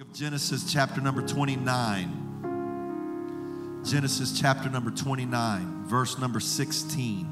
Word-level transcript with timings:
of 0.00 0.12
Genesis, 0.12 0.72
chapter 0.72 1.00
number 1.00 1.22
29. 1.22 3.82
Genesis, 3.84 4.38
chapter 4.38 4.70
number 4.70 4.92
29, 4.92 5.86
verse 5.86 6.18
number 6.18 6.38
16. 6.38 7.26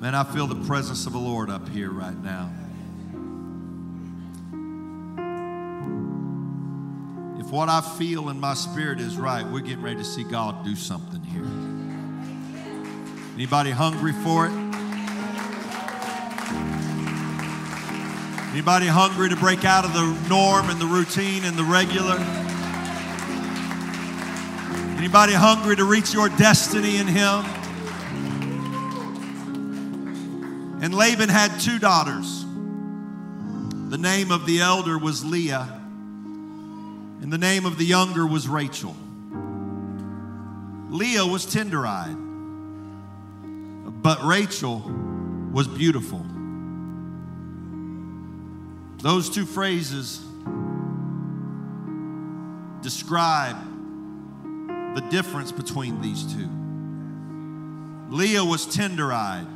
Man, 0.00 0.14
I 0.14 0.24
feel 0.24 0.46
the 0.46 0.62
presence 0.66 1.06
of 1.06 1.14
the 1.14 1.18
Lord 1.18 1.48
up 1.48 1.66
here 1.70 1.90
right 1.90 2.22
now. 2.22 2.50
If 7.40 7.50
what 7.50 7.70
I 7.70 7.80
feel 7.80 8.28
in 8.28 8.38
my 8.38 8.52
spirit 8.52 9.00
is 9.00 9.16
right, 9.16 9.46
we're 9.46 9.60
getting 9.60 9.80
ready 9.80 9.96
to 9.96 10.04
see 10.04 10.24
God 10.24 10.62
do 10.62 10.76
something 10.76 11.22
here. 11.22 11.46
Anybody 13.34 13.70
hungry 13.70 14.12
for 14.12 14.46
it? 14.46 14.63
Anybody 18.54 18.86
hungry 18.86 19.28
to 19.30 19.34
break 19.34 19.64
out 19.64 19.84
of 19.84 19.92
the 19.94 20.28
norm 20.28 20.70
and 20.70 20.80
the 20.80 20.86
routine 20.86 21.44
and 21.44 21.56
the 21.56 21.64
regular? 21.64 22.14
Anybody 24.96 25.32
hungry 25.32 25.74
to 25.74 25.84
reach 25.84 26.14
your 26.14 26.28
destiny 26.28 26.98
in 26.98 27.08
Him? 27.08 27.44
And 30.80 30.94
Laban 30.94 31.30
had 31.30 31.58
two 31.58 31.80
daughters. 31.80 32.44
The 33.88 33.98
name 33.98 34.30
of 34.30 34.46
the 34.46 34.60
elder 34.60 34.98
was 34.98 35.24
Leah, 35.24 35.68
and 37.22 37.32
the 37.32 37.38
name 37.38 37.66
of 37.66 37.76
the 37.76 37.84
younger 37.84 38.24
was 38.24 38.46
Rachel. 38.46 38.94
Leah 40.90 41.26
was 41.26 41.44
tender 41.44 41.84
eyed, 41.84 42.16
but 44.00 44.22
Rachel 44.22 44.78
was 45.52 45.66
beautiful. 45.66 46.23
Those 49.04 49.28
two 49.28 49.44
phrases 49.44 50.18
describe 52.80 53.54
the 54.94 55.06
difference 55.10 55.52
between 55.52 56.00
these 56.00 56.24
two. 56.24 56.48
Leah 58.08 58.42
was 58.42 58.64
tender 58.64 59.12
eyed, 59.12 59.46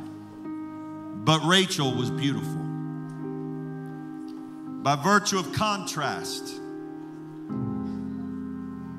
but 1.25 1.39
Rachel 1.39 1.95
was 1.95 2.11
beautiful. 2.11 2.61
By 4.83 4.95
virtue 4.97 5.39
of 5.39 5.51
contrast, 5.53 6.43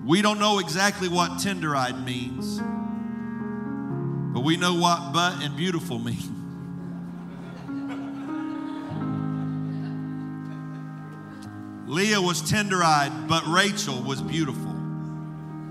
we 0.05 0.21
don't 0.21 0.41
know 0.41 0.59
exactly 0.59 1.07
what 1.07 1.39
tender 1.39 1.77
eyed 1.77 2.05
means, 2.05 2.59
but 4.35 4.41
we 4.41 4.57
know 4.57 4.75
what 4.75 5.13
but 5.13 5.45
and 5.45 5.57
beautiful 5.57 5.99
means. 6.01 6.40
Leah 11.91 12.23
was 12.23 12.41
tender 12.49 12.85
eyed, 12.85 13.27
but 13.27 13.45
Rachel 13.49 14.01
was 14.01 14.23
beautiful 14.23 14.71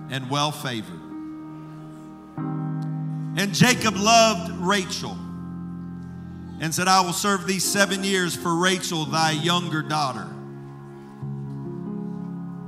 and 0.10 0.30
well 0.30 0.52
favored. 0.52 1.00
And 3.38 3.54
Jacob 3.54 3.96
loved 3.96 4.52
Rachel 4.60 5.18
and 6.60 6.76
said, 6.76 6.90
I 6.90 7.00
will 7.00 7.14
serve 7.14 7.48
thee 7.48 7.60
seven 7.60 8.04
years 8.04 8.36
for 8.36 8.54
Rachel, 8.54 9.06
thy 9.06 9.32
younger 9.32 9.82
daughter. 9.82 10.28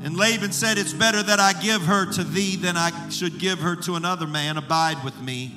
And 0.02 0.15
Laban 0.15 0.53
said, 0.53 0.77
It's 0.77 0.93
better 0.93 1.21
that 1.21 1.41
I 1.41 1.52
give 1.52 1.81
her 1.81 2.09
to 2.13 2.23
thee 2.23 2.55
than 2.55 2.77
I 2.77 3.09
should 3.09 3.38
give 3.38 3.59
her 3.59 3.75
to 3.75 3.95
another 3.95 4.27
man. 4.27 4.55
Abide 4.55 5.03
with 5.03 5.19
me. 5.19 5.53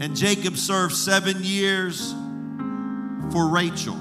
And 0.00 0.14
Jacob 0.14 0.58
served 0.58 0.94
seven 0.94 1.42
years 1.44 2.12
for 3.32 3.48
Rachel. 3.48 3.96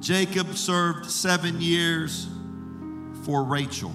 Jacob 0.00 0.56
served 0.56 1.10
seven 1.10 1.60
years 1.60 2.28
for 3.24 3.42
Rachel. 3.42 3.92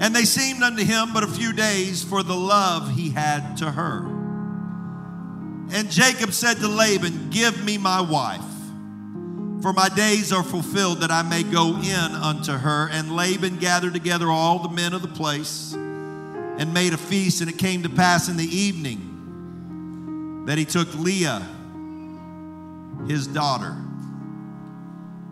And 0.00 0.14
they 0.14 0.24
seemed 0.24 0.62
unto 0.62 0.84
him 0.84 1.12
but 1.14 1.22
a 1.22 1.28
few 1.28 1.52
days 1.52 2.02
for 2.02 2.22
the 2.22 2.34
love 2.34 2.94
he 2.94 3.10
had 3.10 3.56
to 3.58 3.70
her. 3.70 4.06
And 5.70 5.90
Jacob 5.90 6.32
said 6.32 6.58
to 6.58 6.68
Laban, 6.68 7.30
Give 7.30 7.64
me 7.64 7.78
my 7.78 8.00
wife, 8.00 8.44
for 9.62 9.72
my 9.72 9.88
days 9.88 10.32
are 10.32 10.42
fulfilled 10.42 11.00
that 11.00 11.10
I 11.10 11.22
may 11.22 11.42
go 11.42 11.76
in 11.76 11.94
unto 11.94 12.52
her. 12.52 12.88
And 12.90 13.16
Laban 13.16 13.58
gathered 13.58 13.94
together 13.94 14.28
all 14.28 14.58
the 14.58 14.68
men 14.68 14.92
of 14.92 15.02
the 15.02 15.08
place 15.08 15.72
and 15.72 16.74
made 16.74 16.92
a 16.92 16.98
feast. 16.98 17.40
And 17.40 17.48
it 17.48 17.56
came 17.56 17.84
to 17.84 17.88
pass 17.88 18.28
in 18.28 18.36
the 18.36 18.44
evening 18.44 20.44
that 20.46 20.58
he 20.58 20.64
took 20.64 20.92
Leah, 20.96 21.46
his 23.08 23.26
daughter 23.26 23.83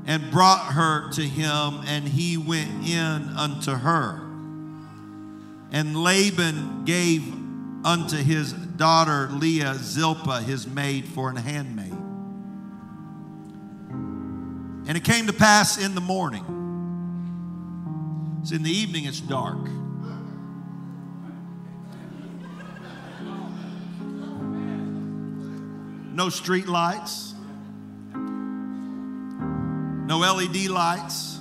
and 0.06 0.30
brought 0.30 0.72
her 0.72 1.10
to 1.12 1.22
him, 1.22 1.80
and 1.86 2.06
he 2.08 2.36
went 2.36 2.86
in 2.86 3.28
unto 3.36 3.72
her. 3.72 4.20
And 5.70 5.96
Laban 6.02 6.84
gave 6.84 7.22
unto 7.84 8.16
his 8.16 8.52
daughter 8.52 9.28
Leah 9.30 9.74
Zilpah, 9.74 10.42
his 10.42 10.66
maid, 10.66 11.06
for 11.06 11.30
an 11.30 11.36
handmaid. 11.36 11.92
And 14.88 14.96
it 14.96 15.04
came 15.04 15.28
to 15.28 15.32
pass 15.32 15.78
in 15.78 15.94
the 15.94 16.00
morning. 16.00 16.44
So 18.44 18.56
in 18.56 18.64
the 18.64 18.70
evening, 18.70 19.04
it's 19.04 19.20
dark. 19.20 19.68
No 26.12 26.28
street 26.28 26.66
lights 26.68 27.31
no 30.06 30.18
LED 30.18 30.66
lights. 30.66 31.38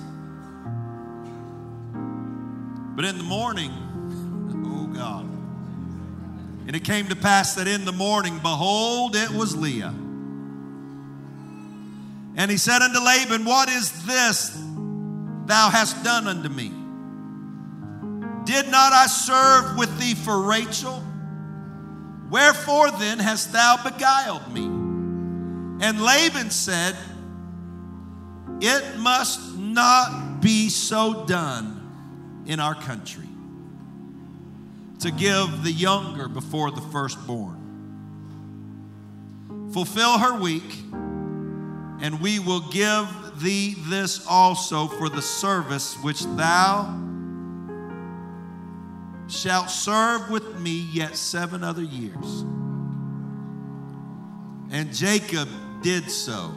But 2.94 3.04
in 3.04 3.18
the 3.18 3.24
morning, 3.24 3.70
oh 4.66 4.86
God. 4.86 5.24
And 6.66 6.76
it 6.76 6.84
came 6.84 7.08
to 7.08 7.16
pass 7.16 7.54
that 7.56 7.66
in 7.66 7.84
the 7.84 7.92
morning, 7.92 8.38
behold, 8.38 9.16
it 9.16 9.30
was 9.30 9.56
Leah. 9.56 9.94
And 12.34 12.50
he 12.50 12.56
said 12.56 12.82
unto 12.82 12.98
Laban, 13.00 13.44
What 13.44 13.68
is 13.68 14.06
this 14.06 14.50
thou 15.46 15.70
hast 15.70 16.02
done 16.04 16.28
unto 16.28 16.48
me? 16.48 16.72
Did 18.44 18.70
not 18.70 18.92
I 18.92 19.06
serve 19.06 19.76
with 19.76 19.98
thee 19.98 20.14
for 20.14 20.40
Rachel? 20.42 21.02
Wherefore 22.30 22.90
then 22.92 23.18
hast 23.18 23.52
thou 23.52 23.78
beguiled 23.84 24.52
me? 24.52 24.64
And 25.84 26.00
Laban 26.00 26.50
said, 26.50 26.96
it 28.62 28.96
must 28.98 29.58
not 29.58 30.40
be 30.40 30.68
so 30.68 31.26
done 31.26 32.44
in 32.46 32.60
our 32.60 32.76
country 32.76 33.26
to 35.00 35.10
give 35.10 35.64
the 35.64 35.72
younger 35.72 36.28
before 36.28 36.70
the 36.70 36.80
firstborn. 36.80 37.58
Fulfill 39.72 40.16
her 40.16 40.38
week, 40.38 40.76
and 42.00 42.20
we 42.20 42.38
will 42.38 42.60
give 42.70 43.08
thee 43.40 43.74
this 43.88 44.24
also 44.28 44.86
for 44.86 45.08
the 45.08 45.22
service 45.22 45.96
which 46.02 46.22
thou 46.36 47.00
shalt 49.28 49.70
serve 49.70 50.30
with 50.30 50.60
me 50.60 50.88
yet 50.92 51.16
seven 51.16 51.64
other 51.64 51.82
years. 51.82 52.44
And 54.70 54.94
Jacob 54.94 55.48
did 55.82 56.08
so 56.08 56.54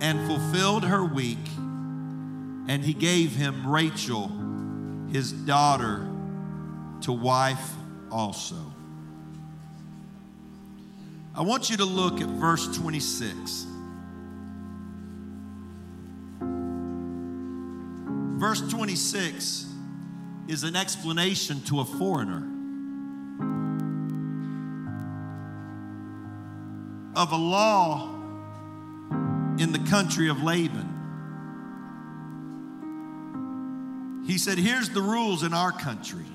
and 0.00 0.26
fulfilled 0.26 0.84
her 0.84 1.04
week, 1.04 1.46
and 2.68 2.84
he 2.84 2.92
gave 2.92 3.34
him 3.34 3.66
Rachel, 3.66 4.30
his 5.10 5.32
daughter, 5.32 6.06
to 7.02 7.12
wife 7.12 7.72
also. 8.10 8.56
I 11.34 11.42
want 11.42 11.70
you 11.70 11.76
to 11.76 11.84
look 11.84 12.20
at 12.20 12.28
verse 12.28 12.76
26. 12.76 13.66
Verse 18.38 18.60
26 18.70 19.66
is 20.48 20.62
an 20.62 20.76
explanation 20.76 21.60
to 21.62 21.80
a 21.80 21.84
foreigner 21.84 22.46
of 27.16 27.32
a 27.32 27.36
law 27.36 28.17
in 29.60 29.72
the 29.72 29.80
country 29.90 30.28
of 30.28 30.42
Laban. 30.42 30.94
He 34.26 34.38
said, 34.38 34.58
Here's 34.58 34.90
the 34.90 35.02
rules 35.02 35.42
in 35.42 35.54
our 35.54 35.72
country. 35.72 36.26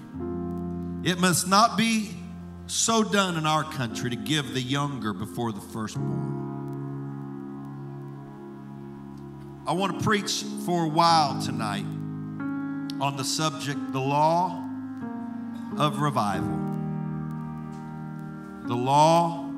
It 1.04 1.20
must 1.20 1.48
not 1.48 1.78
be 1.78 2.12
so 2.68 3.04
done 3.04 3.38
in 3.38 3.46
our 3.46 3.64
country 3.64 4.10
to 4.10 4.16
give 4.16 4.54
the 4.54 4.62
younger 4.62 5.14
before 5.14 5.52
the 5.52 5.62
firstborn. 5.62 6.48
I 9.68 9.74
want 9.74 9.98
to 10.00 10.04
preach 10.04 10.44
for 10.66 10.86
a 10.86 10.90
while 10.90 11.42
tonight 11.42 11.86
on 13.02 13.16
the 13.18 13.24
subject, 13.24 13.94
the 13.94 14.00
law 14.00 14.60
of 15.78 16.00
revival. 16.00 16.60
the 18.66 18.76
law 18.76 19.50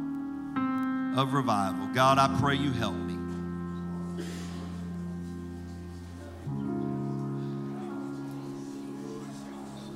of 1.15 1.33
revival. 1.33 1.87
God, 1.93 2.17
I 2.17 2.35
pray 2.39 2.55
you 2.55 2.71
help 2.71 2.95
me. 2.95 3.14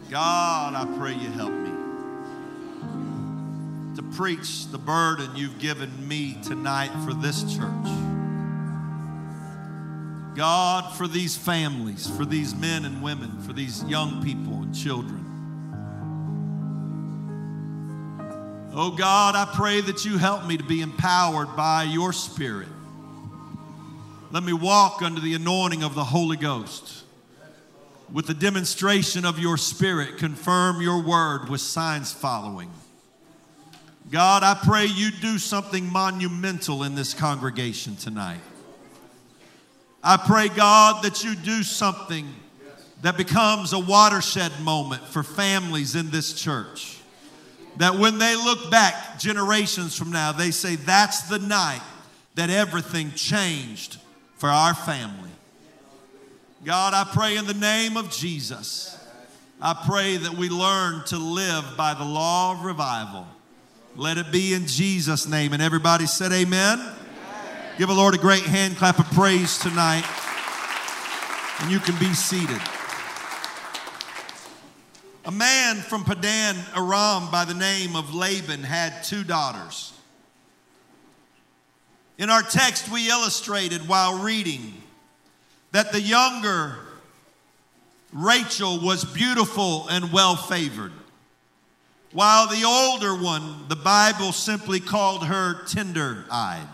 God, 0.10 0.74
I 0.74 0.98
pray 0.98 1.14
you 1.14 1.30
help 1.30 1.52
me 1.52 1.70
to 3.96 4.02
preach 4.16 4.66
the 4.68 4.80
burden 4.80 5.36
you've 5.36 5.60
given 5.60 6.08
me 6.08 6.38
tonight 6.44 6.90
for 7.06 7.14
this 7.14 7.44
church. 7.44 7.86
God, 10.36 10.96
for 10.96 11.08
these 11.08 11.38
families, 11.38 12.10
for 12.18 12.26
these 12.26 12.56
men 12.56 12.86
and 12.86 13.04
women, 13.04 13.40
for 13.42 13.54
these 13.54 13.84
young 13.84 14.24
people 14.24 14.54
and 14.64 14.74
children. 14.74 15.26
Oh 18.74 18.92
God, 18.92 19.36
I 19.36 19.54
pray 19.54 19.82
that 19.82 20.06
you 20.06 20.18
help 20.18 20.46
me 20.46 20.58
to 20.58 20.64
be 20.64 20.82
empowered 20.82 21.56
by 21.56 21.84
your 21.84 22.14
Spirit. 22.14 22.70
Let 24.32 24.44
me 24.44 24.54
walk 24.54 25.04
under 25.04 25.22
the 25.22 25.36
anointing 25.36 25.84
of 25.84 25.94
the 25.94 26.04
Holy 26.04 26.38
Ghost. 26.38 27.04
With 28.12 28.26
the 28.26 28.34
demonstration 28.34 29.24
of 29.24 29.38
your 29.38 29.58
Spirit, 29.58 30.18
confirm 30.18 30.82
your 30.82 31.04
word 31.04 31.48
with 31.48 31.62
signs 31.62 32.12
following. 32.12 32.72
God, 34.10 34.42
I 34.42 34.56
pray 34.56 34.86
you 34.86 35.12
do 35.12 35.38
something 35.38 35.86
monumental 35.86 36.84
in 36.84 36.96
this 36.96 37.14
congregation 37.14 37.96
tonight. 37.96 38.40
I 40.04 40.18
pray, 40.18 40.48
God, 40.48 41.04
that 41.04 41.24
you 41.24 41.36
do 41.36 41.62
something 41.62 42.28
that 43.04 43.16
becomes 43.16 43.74
a 43.74 43.80
watershed 43.80 44.52
moment 44.62 45.04
for 45.04 45.22
families 45.22 45.96
in 45.96 46.10
this 46.10 46.34
church. 46.34 46.98
That 47.78 47.96
when 47.96 48.18
they 48.18 48.36
look 48.36 48.72
back 48.72 49.20
generations 49.20 49.96
from 49.96 50.12
now, 50.12 50.32
they 50.32 50.50
say, 50.50 50.76
That's 50.76 51.30
the 51.30 51.40
night 51.40 51.82
that 52.36 52.50
everything 52.50 53.12
changed 53.12 53.98
for 54.38 54.50
our 54.50 54.74
family. 54.74 55.30
God, 56.64 56.94
I 56.94 57.06
pray 57.06 57.38
in 57.38 57.48
the 57.48 57.54
name 57.54 57.96
of 57.96 58.12
Jesus, 58.12 58.98
I 59.62 59.74
pray 59.86 60.18
that 60.18 60.34
we 60.34 60.50
learn 60.50 61.06
to 61.06 61.18
live 61.18 61.66
by 61.78 61.94
the 61.94 62.04
law 62.04 62.52
of 62.52 62.66
revival. 62.66 63.26
Let 63.96 64.18
it 64.18 64.32
be 64.32 64.54
in 64.54 64.68
Jesus' 64.68 65.26
name. 65.26 65.54
And 65.54 65.62
everybody 65.62 66.06
said, 66.06 66.32
Amen. 66.32 66.80
amen. 66.80 66.96
Give 67.78 67.88
the 67.88 67.94
Lord 67.94 68.14
a 68.14 68.18
great 68.18 68.44
hand 68.44 68.78
clap 68.78 69.00
of 69.00 69.06
praise 69.12 69.58
tonight. 69.58 70.06
And 71.62 71.72
you 71.72 71.80
can 71.80 71.98
be 71.98 72.14
seated. 72.14 72.62
A 75.26 75.32
man 75.32 75.78
from 75.78 76.04
Padan 76.04 76.56
Aram 76.76 77.30
by 77.32 77.46
the 77.46 77.54
name 77.54 77.96
of 77.96 78.14
Laban 78.14 78.64
had 78.64 79.04
two 79.04 79.24
daughters. 79.24 79.94
In 82.18 82.30
our 82.30 82.42
text, 82.42 82.90
we 82.92 83.10
illustrated 83.10 83.88
while 83.88 84.20
reading 84.20 84.74
that 85.72 85.92
the 85.92 86.02
younger 86.02 86.76
Rachel 88.12 88.80
was 88.80 89.06
beautiful 89.06 89.88
and 89.88 90.12
well 90.12 90.36
favored, 90.36 90.92
while 92.12 92.48
the 92.48 92.64
older 92.66 93.14
one, 93.16 93.68
the 93.68 93.76
Bible 93.76 94.32
simply 94.32 94.80
called 94.80 95.26
her 95.26 95.64
tender 95.66 96.26
eyed. 96.32 96.68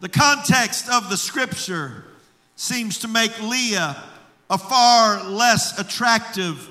The 0.00 0.10
context 0.10 0.90
of 0.90 1.08
the 1.08 1.16
scripture 1.16 2.04
seems 2.56 2.98
to 2.98 3.08
make 3.08 3.40
Leah 3.40 4.02
a 4.50 4.58
far 4.58 5.24
less 5.24 5.78
attractive 5.78 6.68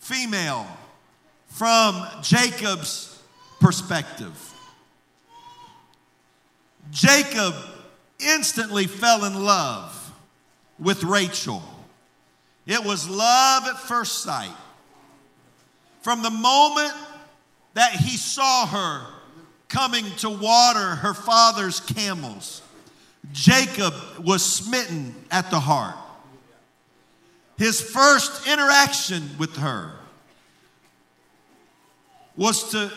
female 0.00 0.66
from 1.46 2.04
Jacob's 2.22 3.22
perspective. 3.58 4.52
Jacob 6.90 7.54
instantly 8.18 8.86
fell 8.86 9.24
in 9.24 9.44
love 9.44 10.12
with 10.78 11.04
Rachel. 11.04 11.62
It 12.66 12.84
was 12.84 13.08
love 13.08 13.64
at 13.66 13.78
first 13.78 14.22
sight. 14.22 14.54
From 16.02 16.22
the 16.22 16.30
moment 16.30 16.92
that 17.74 17.92
he 17.92 18.16
saw 18.16 18.66
her 18.66 19.06
coming 19.68 20.04
to 20.16 20.30
water 20.30 20.96
her 20.96 21.14
father's 21.14 21.80
camels, 21.80 22.62
Jacob 23.32 23.94
was 24.22 24.44
smitten 24.44 25.14
at 25.30 25.50
the 25.50 25.60
heart. 25.60 25.96
His 27.58 27.80
first 27.80 28.46
interaction 28.46 29.28
with 29.38 29.56
her 29.56 29.92
was 32.36 32.70
to 32.70 32.92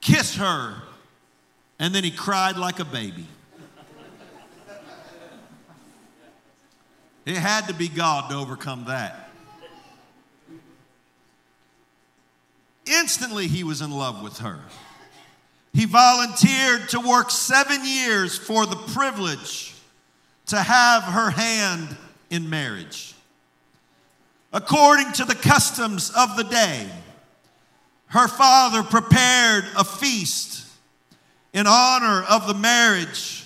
kiss 0.00 0.36
her, 0.36 0.76
and 1.80 1.94
then 1.94 2.04
he 2.04 2.12
cried 2.12 2.56
like 2.56 2.78
a 2.78 2.84
baby. 2.84 3.26
It 7.28 7.36
had 7.36 7.68
to 7.68 7.74
be 7.74 7.88
God 7.88 8.30
to 8.30 8.36
overcome 8.36 8.86
that. 8.86 9.28
Instantly, 12.86 13.46
he 13.48 13.64
was 13.64 13.82
in 13.82 13.90
love 13.90 14.22
with 14.22 14.38
her. 14.38 14.58
He 15.74 15.84
volunteered 15.84 16.88
to 16.88 17.00
work 17.00 17.30
seven 17.30 17.84
years 17.84 18.38
for 18.38 18.64
the 18.64 18.76
privilege 18.76 19.74
to 20.46 20.56
have 20.56 21.02
her 21.02 21.28
hand 21.28 21.94
in 22.30 22.48
marriage. 22.48 23.12
According 24.50 25.12
to 25.12 25.26
the 25.26 25.34
customs 25.34 26.10
of 26.16 26.34
the 26.38 26.44
day, 26.44 26.88
her 28.06 28.26
father 28.26 28.82
prepared 28.82 29.64
a 29.76 29.84
feast 29.84 30.66
in 31.52 31.66
honor 31.66 32.22
of 32.22 32.46
the 32.46 32.54
marriage. 32.54 33.44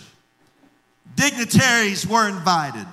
Dignitaries 1.17 2.07
were 2.07 2.29
invited. 2.29 2.87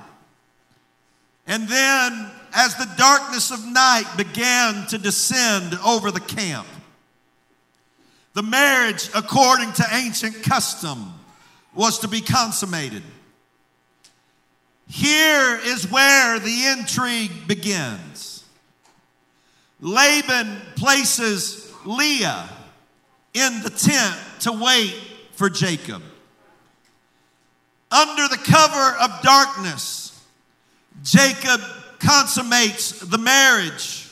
And 1.50 1.68
then, 1.68 2.32
as 2.54 2.76
the 2.76 2.88
darkness 2.96 3.50
of 3.50 3.66
night 3.66 4.06
began 4.16 4.86
to 4.88 5.00
descend 5.00 5.74
over 5.84 6.12
the 6.12 6.20
camp, 6.20 6.68
the 8.36 8.44
marriage, 8.44 9.10
according 9.16 9.74
to 9.74 9.86
ancient 9.92 10.44
custom, 10.44 11.12
was 11.74 12.00
to 12.00 12.08
be 12.08 12.22
consummated. 12.22 13.02
Here 14.88 15.60
is 15.64 15.90
where 15.92 16.40
the 16.40 16.76
intrigue 16.78 17.48
begins. 17.48 18.44
Laban 19.82 20.62
places 20.76 21.74
Leah 21.84 22.48
in 23.34 23.64
the 23.64 23.72
tent 23.72 24.20
to 24.42 24.52
wait 24.52 24.96
for 25.32 25.50
Jacob. 25.50 26.04
Under 27.92 28.28
the 28.28 28.38
cover 28.38 28.98
of 29.00 29.22
darkness, 29.24 30.09
Jacob 31.04 31.62
consummates 32.00 33.00
the 33.00 33.18
marriage 33.18 34.08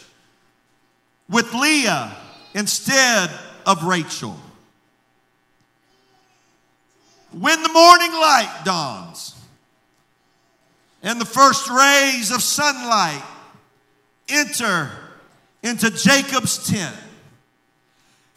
with 1.30 1.54
Leah 1.54 2.16
instead 2.54 3.30
of 3.66 3.84
Rachel. 3.84 4.38
When 7.32 7.62
the 7.62 7.70
morning 7.70 8.12
light 8.12 8.62
dawns 8.64 9.36
and 11.04 11.20
the 11.20 11.26
first 11.26 11.70
rays 11.70 12.32
of 12.32 12.42
sunlight 12.42 13.24
enter 14.30 14.90
into 15.62 15.92
Jacob's 15.92 16.70
tent, 16.70 16.96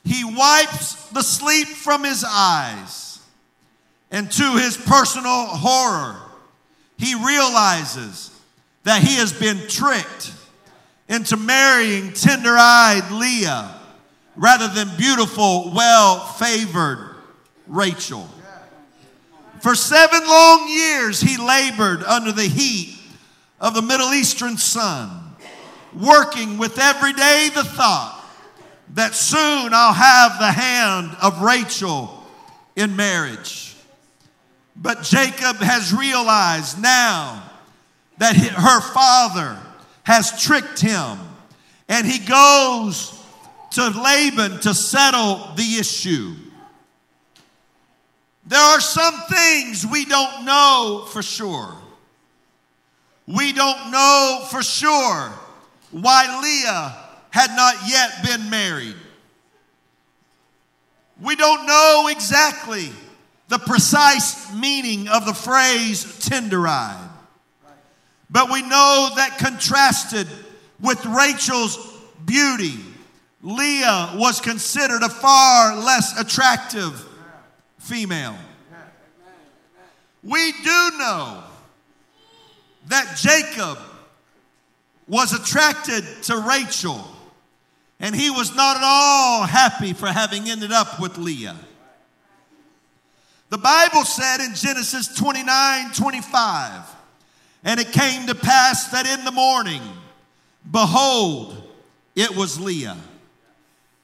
he 0.04 0.24
wipes 0.24 0.94
the 1.10 1.22
sleep 1.22 1.68
from 1.68 2.04
his 2.04 2.24
eyes, 2.26 3.20
and 4.10 4.30
to 4.32 4.56
his 4.56 4.76
personal 4.76 5.46
horror, 5.46 6.16
he 6.98 7.14
realizes 7.14 8.29
that 8.84 9.02
he 9.02 9.16
has 9.16 9.32
been 9.32 9.58
tricked 9.68 10.32
into 11.08 11.36
marrying 11.36 12.12
tender 12.12 12.56
eyed 12.56 13.10
Leah 13.10 13.76
rather 14.36 14.68
than 14.68 14.88
beautiful, 14.96 15.72
well 15.74 16.20
favored 16.20 17.16
Rachel. 17.66 18.28
For 19.60 19.74
seven 19.74 20.20
long 20.26 20.68
years, 20.68 21.20
he 21.20 21.36
labored 21.36 22.02
under 22.04 22.32
the 22.32 22.46
heat 22.46 22.96
of 23.60 23.74
the 23.74 23.82
Middle 23.82 24.14
Eastern 24.14 24.56
sun, 24.56 25.36
working 25.94 26.56
with 26.56 26.78
every 26.78 27.12
day 27.12 27.50
the 27.54 27.64
thought 27.64 28.16
that 28.94 29.14
soon 29.14 29.74
I'll 29.74 29.92
have 29.92 30.38
the 30.38 30.50
hand 30.50 31.16
of 31.22 31.42
Rachel 31.42 32.24
in 32.74 32.96
marriage. 32.96 33.76
But 34.74 35.02
Jacob 35.02 35.56
has 35.56 35.92
realized 35.92 36.80
now 36.80 37.49
that 38.20 38.36
her 38.36 38.80
father 38.92 39.58
has 40.04 40.40
tricked 40.42 40.80
him. 40.80 41.18
And 41.88 42.06
he 42.06 42.24
goes 42.24 43.18
to 43.72 43.88
Laban 43.88 44.60
to 44.60 44.72
settle 44.72 45.52
the 45.56 45.76
issue. 45.78 46.34
There 48.46 48.60
are 48.60 48.80
some 48.80 49.14
things 49.28 49.86
we 49.86 50.04
don't 50.04 50.44
know 50.44 51.06
for 51.10 51.22
sure. 51.22 51.74
We 53.26 53.52
don't 53.52 53.90
know 53.90 54.46
for 54.50 54.62
sure 54.62 55.32
why 55.90 56.40
Leah 56.42 56.96
had 57.30 57.54
not 57.56 57.74
yet 57.88 58.24
been 58.24 58.50
married. 58.50 58.96
We 61.22 61.36
don't 61.36 61.66
know 61.66 62.08
exactly 62.10 62.90
the 63.48 63.58
precise 63.58 64.52
meaning 64.54 65.08
of 65.08 65.26
the 65.26 65.34
phrase 65.34 66.18
tender 66.20 66.66
eyed, 66.66 67.09
but 68.30 68.50
we 68.50 68.62
know 68.62 69.10
that 69.16 69.38
contrasted 69.38 70.28
with 70.80 71.04
Rachel's 71.04 71.76
beauty, 72.24 72.74
Leah 73.42 74.12
was 74.14 74.40
considered 74.40 75.02
a 75.02 75.08
far 75.08 75.76
less 75.76 76.18
attractive 76.18 77.06
female. 77.78 78.36
We 80.22 80.52
do 80.52 80.90
know 80.98 81.42
that 82.88 83.16
Jacob 83.16 83.78
was 85.08 85.32
attracted 85.32 86.04
to 86.24 86.38
Rachel, 86.38 87.04
and 87.98 88.14
he 88.14 88.30
was 88.30 88.54
not 88.54 88.76
at 88.76 88.82
all 88.84 89.42
happy 89.44 89.92
for 89.92 90.06
having 90.06 90.48
ended 90.48 90.72
up 90.72 91.00
with 91.00 91.18
Leah. 91.18 91.56
The 93.48 93.58
Bible 93.58 94.04
said 94.04 94.40
in 94.40 94.54
Genesis 94.54 95.08
29 95.16 95.92
25, 95.94 96.82
and 97.64 97.78
it 97.78 97.92
came 97.92 98.26
to 98.26 98.34
pass 98.34 98.88
that 98.88 99.06
in 99.06 99.24
the 99.24 99.32
morning, 99.32 99.82
behold, 100.70 101.56
it 102.14 102.34
was 102.34 102.58
Leah. 102.58 102.96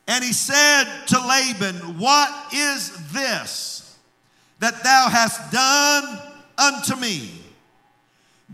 And 0.08 0.22
he 0.22 0.32
said 0.32 0.84
to 1.08 1.18
Laban, 1.18 1.98
What 1.98 2.54
is 2.54 3.12
this 3.12 3.96
that 4.60 4.82
thou 4.82 5.08
hast 5.08 5.50
done 5.52 6.18
unto 6.58 6.96
me? 6.96 7.30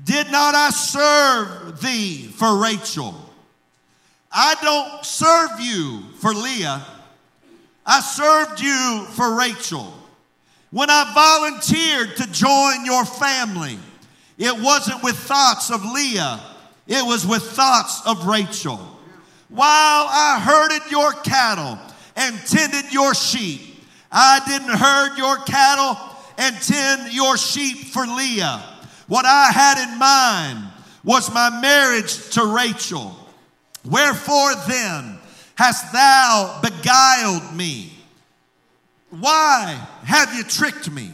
Did 0.04 0.30
not 0.30 0.54
I 0.54 0.70
serve 0.70 1.80
thee 1.80 2.28
for 2.28 2.56
Rachel? 2.56 3.14
I 4.30 4.54
don't 4.62 5.04
serve 5.04 5.60
you 5.60 6.02
for 6.18 6.32
Leah. 6.32 6.84
I 7.84 8.00
served 8.00 8.60
you 8.60 9.06
for 9.10 9.36
Rachel. 9.36 9.92
When 10.70 10.88
I 10.88 11.12
volunteered 11.12 12.16
to 12.16 12.32
join 12.32 12.86
your 12.86 13.04
family, 13.04 13.78
it 14.38 14.58
wasn't 14.58 15.02
with 15.02 15.16
thoughts 15.16 15.70
of 15.70 15.84
Leah, 15.84 16.40
it 16.86 17.04
was 17.04 17.26
with 17.26 17.42
thoughts 17.42 18.02
of 18.06 18.26
Rachel. 18.26 18.78
While 19.48 20.06
I 20.08 20.40
herded 20.42 20.90
your 20.90 21.12
cattle 21.12 21.78
and 22.16 22.36
tended 22.46 22.92
your 22.92 23.14
sheep, 23.14 23.60
I 24.10 24.40
didn't 24.46 24.76
herd 24.76 25.18
your 25.18 25.36
cattle 25.44 25.96
and 26.38 26.56
tend 26.62 27.12
your 27.12 27.36
sheep 27.36 27.78
for 27.78 28.06
Leah. 28.06 28.62
What 29.08 29.26
I 29.26 29.50
had 29.52 29.90
in 29.90 29.98
mind 29.98 30.68
was 31.04 31.32
my 31.32 31.60
marriage 31.60 32.30
to 32.30 32.46
Rachel. 32.46 33.14
Wherefore 33.84 34.54
then 34.68 35.18
hast 35.56 35.92
thou 35.92 36.60
beguiled 36.62 37.54
me? 37.54 37.92
Why 39.10 39.78
have 40.04 40.34
you 40.34 40.44
tricked 40.44 40.90
me? 40.90 41.10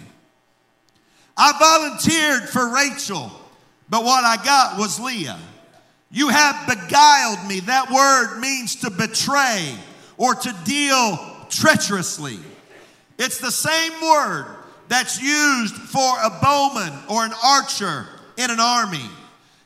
I 1.41 1.53
volunteered 1.57 2.49
for 2.49 2.75
Rachel, 2.75 3.31
but 3.89 4.03
what 4.03 4.25
I 4.25 4.43
got 4.45 4.77
was 4.77 4.99
Leah. 4.99 5.39
You 6.11 6.31
have 6.31 6.67
beguiled 6.67 7.47
me. 7.47 7.61
That 7.61 7.91
word 7.91 8.41
means 8.41 8.77
to 8.77 8.91
betray 8.91 9.73
or 10.17 10.35
to 10.35 10.57
deal 10.65 11.19
treacherously. 11.49 12.39
It's 13.19 13.39
the 13.39 13.53
same 13.53 13.93
word 14.03 14.47
that's 14.89 15.23
used 15.23 15.75
for 15.75 16.17
a 16.19 16.31
bowman 16.43 16.93
or 17.09 17.25
an 17.25 17.33
archer 17.45 18.07
in 18.37 18.51
an 18.51 18.59
army. 18.59 19.05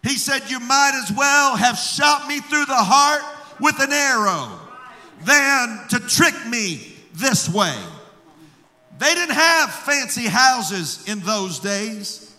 He 0.02 0.19
said, 0.19 0.50
You 0.50 0.61
might 0.61 1.00
as 1.02 1.17
well 1.17 1.57
have 1.57 1.79
shot 1.79 2.29
me 2.29 2.41
through 2.41 2.67
the 2.67 2.75
heart 2.75 3.23
with 3.61 3.79
an 3.81 3.93
arrow 3.93 4.59
than 5.25 5.88
to 5.91 6.00
trick 6.09 6.35
me 6.47 6.97
this 7.14 7.49
way. 7.49 7.76
They 9.03 9.15
didn't 9.15 9.35
have 9.35 9.75
fancy 9.75 10.29
houses 10.29 11.03
in 11.09 11.19
those 11.23 11.59
days, 11.59 12.33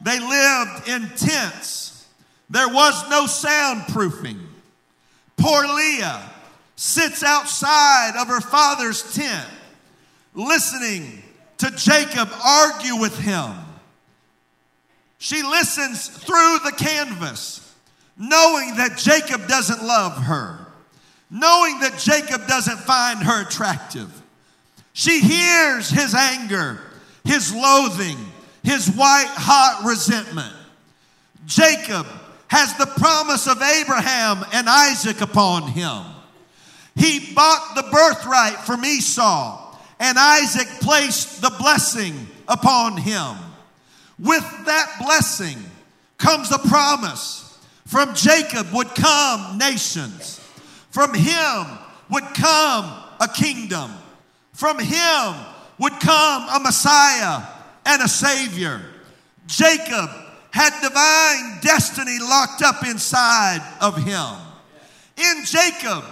they 0.00 0.20
lived 0.20 0.88
in 0.88 1.08
tents. 1.16 2.06
There 2.48 2.68
was 2.68 3.10
no 3.10 3.24
soundproofing. 3.24 4.38
Poor 5.36 5.66
Leah 5.66 6.22
sits 6.76 7.24
outside 7.24 8.12
of 8.16 8.28
her 8.28 8.40
father's 8.40 9.12
tent, 9.12 9.48
listening 10.34 11.20
to 11.58 11.72
Jacob 11.72 12.28
argue 12.46 12.94
with 12.94 13.18
him. 13.18 13.50
She 15.18 15.42
listens 15.42 16.06
through 16.06 16.58
the 16.64 16.74
canvas, 16.78 17.74
knowing 18.16 18.76
that 18.76 18.98
Jacob 18.98 19.48
doesn't 19.48 19.82
love 19.82 20.16
her, 20.16 20.64
knowing 21.28 21.80
that 21.80 21.98
Jacob 21.98 22.46
doesn't 22.46 22.78
find 22.78 23.20
her 23.24 23.42
attractive. 23.42 24.20
She 24.94 25.20
hears 25.20 25.90
his 25.90 26.14
anger, 26.14 26.80
his 27.24 27.52
loathing, 27.52 28.16
his 28.62 28.88
white 28.88 29.28
hot 29.28 29.82
resentment. 29.84 30.54
Jacob 31.46 32.06
has 32.46 32.74
the 32.78 32.86
promise 32.86 33.48
of 33.48 33.60
Abraham 33.60 34.44
and 34.52 34.68
Isaac 34.68 35.20
upon 35.20 35.64
him. 35.64 36.04
He 36.94 37.34
bought 37.34 37.74
the 37.74 37.82
birthright 37.82 38.60
from 38.60 38.84
Esau 38.84 39.76
and 39.98 40.16
Isaac 40.16 40.68
placed 40.80 41.42
the 41.42 41.50
blessing 41.58 42.28
upon 42.46 42.96
him. 42.96 43.36
With 44.16 44.48
that 44.66 45.00
blessing 45.04 45.58
comes 46.18 46.52
a 46.52 46.58
promise. 46.58 47.58
From 47.86 48.14
Jacob 48.14 48.72
would 48.72 48.94
come 48.94 49.58
nations. 49.58 50.40
From 50.90 51.14
him 51.14 51.66
would 52.10 52.24
come 52.34 52.84
a 53.20 53.28
kingdom. 53.34 53.90
From 54.54 54.78
him 54.78 55.34
would 55.78 55.92
come 56.00 56.48
a 56.48 56.60
Messiah 56.60 57.42
and 57.84 58.02
a 58.02 58.08
Savior. 58.08 58.80
Jacob 59.46 60.08
had 60.50 60.72
divine 60.80 61.60
destiny 61.60 62.18
locked 62.20 62.62
up 62.62 62.86
inside 62.86 63.60
of 63.80 64.02
him. 64.02 64.34
In 65.16 65.44
Jacob 65.44 66.04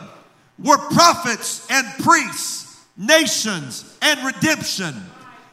were 0.59 0.77
prophets 0.77 1.67
and 1.71 1.87
priests 2.05 2.63
nations, 2.97 3.97
and 4.03 4.25
redemption. 4.25 4.95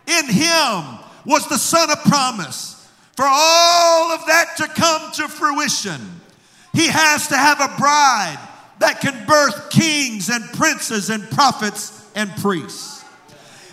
In 0.07 0.25
him 0.27 0.99
was 1.25 1.47
the 1.47 1.57
Son 1.57 1.89
of 1.89 1.99
promise. 2.03 2.75
For 3.15 3.25
all 3.25 4.11
of 4.11 4.25
that 4.27 4.55
to 4.57 4.67
come 4.67 5.11
to 5.13 5.27
fruition, 5.27 5.99
he 6.73 6.87
has 6.87 7.27
to 7.27 7.37
have 7.37 7.59
a 7.59 7.75
bride 7.77 8.39
that 8.79 9.01
can 9.01 9.25
birth 9.25 9.69
kings 9.69 10.29
and 10.29 10.43
princes 10.53 11.09
and 11.09 11.29
prophets 11.31 11.98
and 12.15 12.29
priests. 12.37 13.03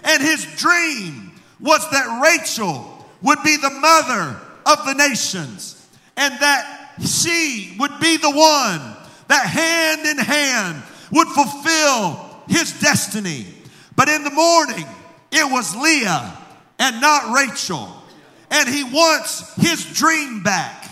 And 0.04 0.22
his 0.22 0.44
dream 0.56 1.32
was 1.60 1.88
that 1.90 2.22
Rachel 2.22 3.04
would 3.22 3.42
be 3.42 3.56
the 3.56 3.70
mother 3.70 4.36
of 4.66 4.84
the 4.86 4.94
nations 4.94 5.86
and 6.16 6.34
that 6.40 6.94
she 7.04 7.74
would 7.78 7.98
be 8.00 8.16
the 8.16 8.30
one 8.30 8.96
that 9.28 9.46
hand 9.46 10.06
in 10.06 10.18
hand 10.18 10.82
would 11.10 11.28
fulfill 11.28 12.42
his 12.48 12.78
destiny. 12.80 13.46
But 13.96 14.08
in 14.08 14.24
the 14.24 14.30
morning, 14.30 14.86
it 15.32 15.50
was 15.50 15.74
Leah 15.76 16.36
and 16.78 17.00
not 17.00 17.34
Rachel. 17.34 17.88
And 18.50 18.68
he 18.68 18.84
wants 18.84 19.54
his 19.56 19.84
dream 19.84 20.42
back. 20.42 20.84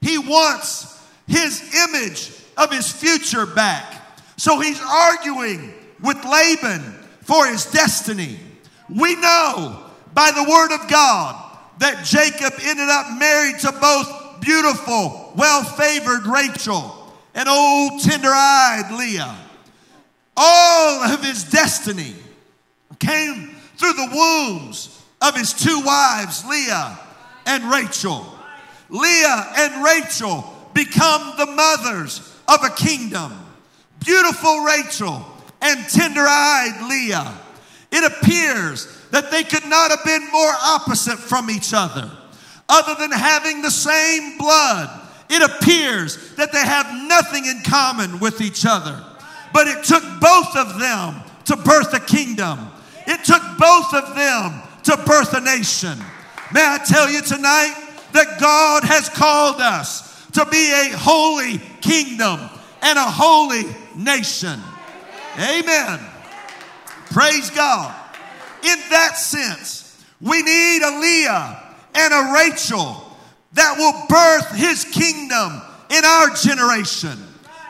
He 0.00 0.18
wants 0.18 1.02
his 1.26 1.74
image 1.74 2.30
of 2.56 2.72
his 2.72 2.90
future 2.90 3.46
back. 3.46 4.02
So 4.36 4.60
he's 4.60 4.80
arguing 4.80 5.73
with 6.04 6.22
Laban 6.24 6.82
for 7.22 7.46
his 7.46 7.64
destiny. 7.64 8.38
We 8.94 9.16
know 9.16 9.82
by 10.12 10.30
the 10.30 10.48
word 10.48 10.72
of 10.74 10.88
God 10.88 11.58
that 11.78 12.04
Jacob 12.04 12.52
ended 12.62 12.88
up 12.88 13.18
married 13.18 13.58
to 13.60 13.72
both 13.72 14.40
beautiful, 14.40 15.32
well 15.34 15.64
favored 15.64 16.26
Rachel 16.26 17.12
and 17.34 17.48
old 17.48 18.02
tender 18.02 18.28
eyed 18.28 18.94
Leah. 18.96 19.34
All 20.36 21.02
of 21.04 21.24
his 21.24 21.44
destiny 21.44 22.14
came 22.98 23.56
through 23.76 23.94
the 23.94 24.10
wombs 24.12 25.02
of 25.22 25.36
his 25.36 25.52
two 25.52 25.80
wives, 25.80 26.44
Leah 26.44 26.98
and 27.46 27.64
Rachel. 27.64 28.26
Leah 28.90 29.52
and 29.56 29.84
Rachel 29.84 30.44
become 30.74 31.36
the 31.38 31.46
mothers 31.46 32.20
of 32.46 32.62
a 32.62 32.70
kingdom. 32.70 33.32
Beautiful 34.04 34.60
Rachel 34.64 35.24
and 35.64 35.88
tender 35.88 36.20
eyed 36.20 36.86
Leah. 36.88 37.34
It 37.90 38.12
appears 38.12 38.86
that 39.10 39.30
they 39.30 39.42
could 39.42 39.64
not 39.64 39.90
have 39.90 40.04
been 40.04 40.30
more 40.30 40.52
opposite 40.62 41.18
from 41.18 41.50
each 41.50 41.72
other. 41.74 42.10
Other 42.68 42.94
than 42.98 43.10
having 43.10 43.62
the 43.62 43.70
same 43.70 44.36
blood, 44.36 44.90
it 45.30 45.42
appears 45.42 46.34
that 46.34 46.52
they 46.52 46.60
have 46.60 46.86
nothing 47.08 47.46
in 47.46 47.62
common 47.62 48.20
with 48.20 48.40
each 48.40 48.66
other. 48.68 49.02
But 49.52 49.66
it 49.68 49.84
took 49.84 50.02
both 50.20 50.54
of 50.54 50.78
them 50.78 51.22
to 51.46 51.56
birth 51.56 51.94
a 51.94 52.00
kingdom. 52.00 52.58
It 53.06 53.24
took 53.24 53.42
both 53.58 53.94
of 53.94 54.14
them 54.14 54.62
to 54.84 54.96
birth 55.06 55.32
a 55.34 55.40
nation. 55.40 55.98
May 56.52 56.64
I 56.64 56.78
tell 56.84 57.10
you 57.10 57.22
tonight 57.22 57.74
that 58.12 58.38
God 58.38 58.84
has 58.84 59.08
called 59.08 59.60
us 59.60 60.26
to 60.32 60.44
be 60.46 60.72
a 60.72 60.96
holy 60.96 61.58
kingdom 61.80 62.40
and 62.82 62.98
a 62.98 63.04
holy 63.04 63.64
nation. 63.96 64.60
Amen. 65.38 66.00
Praise 67.10 67.50
God. 67.50 67.94
In 68.62 68.78
that 68.90 69.16
sense, 69.16 70.04
we 70.20 70.42
need 70.42 70.82
a 70.82 71.00
Leah 71.00 71.62
and 71.94 72.14
a 72.14 72.32
Rachel 72.32 73.02
that 73.52 73.76
will 73.76 74.06
birth 74.08 74.54
his 74.56 74.84
kingdom 74.84 75.60
in 75.90 76.04
our 76.04 76.30
generation. 76.30 77.18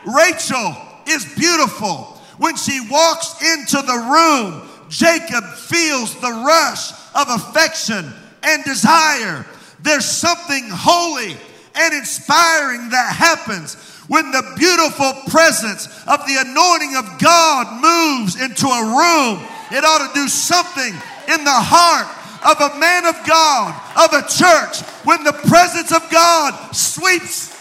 Rachel 0.06 0.76
is 1.06 1.24
beautiful. 1.34 2.20
When 2.38 2.56
she 2.56 2.80
walks 2.90 3.40
into 3.42 3.76
the 3.76 3.98
room, 4.10 4.68
Jacob 4.88 5.44
feels 5.54 6.14
the 6.20 6.30
rush 6.30 6.92
of 7.14 7.28
affection 7.28 8.12
and 8.42 8.64
desire. 8.64 9.46
There's 9.80 10.06
something 10.06 10.68
holy 10.68 11.36
and 11.74 11.94
inspiring 11.94 12.90
that 12.90 13.14
happens 13.16 13.74
when 14.08 14.30
the 14.30 14.52
beautiful 14.56 15.12
presence 15.30 15.86
of 16.06 16.24
the 16.26 16.36
anointing 16.38 16.96
of 16.96 17.18
God 17.18 17.80
moves 17.80 18.40
into 18.40 18.66
a 18.66 18.82
room. 18.84 19.40
It 19.72 19.84
ought 19.84 20.06
to 20.06 20.14
do 20.14 20.28
something 20.28 20.92
in 21.28 21.44
the 21.44 21.50
heart 21.50 22.06
of 22.44 22.60
a 22.60 22.78
man 22.78 23.06
of 23.06 23.16
God, 23.26 23.72
of 23.96 24.12
a 24.12 24.20
church, 24.28 24.82
when 25.04 25.24
the 25.24 25.32
presence 25.48 25.92
of 25.92 26.04
God 26.10 26.52
sweeps. 26.74 27.56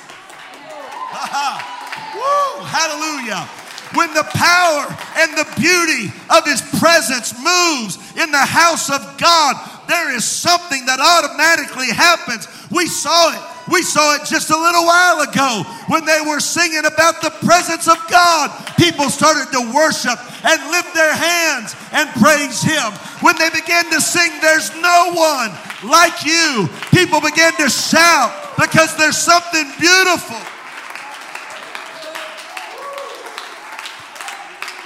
Woo, 2.14 2.64
hallelujah. 2.68 3.48
When 3.96 4.14
the 4.14 4.28
power 4.34 4.90
and 5.22 5.38
the 5.38 5.48
beauty 5.56 6.12
of 6.30 6.44
his 6.44 6.62
presence 6.80 7.32
moves 7.38 7.98
in 8.18 8.32
the 8.32 8.46
house 8.46 8.90
of 8.90 9.18
God, 9.18 9.56
there 9.88 10.14
is 10.16 10.26
something 10.26 10.86
that 10.88 11.00
automatically 11.00 11.92
happens. 11.92 12.48
We 12.72 12.88
saw 12.88 13.32
it. 13.32 13.53
We 13.72 13.82
saw 13.82 14.15
it 14.15 14.25
just 14.25 14.50
a 14.50 14.58
little 14.58 14.86
while 14.86 15.22
ago 15.22 15.63
when 15.88 16.05
they 16.05 16.20
were 16.25 16.39
singing 16.39 16.86
about 16.86 17.22
the 17.22 17.32
presence 17.46 17.88
of 17.88 17.98
God. 18.10 18.51
People 18.77 19.10
started 19.10 19.51
to 19.53 19.72
worship 19.74 20.20
and 20.43 20.72
lift 20.72 20.93
their 20.93 21.15
hands 21.15 21.75
and 21.91 22.10
praise 22.22 22.62
Him. 22.62 22.91
When 23.22 23.38
they 23.38 23.50
began 23.50 23.89
to 23.91 24.01
sing, 24.01 24.32
There's 24.41 24.70
no 24.82 25.13
one 25.13 25.51
like 25.84 26.25
you, 26.25 26.70
people 26.91 27.22
began 27.22 27.53
to 27.58 27.70
shout 27.70 28.32
because 28.60 28.96
there's 28.98 29.17
something 29.17 29.65
beautiful. 29.79 30.39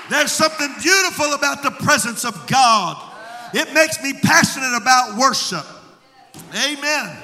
There's 0.10 0.32
something 0.32 0.74
beautiful 0.82 1.34
about 1.34 1.64
the 1.64 1.72
presence 1.72 2.24
of 2.24 2.48
God. 2.48 2.98
It 3.54 3.74
makes 3.74 4.02
me 4.02 4.14
passionate 4.14 4.76
about 4.76 5.18
worship. 5.18 5.66
Amen. 6.54 7.18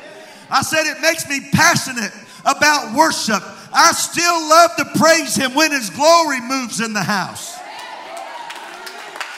I 0.53 0.62
said 0.62 0.86
it 0.86 1.01
makes 1.01 1.27
me 1.27 1.41
passionate 1.51 2.13
about 2.45 2.95
worship. 2.95 3.41
I 3.74 3.91
still 3.91 4.39
love 4.48 4.75
to 4.77 5.00
praise 5.00 5.36
Him 5.36 5.55
when 5.55 5.72
His 5.72 5.89
glory 5.89 6.39
moves 6.41 6.79
in 6.79 6.93
the 6.93 7.01
house. 7.01 7.55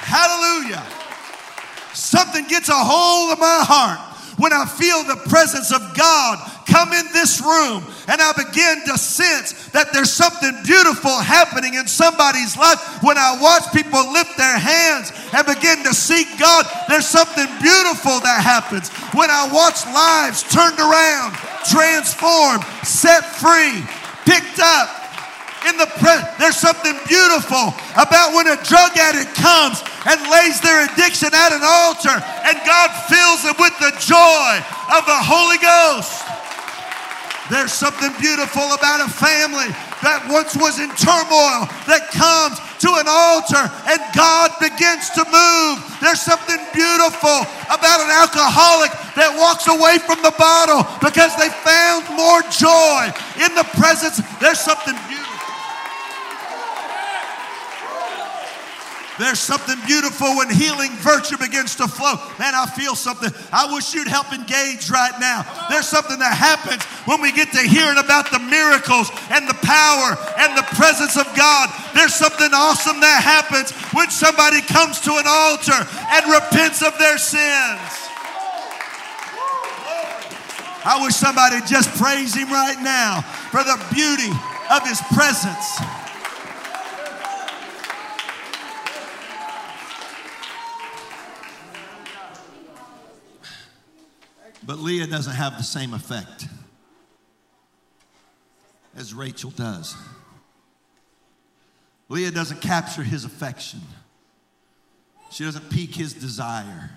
Hallelujah. 0.04 0.84
Something 1.94 2.46
gets 2.48 2.68
a 2.68 2.76
hold 2.76 3.32
of 3.32 3.40
my 3.40 3.64
heart 3.64 4.00
when 4.38 4.52
I 4.52 4.66
feel 4.66 5.04
the 5.04 5.30
presence 5.30 5.72
of 5.72 5.96
God 5.96 6.52
come 6.68 6.92
in 6.92 7.06
this 7.14 7.40
room 7.40 7.86
and 8.08 8.22
I 8.22 8.32
begin 8.34 8.86
to 8.86 8.98
sense 8.98 9.70
that 9.74 9.92
there's 9.94 10.14
something 10.14 10.54
beautiful 10.64 11.18
happening 11.18 11.74
in 11.74 11.88
somebody's 11.88 12.58
life. 12.58 13.02
When 13.02 13.18
I 13.18 13.38
watch 13.42 13.72
people 13.74 14.00
lift 14.14 14.38
their 14.38 14.58
hands 14.58 15.12
and 15.34 15.46
begin 15.46 15.84
to 15.84 15.94
seek 15.94 16.28
God, 16.38 16.66
there's 16.88 17.08
something 17.08 17.48
beautiful 17.62 18.22
that 18.22 18.46
happens. 18.46 18.90
When 19.18 19.30
I 19.30 19.50
watch 19.50 19.82
lives 19.90 20.46
turned 20.46 20.78
around, 20.78 21.34
transformed, 21.66 22.64
set 22.86 23.26
free, 23.26 23.82
picked 24.26 24.62
up, 24.62 25.06
in 25.66 25.78
the 25.82 25.90
pre- 25.98 26.22
there's 26.38 26.62
something 26.62 26.94
beautiful 27.10 27.74
about 27.98 28.38
when 28.38 28.46
a 28.46 28.58
drug 28.70 28.94
addict 28.94 29.34
comes 29.34 29.82
and 30.06 30.22
lays 30.30 30.62
their 30.62 30.86
addiction 30.86 31.34
at 31.34 31.52
an 31.58 31.66
altar 31.66 32.14
and 32.14 32.56
God 32.70 32.94
fills 33.10 33.42
them 33.42 33.58
with 33.58 33.74
the 33.82 33.90
joy 33.98 34.62
of 34.94 35.02
the 35.10 35.20
Holy 35.26 35.58
Ghost. 35.58 36.35
There's 37.50 37.74
something 37.74 38.10
beautiful 38.18 38.66
about 38.74 39.06
a 39.06 39.10
family 39.10 39.70
that 40.02 40.26
once 40.30 40.58
was 40.58 40.82
in 40.82 40.90
turmoil 40.98 41.70
that 41.86 42.10
comes 42.10 42.58
to 42.82 42.90
an 42.98 43.06
altar 43.06 43.70
and 43.86 44.02
God 44.18 44.50
begins 44.58 45.14
to 45.14 45.22
move. 45.30 45.78
There's 46.02 46.22
something 46.22 46.58
beautiful 46.74 47.46
about 47.70 48.02
an 48.02 48.10
alcoholic 48.10 48.90
that 49.14 49.30
walks 49.38 49.70
away 49.70 50.02
from 50.02 50.26
the 50.26 50.34
bottle 50.42 50.90
because 51.06 51.38
they 51.38 51.54
found 51.62 52.10
more 52.18 52.42
joy 52.50 53.14
in 53.38 53.54
the 53.54 53.66
presence. 53.78 54.22
There's 54.42 54.60
something 54.60 54.98
beautiful. 55.06 55.25
There's 59.18 59.40
something 59.40 59.80
beautiful 59.88 60.36
when 60.36 60.50
healing 60.50 60.92
virtue 61.00 61.38
begins 61.38 61.76
to 61.78 61.88
flow. 61.88 62.20
Man, 62.38 62.52
I 62.52 62.66
feel 62.76 62.96
something. 62.96 63.32
I 63.52 63.72
wish 63.74 63.94
you'd 63.94 64.10
help 64.12 64.34
engage 64.34 64.90
right 64.90 65.16
now. 65.20 65.48
There's 65.70 65.88
something 65.88 66.20
that 66.20 66.36
happens 66.36 66.84
when 67.08 67.22
we 67.22 67.32
get 67.32 67.52
to 67.56 67.64
hearing 67.64 67.98
about 67.98 68.30
the 68.32 68.40
miracles 68.40 69.08
and 69.32 69.48
the 69.48 69.56
power 69.64 70.20
and 70.36 70.58
the 70.58 70.68
presence 70.76 71.16
of 71.16 71.32
God. 71.36 71.72
There's 71.96 72.14
something 72.14 72.52
awesome 72.52 73.00
that 73.00 73.24
happens 73.24 73.72
when 73.96 74.12
somebody 74.12 74.60
comes 74.60 75.00
to 75.08 75.16
an 75.16 75.28
altar 75.28 75.80
and 76.12 76.24
repents 76.28 76.84
of 76.84 76.98
their 77.00 77.18
sins. 77.18 77.80
I 80.84 81.00
wish 81.02 81.16
somebody 81.16 81.64
just 81.66 81.90
praise 81.98 82.36
him 82.36 82.52
right 82.52 82.78
now 82.84 83.22
for 83.50 83.64
the 83.64 83.80
beauty 83.96 84.30
of 84.70 84.84
his 84.84 85.02
presence. 85.16 86.05
But 94.66 94.80
Leah 94.80 95.06
doesn't 95.06 95.36
have 95.36 95.58
the 95.58 95.64
same 95.64 95.94
effect 95.94 96.48
as 98.96 99.14
Rachel 99.14 99.52
does. 99.52 99.96
Leah 102.10 102.32
doesn't 102.32 102.62
capture 102.62 103.04
his 103.04 103.26
affection, 103.26 103.82
she 105.30 105.44
doesn't 105.44 105.70
pique 105.70 105.96
his 105.96 106.14
desire. 106.14 106.90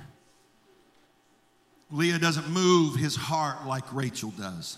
Leah 1.90 2.18
doesn't 2.18 2.50
move 2.50 2.96
his 2.96 3.16
heart 3.16 3.66
like 3.66 3.94
Rachel 3.94 4.30
does. 4.30 4.76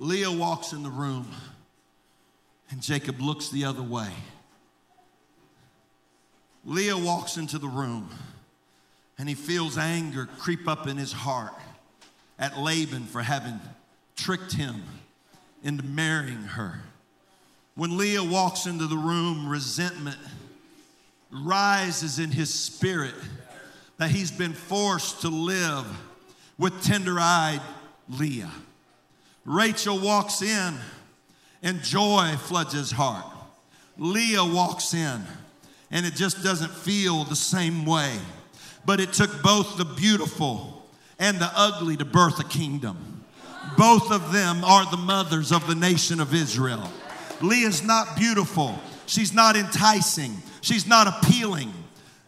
Leah 0.00 0.32
walks 0.32 0.72
in 0.72 0.82
the 0.82 0.90
room, 0.90 1.28
and 2.68 2.82
Jacob 2.82 3.20
looks 3.20 3.50
the 3.50 3.64
other 3.64 3.82
way. 3.82 4.10
Leah 6.64 6.98
walks 6.98 7.36
into 7.36 7.58
the 7.58 7.68
room 7.68 8.10
and 9.22 9.28
he 9.28 9.36
feels 9.36 9.78
anger 9.78 10.28
creep 10.40 10.66
up 10.66 10.88
in 10.88 10.96
his 10.96 11.12
heart 11.12 11.52
at 12.40 12.58
Laban 12.58 13.04
for 13.04 13.22
having 13.22 13.60
tricked 14.16 14.52
him 14.52 14.82
into 15.62 15.84
marrying 15.84 16.42
her. 16.42 16.80
When 17.76 17.96
Leah 17.96 18.24
walks 18.24 18.66
into 18.66 18.88
the 18.88 18.96
room, 18.96 19.48
resentment 19.48 20.18
rises 21.30 22.18
in 22.18 22.32
his 22.32 22.52
spirit 22.52 23.14
that 23.98 24.10
he's 24.10 24.32
been 24.32 24.54
forced 24.54 25.20
to 25.20 25.28
live 25.28 25.86
with 26.58 26.82
tender 26.82 27.20
eyed 27.20 27.62
Leah. 28.08 28.50
Rachel 29.44 30.00
walks 30.00 30.42
in 30.42 30.74
and 31.62 31.80
joy 31.80 32.34
floods 32.40 32.72
his 32.72 32.90
heart. 32.90 33.32
Leah 33.96 34.44
walks 34.44 34.94
in 34.94 35.22
and 35.92 36.04
it 36.04 36.16
just 36.16 36.42
doesn't 36.42 36.72
feel 36.72 37.22
the 37.22 37.36
same 37.36 37.86
way. 37.86 38.18
But 38.84 39.00
it 39.00 39.12
took 39.12 39.42
both 39.42 39.76
the 39.76 39.84
beautiful 39.84 40.86
and 41.18 41.38
the 41.38 41.50
ugly 41.54 41.96
to 41.96 42.04
birth 42.04 42.40
a 42.40 42.44
kingdom. 42.44 43.24
Both 43.76 44.10
of 44.10 44.32
them 44.32 44.64
are 44.64 44.90
the 44.90 44.96
mothers 44.96 45.52
of 45.52 45.66
the 45.66 45.74
nation 45.74 46.20
of 46.20 46.34
Israel. 46.34 46.90
Leah's 47.40 47.82
not 47.82 48.16
beautiful, 48.16 48.78
she's 49.06 49.32
not 49.32 49.56
enticing, 49.56 50.36
she's 50.60 50.86
not 50.86 51.06
appealing, 51.06 51.72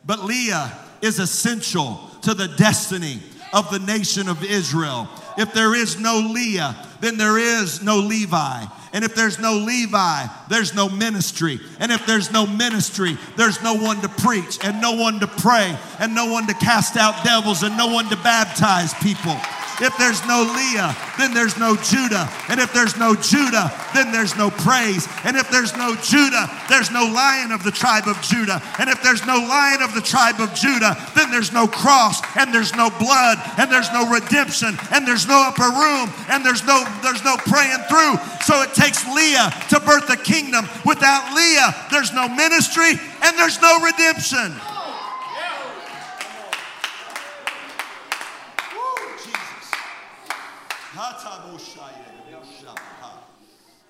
but 0.06 0.24
Leah 0.24 0.72
is 1.02 1.18
essential 1.18 2.10
to 2.22 2.34
the 2.34 2.48
destiny 2.48 3.20
of 3.52 3.70
the 3.70 3.78
nation 3.78 4.28
of 4.28 4.42
Israel. 4.42 5.08
If 5.36 5.52
there 5.52 5.74
is 5.74 5.98
no 5.98 6.30
Leah, 6.32 6.76
then 7.00 7.16
there 7.16 7.38
is 7.38 7.82
no 7.82 7.98
Levi. 7.98 8.64
And 8.94 9.04
if 9.04 9.16
there's 9.16 9.40
no 9.40 9.54
Levi, 9.54 10.26
there's 10.48 10.72
no 10.72 10.88
ministry. 10.88 11.58
And 11.80 11.90
if 11.90 12.06
there's 12.06 12.30
no 12.30 12.46
ministry, 12.46 13.18
there's 13.36 13.60
no 13.60 13.74
one 13.74 14.00
to 14.02 14.08
preach 14.08 14.64
and 14.64 14.80
no 14.80 14.92
one 14.92 15.18
to 15.18 15.26
pray 15.26 15.76
and 15.98 16.14
no 16.14 16.26
one 16.30 16.46
to 16.46 16.54
cast 16.54 16.96
out 16.96 17.24
devils 17.24 17.64
and 17.64 17.76
no 17.76 17.88
one 17.88 18.08
to 18.10 18.16
baptize 18.16 18.94
people. 18.94 19.36
If 19.80 19.96
there's 19.98 20.24
no 20.26 20.42
Leah, 20.42 20.94
then 21.18 21.34
there's 21.34 21.58
no 21.58 21.74
Judah. 21.76 22.30
And 22.48 22.60
if 22.60 22.72
there's 22.72 22.96
no 22.96 23.14
Judah, 23.14 23.72
then 23.94 24.12
there's 24.12 24.36
no 24.36 24.50
praise. 24.50 25.08
And 25.24 25.36
if 25.36 25.50
there's 25.50 25.76
no 25.76 25.96
Judah, 25.96 26.50
there's 26.68 26.90
no 26.90 27.04
lion 27.06 27.50
of 27.50 27.64
the 27.64 27.72
tribe 27.72 28.06
of 28.06 28.20
Judah. 28.22 28.62
And 28.78 28.88
if 28.88 29.02
there's 29.02 29.26
no 29.26 29.34
lion 29.34 29.82
of 29.82 29.94
the 29.94 30.00
tribe 30.00 30.40
of 30.40 30.54
Judah, 30.54 30.96
then 31.16 31.30
there's 31.30 31.52
no 31.52 31.66
cross 31.66 32.22
and 32.36 32.54
there's 32.54 32.74
no 32.74 32.90
blood 32.90 33.38
and 33.58 33.70
there's 33.70 33.90
no 33.92 34.08
redemption 34.08 34.78
and 34.92 35.06
there's 35.06 35.26
no 35.26 35.42
upper 35.42 35.70
room 35.70 36.10
and 36.30 36.44
there's 36.44 36.64
no 36.64 36.84
there's 37.02 37.24
no 37.24 37.36
praying 37.36 37.82
through. 37.90 38.16
So 38.42 38.62
it 38.62 38.74
takes 38.74 39.06
Leah 39.10 39.50
to 39.70 39.80
birth 39.80 40.06
the 40.06 40.16
kingdom. 40.16 40.66
Without 40.84 41.34
Leah, 41.34 41.74
there's 41.90 42.12
no 42.12 42.28
ministry 42.28 42.90
and 43.22 43.38
there's 43.38 43.60
no 43.60 43.82
redemption. 43.82 44.54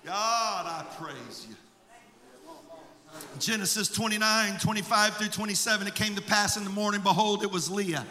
God, 0.04 0.66
I 0.66 0.83
praise 0.98 1.46
you. 1.48 1.56
Genesis 3.38 3.88
29, 3.88 4.58
25 4.58 5.16
through 5.16 5.28
27, 5.28 5.86
it 5.86 5.94
came 5.94 6.14
to 6.14 6.22
pass 6.22 6.56
in 6.56 6.64
the 6.64 6.70
morning, 6.70 7.00
behold, 7.00 7.42
it 7.42 7.50
was 7.50 7.70
Leah. 7.70 8.04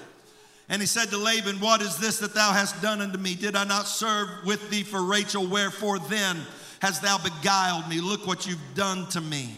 And 0.70 0.82
he 0.82 0.86
said 0.86 1.10
to 1.10 1.18
Laban, 1.18 1.60
What 1.60 1.82
is 1.82 1.98
this 1.98 2.20
that 2.20 2.34
thou 2.34 2.52
hast 2.52 2.82
done 2.82 3.02
unto 3.02 3.18
me? 3.18 3.36
Did 3.36 3.56
I 3.56 3.64
not 3.64 3.86
serve 3.86 4.30
with 4.46 4.70
thee 4.70 4.84
for 4.84 5.04
Rachel? 5.04 5.46
Wherefore 5.46 6.00
then 6.00 6.38
hast 6.82 7.02
thou 7.02 7.18
beguiled 7.18 7.90
me? 7.90 8.00
Look 8.00 8.26
what 8.26 8.48
you've 8.48 8.60
done 8.76 9.08
to 9.10 9.22
me. 9.22 9.58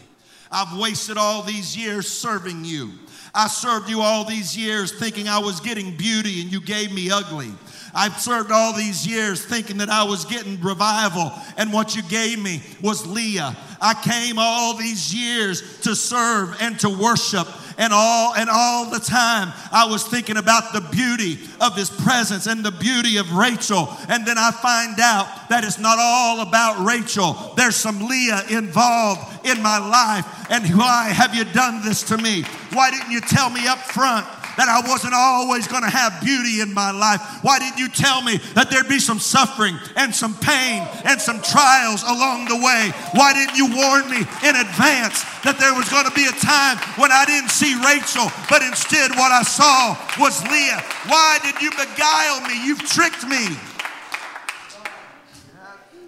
I've 0.52 0.78
wasted 0.78 1.18
all 1.18 1.42
these 1.42 1.78
years 1.78 2.08
serving 2.08 2.66
you. 2.66 2.92
I 3.36 3.48
served 3.48 3.90
you 3.90 4.02
all 4.02 4.24
these 4.24 4.58
years 4.58 4.98
thinking 4.98 5.28
I 5.28 5.40
was 5.40 5.60
getting 5.60 5.96
beauty 5.96 6.42
and 6.42 6.52
you 6.52 6.62
gave 6.62 6.92
me 6.94 7.12
ugly. 7.12 7.52
I've 7.94 8.20
served 8.20 8.52
all 8.52 8.74
these 8.74 9.06
years 9.06 9.44
thinking 9.46 9.78
that 9.78 9.90
I 9.90 10.04
was 10.04 10.26
getting 10.26 10.60
revival, 10.62 11.32
and 11.58 11.72
what 11.72 11.96
you 11.96 12.02
gave 12.04 12.42
me 12.42 12.62
was 12.82 13.06
Leah. 13.08 13.56
I 13.82 13.94
came 13.94 14.38
all 14.38 14.76
these 14.76 15.14
years 15.14 15.80
to 15.82 15.96
serve 15.96 16.58
and 16.62 16.78
to 16.82 16.90
worship 16.90 17.48
and 17.78 17.92
all 17.94 18.34
and 18.34 18.50
all 18.50 18.90
the 18.90 19.00
time 19.00 19.52
I 19.72 19.86
was 19.86 20.04
thinking 20.04 20.38
about 20.38 20.74
the 20.74 20.82
beauty 20.82 21.40
of 21.60 21.76
his 21.76 21.90
presence 21.90 22.48
and 22.48 22.64
the 22.64 22.72
beauty 22.72 23.18
of 23.18 23.32
Rachel. 23.34 23.90
And 24.10 24.26
then 24.26 24.38
I 24.38 24.52
find 24.52 25.00
out 25.00 25.50
that 25.50 25.64
it's 25.64 25.80
not 25.80 25.98
all 26.00 26.42
about 26.42 26.86
Rachel. 26.86 27.34
There's 27.56 27.76
some 27.76 28.08
Leah 28.08 28.44
involved 28.50 29.46
in 29.46 29.62
my 29.62 29.78
life. 29.78 30.26
And 30.50 30.66
why 30.78 31.10
have 31.10 31.36
you 31.36 31.44
done 31.46 31.84
this 31.84 32.04
to 32.04 32.18
me? 32.18 32.44
Why 32.74 32.92
didn't 32.92 33.12
you 33.12 33.22
tell 33.22 33.50
me 33.50 33.68
up 33.68 33.80
front 33.80 34.26
that 34.58 34.70
I 34.70 34.88
wasn't 34.88 35.14
always 35.14 35.68
going 35.68 35.84
to 35.84 35.90
have 35.90 36.22
beauty 36.22 36.62
in 36.62 36.74
my 36.74 36.92
life? 36.92 37.22
Why 37.42 37.60
didn't 37.60 37.80
you 37.80 37.90
tell 37.90 38.22
me 38.22 38.38
that 38.54 38.70
there'd 38.70 38.90
be 38.90 39.00
some 39.00 39.20
suffering 39.20 39.78
and 39.96 40.14
some 40.14 40.36
pain 40.36 40.88
and 41.06 41.20
some 41.20 41.42
trials 41.42 42.04
along 42.04 42.46
the 42.48 42.58
way? 42.58 42.92
Why 43.14 43.34
didn't 43.34 43.58
you 43.58 43.68
warn 43.76 44.10
me 44.10 44.22
in 44.48 44.54
advance 44.56 45.24
that 45.44 45.58
there 45.60 45.74
was 45.74 45.90
going 45.90 46.06
to 46.06 46.16
be 46.16 46.26
a 46.26 46.36
time 46.40 46.78
when 46.98 47.12
I 47.12 47.26
didn't 47.26 47.52
see 47.52 47.76
Rachel, 47.84 48.32
but 48.50 48.62
instead 48.64 49.12
what 49.12 49.32
I 49.32 49.44
saw 49.44 49.98
was 50.20 50.42
Leah? 50.48 50.82
Why 51.08 51.40
did 51.44 51.62
you 51.62 51.72
beguile 51.72 52.42
me? 52.48 52.56
You've 52.66 52.84
tricked 52.84 53.28
me. 53.28 53.56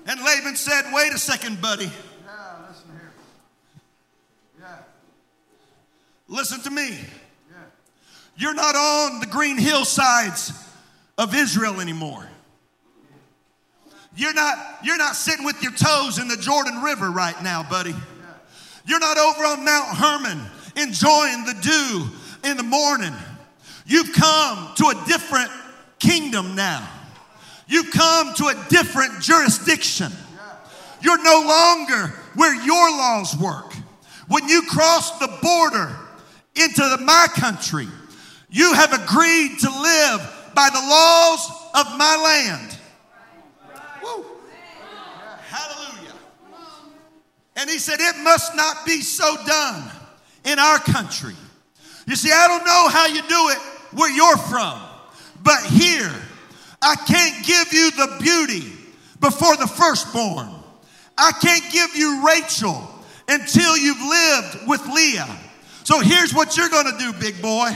And 0.07 0.23
Laban 0.23 0.55
said, 0.55 0.85
Wait 0.93 1.13
a 1.13 1.19
second, 1.19 1.61
buddy. 1.61 1.91
Listen 6.29 6.59
to 6.61 6.69
me. 6.69 6.97
You're 8.37 8.53
not 8.53 8.75
on 8.75 9.19
the 9.19 9.25
green 9.25 9.57
hillsides 9.57 10.53
of 11.17 11.33
Israel 11.33 11.81
anymore. 11.81 12.27
You're 14.15 14.33
not, 14.33 14.57
you're 14.83 14.97
not 14.97 15.15
sitting 15.15 15.45
with 15.45 15.61
your 15.61 15.73
toes 15.73 16.19
in 16.19 16.27
the 16.27 16.37
Jordan 16.37 16.81
River 16.81 17.09
right 17.09 17.41
now, 17.43 17.63
buddy. 17.63 17.95
You're 18.85 18.99
not 18.99 19.17
over 19.17 19.43
on 19.43 19.65
Mount 19.65 19.97
Hermon 19.97 20.41
enjoying 20.75 21.45
the 21.45 21.55
dew 21.61 22.49
in 22.49 22.57
the 22.57 22.63
morning. 22.63 23.13
You've 23.85 24.13
come 24.13 24.73
to 24.75 24.87
a 24.87 25.05
different 25.07 25.51
kingdom 25.99 26.55
now. 26.55 26.87
You've 27.67 27.91
come 27.91 28.33
to 28.35 28.45
a 28.45 28.65
different 28.69 29.21
jurisdiction. 29.21 30.11
You're 31.01 31.21
no 31.23 31.43
longer 31.45 32.13
where 32.35 32.55
your 32.55 32.91
laws 32.91 33.35
work. 33.37 33.73
When 34.27 34.47
you 34.47 34.61
cross 34.63 35.19
the 35.19 35.27
border 35.41 35.95
into 36.55 36.81
the, 36.81 36.97
my 37.03 37.27
country, 37.35 37.87
you 38.49 38.73
have 38.73 38.93
agreed 38.93 39.59
to 39.59 39.69
live 39.69 40.51
by 40.55 40.69
the 40.69 40.79
laws 40.79 41.51
of 41.75 41.97
my 41.97 42.15
land. 42.23 42.77
Woo. 44.03 44.25
Hallelujah. 45.47 46.13
And 47.55 47.69
he 47.69 47.77
said, 47.77 47.99
It 47.99 48.17
must 48.23 48.55
not 48.55 48.85
be 48.85 49.01
so 49.01 49.35
done 49.45 49.91
in 50.45 50.59
our 50.59 50.79
country. 50.79 51.35
You 52.07 52.15
see, 52.15 52.31
I 52.31 52.47
don't 52.47 52.65
know 52.65 52.89
how 52.89 53.07
you 53.07 53.21
do 53.21 53.49
it 53.49 53.57
where 53.91 54.09
you're 54.09 54.37
from, 54.37 54.79
but 55.43 55.61
here, 55.63 56.13
I 56.81 56.95
can't 56.95 57.45
give 57.45 57.73
you 57.73 57.91
the 57.91 58.17
beauty 58.21 58.71
before 59.19 59.57
the 59.57 59.67
firstborn. 59.67 60.49
I 61.17 61.31
can't 61.41 61.71
give 61.71 61.95
you 61.95 62.25
Rachel 62.25 62.87
until 63.27 63.75
you've 63.75 64.01
lived 64.01 64.67
with 64.67 64.87
Leah. 64.87 65.27
So 65.83 65.99
here's 65.99 66.33
what 66.33 66.55
you're 66.55 66.69
going 66.69 66.91
to 66.91 66.97
do, 66.97 67.13
big 67.13 67.41
boy. 67.41 67.71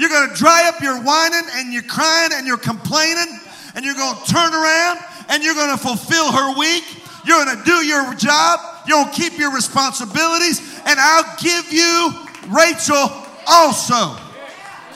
You're 0.00 0.08
going 0.08 0.30
to 0.30 0.34
dry 0.34 0.66
up 0.66 0.80
your 0.80 0.96
whining 1.02 1.46
and 1.56 1.74
you're 1.74 1.82
crying 1.82 2.30
and 2.32 2.46
you're 2.46 2.56
complaining 2.56 3.38
and 3.74 3.84
you're 3.84 3.94
going 3.94 4.16
to 4.16 4.32
turn 4.32 4.54
around 4.54 4.98
and 5.28 5.44
you're 5.44 5.54
going 5.54 5.76
to 5.76 5.82
fulfill 5.82 6.32
her 6.32 6.58
week. 6.58 6.84
You're 7.26 7.44
going 7.44 7.58
to 7.58 7.64
do 7.64 7.84
your 7.84 8.14
job. 8.14 8.60
You're 8.88 9.04
going 9.04 9.12
to 9.12 9.20
keep 9.20 9.38
your 9.38 9.54
responsibilities 9.54 10.58
and 10.86 10.98
I'll 10.98 11.36
give 11.36 11.70
you 11.70 12.14
Rachel 12.48 13.12
also. 13.46 14.16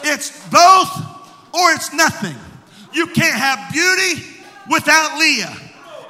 It's 0.04 0.32
both 0.48 0.88
or 1.52 1.72
it's 1.72 1.92
nothing. 1.92 2.36
You 2.94 3.06
can't 3.08 3.36
have 3.36 3.74
beauty 3.74 4.24
without 4.70 5.18
Leah. 5.18 5.54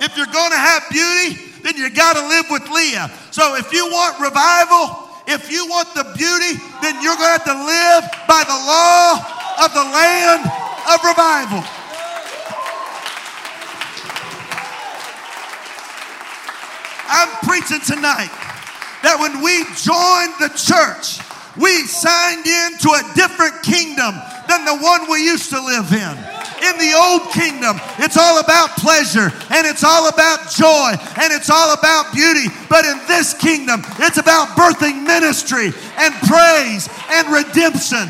If 0.03 0.17
you're 0.17 0.27
going 0.27 0.53
to 0.53 0.57
have 0.57 0.85
beauty, 0.93 1.43
then 1.63 1.77
you 1.77 1.91
got 1.91 2.15
to 2.15 2.29
live 2.29 2.47
with 2.49 2.71
Leah. 2.71 3.11
So 3.33 3.57
if 3.57 3.73
you 3.73 3.87
want 3.87 4.21
revival, 4.21 5.04
if 5.27 5.51
you 5.51 5.67
want 5.67 5.89
the 5.95 6.05
beauty, 6.17 6.61
then 6.83 7.03
you're 7.03 7.17
going 7.17 7.33
to 7.33 7.37
have 7.41 7.45
to 7.45 7.59
live 7.65 8.05
by 8.29 8.45
the 8.45 8.59
law 8.69 9.17
of 9.65 9.73
the 9.73 9.85
land 9.85 10.45
of 10.93 10.99
revival. 11.05 11.65
I'm 17.09 17.31
preaching 17.47 17.81
tonight 17.81 18.33
that 19.03 19.17
when 19.21 19.41
we 19.41 19.65
joined 19.81 20.35
the 20.41 20.51
church, 20.57 21.21
we 21.57 21.87
signed 21.87 22.45
into 22.47 22.91
a 22.91 23.03
different 23.15 23.63
kingdom 23.63 24.15
than 24.49 24.65
the 24.65 24.77
one 24.77 25.11
we 25.11 25.25
used 25.25 25.51
to 25.51 25.61
live 25.61 25.93
in. 25.93 26.34
In 26.65 26.79
the 26.79 26.95
old 26.97 27.29
kingdom, 27.33 27.77
it's 27.99 28.17
all 28.17 28.41
about 28.41 28.71
pleasure 28.79 29.29
and 29.53 29.67
it's 29.67 29.85
all 29.85 30.09
about 30.09 30.51
joy 30.51 30.97
and 31.21 31.31
it's 31.31 31.51
all 31.51 31.75
about 31.75 32.15
beauty. 32.15 32.49
But 32.71 32.87
in 32.87 32.97
this 33.07 33.35
kingdom, 33.35 33.83
it's 33.99 34.17
about 34.17 34.57
birthing 34.57 35.05
ministry 35.05 35.75
and 35.99 36.15
praise 36.25 36.89
and 37.13 37.29
redemption. 37.29 38.09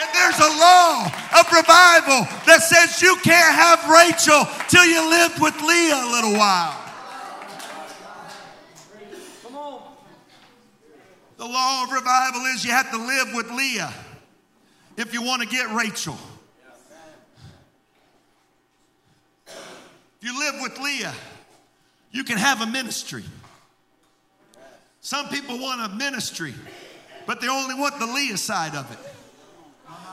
And 0.00 0.08
there's 0.16 0.40
a 0.40 0.52
law 0.56 1.04
of 1.36 1.52
revival 1.52 2.24
that 2.48 2.64
says 2.64 3.02
you 3.02 3.16
can't 3.22 3.54
have 3.54 3.84
Rachel 3.84 4.48
till 4.68 4.86
you 4.86 5.04
lived 5.10 5.38
with 5.38 5.60
Leah 5.60 6.00
a 6.00 6.08
little 6.16 6.32
while. 6.32 6.80
The 11.36 11.44
law 11.44 11.84
of 11.84 11.92
revival 11.92 12.40
is 12.54 12.64
you 12.64 12.70
have 12.70 12.90
to 12.92 12.96
live 12.96 13.34
with 13.34 13.50
Leah 13.50 13.92
if 14.96 15.12
you 15.12 15.22
want 15.22 15.42
to 15.42 15.48
get 15.48 15.70
Rachel. 15.74 16.16
If 19.46 20.22
you 20.22 20.38
live 20.38 20.54
with 20.62 20.78
Leah, 20.78 21.14
you 22.10 22.24
can 22.24 22.38
have 22.38 22.62
a 22.62 22.66
ministry. 22.66 23.24
Some 25.00 25.28
people 25.28 25.58
want 25.58 25.92
a 25.92 25.94
ministry, 25.94 26.54
but 27.26 27.40
they 27.40 27.48
only 27.48 27.74
want 27.74 27.98
the 27.98 28.06
Leah 28.06 28.38
side 28.38 28.74
of 28.74 28.90
it. 28.90 28.98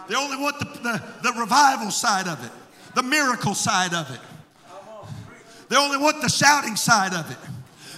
They 0.09 0.15
only 0.15 0.37
want 0.37 0.59
the, 0.59 0.65
the, 0.65 1.01
the 1.23 1.39
revival 1.39 1.89
side 1.89 2.27
of 2.27 2.43
it, 2.45 2.51
the 2.93 3.03
miracle 3.03 3.55
side 3.55 3.93
of 3.93 4.11
it. 4.11 4.19
They 5.69 5.77
only 5.77 5.97
want 5.97 6.21
the 6.21 6.29
shouting 6.29 6.75
side 6.75 7.13
of 7.13 7.31
it. 7.31 7.37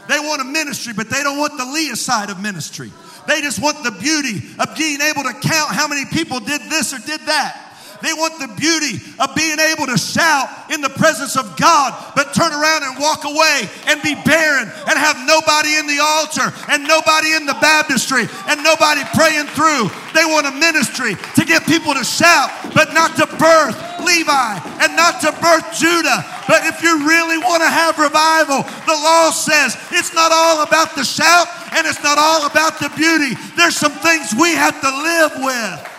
They 0.07 0.19
want 0.19 0.41
a 0.41 0.45
ministry, 0.45 0.93
but 0.95 1.09
they 1.09 1.23
don't 1.23 1.39
want 1.39 1.57
the 1.57 1.65
Leah 1.65 1.95
side 1.95 2.29
of 2.29 2.39
ministry. 2.39 2.91
They 3.27 3.41
just 3.41 3.61
want 3.61 3.83
the 3.83 3.91
beauty 3.91 4.41
of 4.59 4.75
being 4.77 5.01
able 5.01 5.23
to 5.23 5.33
count 5.33 5.71
how 5.71 5.87
many 5.87 6.05
people 6.05 6.39
did 6.39 6.61
this 6.69 6.93
or 6.93 6.99
did 6.99 7.21
that. 7.21 7.65
They 8.01 8.13
want 8.13 8.39
the 8.39 8.53
beauty 8.59 9.01
of 9.19 9.33
being 9.35 9.59
able 9.59 9.87
to 9.87 9.97
shout 9.97 10.49
in 10.71 10.81
the 10.81 10.89
presence 10.89 11.37
of 11.37 11.55
God, 11.57 11.95
but 12.15 12.33
turn 12.33 12.51
around 12.51 12.83
and 12.83 12.99
walk 12.99 13.23
away 13.23 13.69
and 13.87 14.01
be 14.01 14.15
barren 14.25 14.67
and 14.67 14.95
have 14.99 15.17
nobody 15.25 15.75
in 15.75 15.87
the 15.87 15.99
altar 16.03 16.51
and 16.69 16.83
nobody 16.83 17.33
in 17.33 17.45
the 17.45 17.57
baptistry 17.61 18.27
and 18.47 18.63
nobody 18.63 19.01
praying 19.15 19.47
through. 19.55 19.89
They 20.13 20.25
want 20.25 20.45
a 20.45 20.51
ministry 20.51 21.15
to 21.15 21.45
get 21.45 21.65
people 21.65 21.93
to 21.93 22.03
shout, 22.03 22.51
but 22.73 22.93
not 22.93 23.15
to 23.17 23.25
birth 23.25 23.77
Levi 24.03 24.59
and 24.83 24.95
not 24.95 25.21
to 25.21 25.31
birth 25.41 25.65
Judah. 25.73 26.23
But 26.47 26.65
if 26.65 26.81
you 26.83 27.07
really 27.07 27.37
want 27.37 27.63
to 27.63 27.69
have 27.69 27.97
revival, 27.97 28.61
the 28.85 28.93
law 28.93 29.31
says 29.31 29.77
it's 29.91 30.13
not 30.13 30.31
all 30.31 30.63
about 30.63 30.95
the 30.95 31.03
shout 31.03 31.47
and 31.73 31.87
it's 31.87 32.03
not 32.03 32.17
all 32.17 32.45
about 32.45 32.79
the 32.79 32.89
beauty. 32.95 33.35
There's 33.57 33.75
some 33.75 33.93
things 33.93 34.33
we 34.39 34.53
have 34.53 34.79
to 34.81 34.89
live 34.89 35.31
with. 35.43 35.91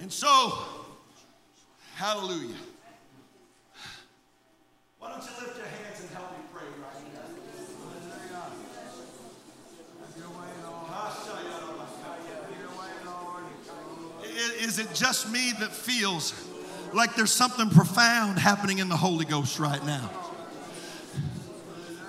And 0.00 0.12
so, 0.12 0.58
hallelujah. 1.96 2.54
Why 4.98 5.10
don't 5.10 5.22
you 5.22 5.30
lift 5.40 5.56
your 5.56 5.66
hands 5.66 6.00
and 6.00 6.10
help 6.10 6.30
me 6.30 6.44
pray 6.52 6.62
right 6.80 7.14
now? 7.14 7.26
Is 14.60 14.78
it 14.78 14.92
just 14.94 15.30
me 15.30 15.52
that 15.60 15.72
feels 15.72 16.34
like 16.92 17.14
there's 17.14 17.32
something 17.32 17.70
profound 17.70 18.38
happening 18.38 18.78
in 18.78 18.88
the 18.88 18.96
Holy 18.96 19.24
Ghost 19.24 19.58
right 19.58 19.84
now? 19.84 20.10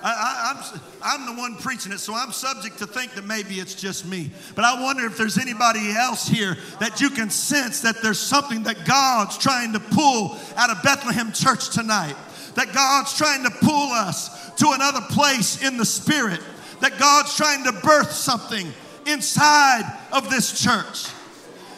I, 0.04 0.74
am 1.04 1.26
the 1.26 1.42
one 1.42 1.56
preaching 1.56 1.92
it, 1.92 2.00
so 2.00 2.14
I'm 2.14 2.32
subject 2.32 2.80
to 2.80 2.88
think 2.88 3.14
that 3.14 3.26
maybe 3.26 3.56
it's 3.56 3.76
just 3.76 4.06
me. 4.06 4.32
But 4.56 4.64
I 4.64 4.82
wonder 4.82 5.06
if 5.06 5.18
there's 5.18 5.38
anybody 5.38 5.92
else 5.92 6.28
here 6.28 6.56
that 6.80 7.02
you 7.02 7.10
can 7.10 7.30
sense 7.30 7.82
that 7.82 8.02
there's 8.02 8.20
something 8.20 8.64
that 8.64 8.86
God's 8.86 9.38
trying 9.38 9.74
to 9.74 9.80
pull 9.80 10.38
out 10.56 10.70
of 10.70 10.84
Bethlehem 10.84 11.32
Church 11.32 11.70
tonight. 11.70 12.16
That 12.56 12.74
God's 12.74 13.16
trying 13.18 13.44
to 13.44 13.50
pull 13.50 13.92
us 13.92 14.52
to 14.56 14.72
another 14.72 15.02
place 15.10 15.64
in 15.66 15.78
the 15.78 15.86
Spirit. 15.86 16.42
That 16.82 17.00
God's 17.00 17.36
trying 17.36 17.64
to 17.66 17.72
birth 17.72 18.12
something 18.12 18.72
inside 19.06 19.84
of 20.12 20.30
this 20.30 20.62
church. 20.62 21.08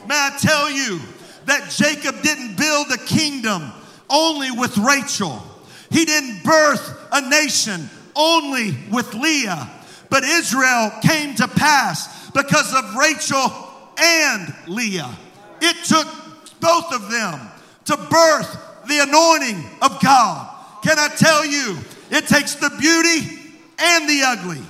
May 0.10 0.16
I 0.16 0.36
tell 0.40 0.72
you 0.72 1.00
that 1.46 1.70
Jacob 1.70 2.24
didn't 2.24 2.58
build 2.58 2.88
a 2.92 2.98
kingdom 2.98 3.72
only 4.10 4.50
with 4.50 4.76
Rachel. 4.80 5.40
He 5.92 6.04
didn't 6.04 6.44
birth 6.44 7.08
a 7.12 7.30
nation 7.30 7.88
only 8.16 8.76
with 8.90 9.14
Leah. 9.14 9.70
But 10.10 10.24
Israel 10.24 10.92
came 11.04 11.36
to 11.36 11.48
pass 11.48 12.32
because 12.32 12.74
of 12.74 12.96
Rachel 12.96 13.54
and 14.00 14.52
Leah. 14.68 15.16
It 15.62 15.86
took 15.86 16.08
both 16.60 16.92
of 16.92 17.12
them 17.12 17.40
to 17.86 17.96
birth 18.10 18.88
the 18.88 19.04
anointing 19.04 19.64
of 19.84 20.02
God. 20.02 20.50
Can 20.82 20.98
I 20.98 21.10
tell 21.10 21.46
you, 21.46 21.78
it 22.10 22.26
takes 22.26 22.56
the 22.56 22.72
beauty 22.80 23.38
and 23.78 24.10
the 24.10 24.24
ugly. 24.24 24.64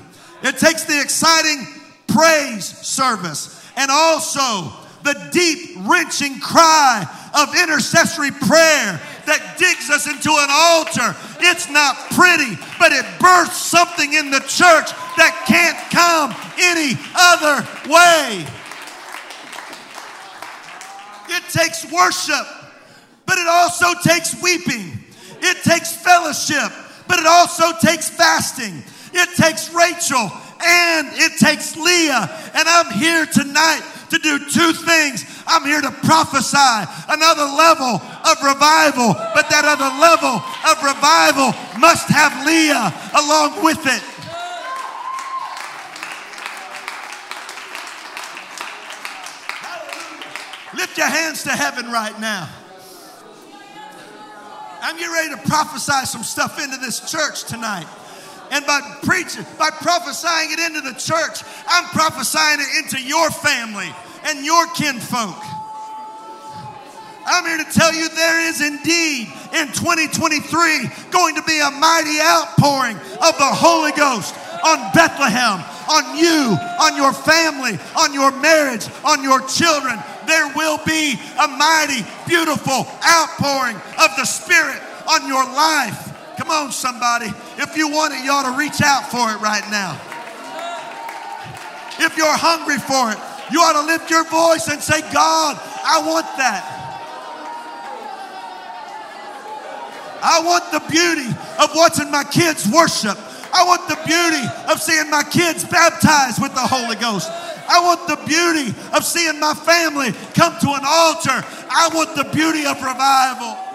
It 0.43 0.57
takes 0.57 0.83
the 0.83 0.99
exciting 0.99 1.65
praise 2.07 2.65
service 2.65 3.55
and 3.77 3.89
also 3.89 4.73
the 5.03 5.29
deep, 5.31 5.77
wrenching 5.87 6.39
cry 6.39 7.05
of 7.33 7.55
intercessory 7.55 8.31
prayer 8.31 8.99
that 9.25 9.55
digs 9.57 9.89
us 9.89 10.07
into 10.07 10.31
an 10.31 10.49
altar. 10.49 11.15
It's 11.39 11.69
not 11.69 11.95
pretty, 12.11 12.57
but 12.79 12.91
it 12.91 13.05
births 13.19 13.57
something 13.57 14.13
in 14.13 14.31
the 14.31 14.39
church 14.41 14.89
that 15.17 15.45
can't 15.45 15.77
come 15.93 16.33
any 16.57 16.97
other 17.15 17.61
way. 17.87 18.45
It 21.29 21.43
takes 21.53 21.85
worship, 21.91 22.47
but 23.25 23.37
it 23.37 23.47
also 23.47 23.93
takes 24.03 24.41
weeping. 24.41 24.97
It 25.41 25.63
takes 25.63 25.95
fellowship, 25.95 26.71
but 27.07 27.19
it 27.19 27.27
also 27.27 27.71
takes 27.79 28.09
fasting. 28.09 28.83
It 29.13 29.35
takes 29.37 29.73
Rachel 29.73 30.31
and 30.65 31.07
it 31.13 31.37
takes 31.39 31.77
Leah. 31.77 32.29
And 32.53 32.67
I'm 32.67 32.91
here 32.93 33.25
tonight 33.25 33.81
to 34.09 34.17
do 34.19 34.39
two 34.39 34.73
things. 34.73 35.25
I'm 35.47 35.63
here 35.63 35.81
to 35.81 35.91
prophesy 35.91 36.57
another 37.09 37.45
level 37.45 38.01
of 38.01 38.35
revival, 38.43 39.13
but 39.33 39.49
that 39.49 39.65
other 39.65 39.89
level 39.97 40.41
of 40.65 40.75
revival 40.83 41.53
must 41.79 42.09
have 42.09 42.45
Leah 42.45 42.93
along 43.15 43.63
with 43.63 43.85
it. 43.85 44.03
Lift 50.75 50.97
your 50.97 51.07
hands 51.07 51.43
to 51.43 51.49
heaven 51.49 51.91
right 51.91 52.17
now. 52.19 52.47
I'm 54.81 54.95
getting 54.95 55.11
ready 55.11 55.29
to 55.35 55.49
prophesy 55.49 56.05
some 56.05 56.23
stuff 56.23 56.63
into 56.63 56.77
this 56.77 57.11
church 57.11 57.43
tonight. 57.43 57.87
And 58.51 58.65
by 58.65 58.81
preaching, 59.03 59.45
by 59.57 59.69
prophesying 59.69 60.51
it 60.51 60.59
into 60.59 60.81
the 60.81 60.97
church, 60.99 61.43
I'm 61.67 61.85
prophesying 61.85 62.59
it 62.59 62.83
into 62.83 63.01
your 63.01 63.29
family 63.29 63.89
and 64.25 64.45
your 64.45 64.65
kinfolk. 64.73 65.37
I'm 67.25 67.45
here 67.45 67.63
to 67.63 67.71
tell 67.71 67.93
you 67.93 68.09
there 68.09 68.49
is 68.49 68.61
indeed 68.61 69.27
in 69.53 69.67
2023 69.67 70.89
going 71.11 71.35
to 71.35 71.43
be 71.43 71.59
a 71.59 71.69
mighty 71.69 72.17
outpouring 72.19 72.97
of 72.97 73.37
the 73.37 73.51
Holy 73.53 73.91
Ghost 73.91 74.33
on 74.65 74.91
Bethlehem, 74.93 75.61
on 75.89 76.17
you, 76.17 76.57
on 76.81 76.95
your 76.95 77.13
family, 77.13 77.77
on 77.97 78.13
your 78.13 78.31
marriage, 78.41 78.87
on 79.05 79.21
your 79.21 79.45
children. 79.47 79.99
There 80.25 80.51
will 80.55 80.79
be 80.85 81.19
a 81.39 81.47
mighty, 81.47 82.01
beautiful 82.27 82.87
outpouring 83.05 83.75
of 83.75 84.09
the 84.17 84.25
Spirit 84.25 84.81
on 85.07 85.27
your 85.27 85.45
life. 85.45 86.08
Come 86.39 86.51
on, 86.51 86.71
somebody. 86.71 87.27
If 87.57 87.75
you 87.75 87.91
want 87.91 88.13
it, 88.13 88.23
you 88.23 88.31
ought 88.31 88.49
to 88.49 88.57
reach 88.57 88.79
out 88.81 89.11
for 89.11 89.27
it 89.29 89.43
right 89.43 89.67
now. 89.69 89.99
If 91.99 92.15
you're 92.15 92.31
hungry 92.31 92.79
for 92.79 93.11
it, 93.11 93.19
you 93.51 93.59
ought 93.59 93.75
to 93.75 93.85
lift 93.85 94.09
your 94.09 94.23
voice 94.23 94.71
and 94.71 94.79
say, 94.79 95.01
God, 95.11 95.59
I 95.59 95.99
want 95.99 96.25
that. 96.39 96.63
I 100.23 100.39
want 100.39 100.63
the 100.71 100.79
beauty 100.87 101.27
of 101.59 101.75
watching 101.75 102.09
my 102.09 102.23
kids 102.23 102.71
worship. 102.71 103.19
I 103.51 103.67
want 103.67 103.91
the 103.91 103.99
beauty 104.07 104.47
of 104.71 104.79
seeing 104.79 105.11
my 105.11 105.23
kids 105.23 105.65
baptized 105.67 106.41
with 106.41 106.55
the 106.55 106.63
Holy 106.63 106.95
Ghost. 106.95 107.27
I 107.67 107.83
want 107.83 108.07
the 108.07 108.15
beauty 108.23 108.71
of 108.95 109.03
seeing 109.03 109.41
my 109.41 109.53
family 109.53 110.15
come 110.39 110.55
to 110.55 110.71
an 110.71 110.87
altar. 110.87 111.43
I 111.67 111.91
want 111.91 112.15
the 112.15 112.31
beauty 112.31 112.65
of 112.65 112.79
revival. 112.81 113.68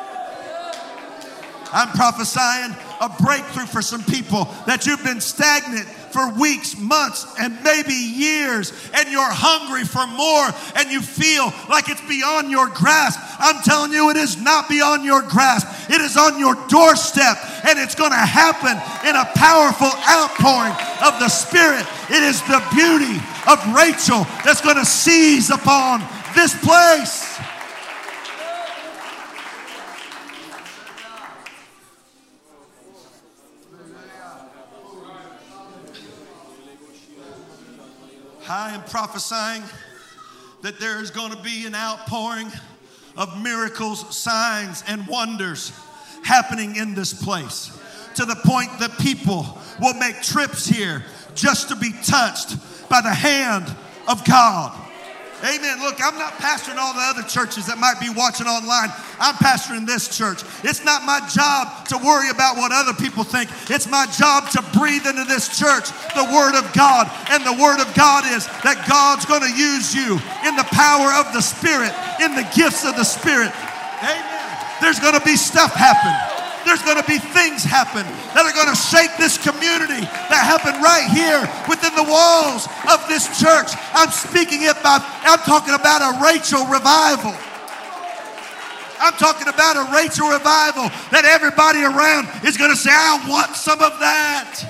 I'm 1.74 1.88
prophesying 1.88 2.74
a 3.00 3.08
breakthrough 3.22 3.66
for 3.66 3.82
some 3.82 4.02
people 4.04 4.44
that 4.66 4.86
you've 4.86 5.02
been 5.02 5.20
stagnant 5.20 5.86
for 6.14 6.30
weeks, 6.38 6.78
months, 6.78 7.26
and 7.40 7.58
maybe 7.64 7.92
years, 7.92 8.72
and 8.94 9.10
you're 9.10 9.20
hungry 9.28 9.82
for 9.82 10.06
more, 10.06 10.46
and 10.78 10.88
you 10.88 11.02
feel 11.02 11.52
like 11.68 11.90
it's 11.90 12.00
beyond 12.06 12.52
your 12.52 12.68
grasp. 12.68 13.18
I'm 13.40 13.60
telling 13.64 13.92
you, 13.92 14.10
it 14.10 14.16
is 14.16 14.40
not 14.40 14.68
beyond 14.68 15.04
your 15.04 15.22
grasp. 15.22 15.66
It 15.90 16.00
is 16.00 16.16
on 16.16 16.38
your 16.38 16.54
doorstep, 16.68 17.36
and 17.66 17.80
it's 17.80 17.96
going 17.96 18.12
to 18.12 18.16
happen 18.16 18.78
in 19.02 19.16
a 19.16 19.26
powerful 19.34 19.90
outpouring 20.06 20.78
of 21.02 21.18
the 21.18 21.28
Spirit. 21.28 21.84
It 22.08 22.22
is 22.22 22.40
the 22.46 22.62
beauty 22.70 23.18
of 23.50 23.58
Rachel 23.74 24.22
that's 24.46 24.60
going 24.60 24.78
to 24.78 24.86
seize 24.86 25.50
upon 25.50 25.98
this 26.38 26.54
place. 26.62 27.33
I 38.48 38.74
am 38.74 38.82
prophesying 38.84 39.62
that 40.62 40.78
there 40.78 41.00
is 41.00 41.10
going 41.10 41.30
to 41.30 41.42
be 41.42 41.66
an 41.66 41.74
outpouring 41.74 42.50
of 43.16 43.42
miracles, 43.42 44.14
signs, 44.16 44.84
and 44.86 45.06
wonders 45.06 45.72
happening 46.22 46.76
in 46.76 46.94
this 46.94 47.14
place 47.14 47.78
to 48.16 48.24
the 48.24 48.36
point 48.36 48.70
that 48.80 48.98
people 48.98 49.58
will 49.80 49.94
make 49.94 50.20
trips 50.22 50.66
here 50.66 51.04
just 51.34 51.68
to 51.68 51.76
be 51.76 51.92
touched 52.04 52.56
by 52.88 53.00
the 53.00 53.14
hand 53.14 53.74
of 54.08 54.24
God. 54.24 54.78
Amen. 55.44 55.78
Look, 55.80 56.00
I'm 56.00 56.16
not 56.16 56.32
pastoring 56.40 56.78
all 56.78 56.94
the 56.94 57.04
other 57.04 57.22
churches 57.28 57.66
that 57.66 57.76
might 57.76 58.00
be 58.00 58.08
watching 58.08 58.46
online. 58.46 58.88
I'm 59.20 59.36
pastoring 59.36 59.84
this 59.84 60.08
church. 60.08 60.40
It's 60.64 60.82
not 60.82 61.04
my 61.04 61.20
job 61.28 61.84
to 61.92 62.00
worry 62.00 62.30
about 62.30 62.56
what 62.56 62.72
other 62.72 62.96
people 62.96 63.24
think. 63.24 63.52
It's 63.68 63.84
my 63.84 64.08
job 64.16 64.48
to 64.56 64.64
breathe 64.72 65.04
into 65.04 65.24
this 65.28 65.52
church 65.52 65.92
the 66.16 66.24
Word 66.32 66.56
of 66.56 66.64
God. 66.72 67.12
And 67.28 67.44
the 67.44 67.60
Word 67.60 67.84
of 67.84 67.92
God 67.92 68.24
is 68.32 68.48
that 68.64 68.88
God's 68.88 69.28
going 69.28 69.44
to 69.44 69.52
use 69.52 69.92
you 69.92 70.16
in 70.48 70.56
the 70.56 70.64
power 70.72 71.12
of 71.20 71.28
the 71.36 71.44
Spirit, 71.44 71.92
in 72.24 72.32
the 72.32 72.48
gifts 72.56 72.88
of 72.88 72.96
the 72.96 73.04
Spirit. 73.04 73.52
Amen. 74.00 74.48
There's 74.80 74.98
going 74.98 75.14
to 75.14 75.24
be 75.28 75.36
stuff 75.36 75.76
happen 75.76 76.33
there's 76.64 76.82
going 76.82 77.00
to 77.00 77.06
be 77.06 77.18
things 77.18 77.62
happen 77.62 78.04
that 78.34 78.44
are 78.44 78.56
going 78.56 78.68
to 78.68 78.76
shake 78.76 79.12
this 79.16 79.38
community 79.38 80.02
that 80.02 80.42
happen 80.42 80.80
right 80.80 81.06
here 81.12 81.44
within 81.68 81.94
the 81.94 82.04
walls 82.04 82.66
of 82.90 83.00
this 83.08 83.28
church. 83.38 83.70
I'm 83.94 84.10
speaking 84.10 84.68
about, 84.68 85.04
I'm 85.24 85.40
talking 85.44 85.74
about 85.74 86.02
a 86.02 86.24
Rachel 86.24 86.64
revival. 86.66 87.36
I'm 89.00 89.14
talking 89.14 89.48
about 89.48 89.76
a 89.76 89.92
Rachel 89.92 90.28
revival 90.28 90.88
that 91.12 91.24
everybody 91.24 91.84
around 91.84 92.28
is 92.44 92.56
going 92.56 92.70
to 92.70 92.76
say, 92.76 92.90
I 92.90 93.20
want 93.28 93.54
some 93.54 93.80
of 93.82 93.98
that. 94.00 94.64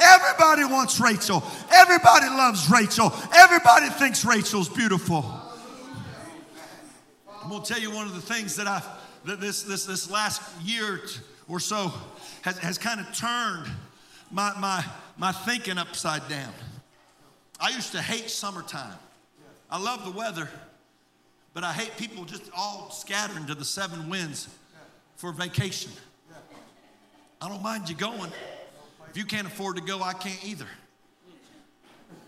Everybody 0.00 0.64
wants 0.64 0.98
Rachel. 0.98 1.42
Everybody 1.70 2.26
loves 2.26 2.70
Rachel. 2.70 3.12
Everybody 3.34 3.88
thinks 3.90 4.24
Rachel's 4.24 4.68
beautiful. 4.68 5.39
I'm 7.50 7.62
to 7.62 7.74
tell 7.74 7.82
you 7.82 7.90
one 7.90 8.06
of 8.06 8.14
the 8.14 8.20
things 8.20 8.54
that 8.56 8.68
I 8.68 8.80
that 9.24 9.40
this 9.40 9.64
this 9.64 9.84
this 9.84 10.08
last 10.08 10.40
year 10.62 11.00
or 11.48 11.58
so 11.58 11.92
has, 12.42 12.56
has 12.58 12.78
kind 12.78 13.00
of 13.00 13.12
turned 13.12 13.68
my 14.30 14.52
my 14.60 14.84
my 15.18 15.32
thinking 15.32 15.76
upside 15.76 16.28
down. 16.28 16.52
I 17.58 17.70
used 17.70 17.90
to 17.90 18.00
hate 18.00 18.30
summertime. 18.30 18.94
I 19.68 19.80
love 19.80 20.04
the 20.04 20.12
weather, 20.12 20.48
but 21.52 21.64
I 21.64 21.72
hate 21.72 21.96
people 21.96 22.24
just 22.24 22.48
all 22.56 22.92
scattering 22.92 23.46
to 23.46 23.56
the 23.56 23.64
seven 23.64 24.08
winds 24.08 24.48
for 25.16 25.32
vacation. 25.32 25.90
I 27.42 27.48
don't 27.48 27.62
mind 27.62 27.88
you 27.88 27.96
going. 27.96 28.30
If 29.08 29.16
you 29.16 29.24
can't 29.24 29.48
afford 29.48 29.74
to 29.74 29.82
go, 29.82 30.02
I 30.02 30.12
can't 30.12 30.44
either. 30.44 30.68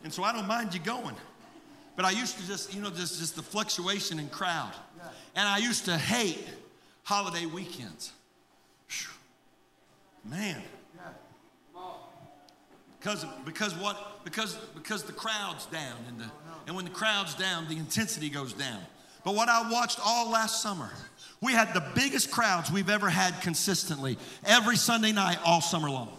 And 0.02 0.12
so 0.12 0.24
I 0.24 0.32
don't 0.32 0.48
mind 0.48 0.74
you 0.74 0.80
going. 0.80 1.14
But 1.94 2.06
I 2.06 2.10
used 2.10 2.38
to 2.38 2.46
just, 2.46 2.74
you 2.74 2.80
know, 2.80 2.90
just, 2.90 3.18
just 3.18 3.36
the 3.36 3.42
fluctuation 3.42 4.18
in 4.18 4.28
crowd. 4.28 4.72
And 5.34 5.48
I 5.48 5.58
used 5.58 5.86
to 5.86 5.96
hate 5.96 6.44
holiday 7.04 7.46
weekends. 7.46 8.12
Man. 10.24 10.62
Because, 12.98 13.26
because 13.44 13.74
what? 13.74 14.24
Because, 14.24 14.54
because 14.74 15.02
the 15.02 15.12
crowd's 15.12 15.66
down. 15.66 15.96
And, 16.06 16.20
the, 16.20 16.30
and 16.68 16.76
when 16.76 16.84
the 16.84 16.90
crowd's 16.92 17.34
down, 17.34 17.66
the 17.68 17.76
intensity 17.76 18.30
goes 18.30 18.52
down. 18.52 18.80
But 19.24 19.34
what 19.34 19.48
I 19.48 19.68
watched 19.70 19.98
all 20.04 20.30
last 20.30 20.62
summer, 20.62 20.90
we 21.40 21.52
had 21.52 21.74
the 21.74 21.84
biggest 21.94 22.30
crowds 22.30 22.70
we've 22.70 22.90
ever 22.90 23.08
had 23.08 23.40
consistently 23.40 24.18
every 24.44 24.76
Sunday 24.76 25.12
night 25.12 25.38
all 25.44 25.60
summer 25.60 25.90
long. 25.90 26.16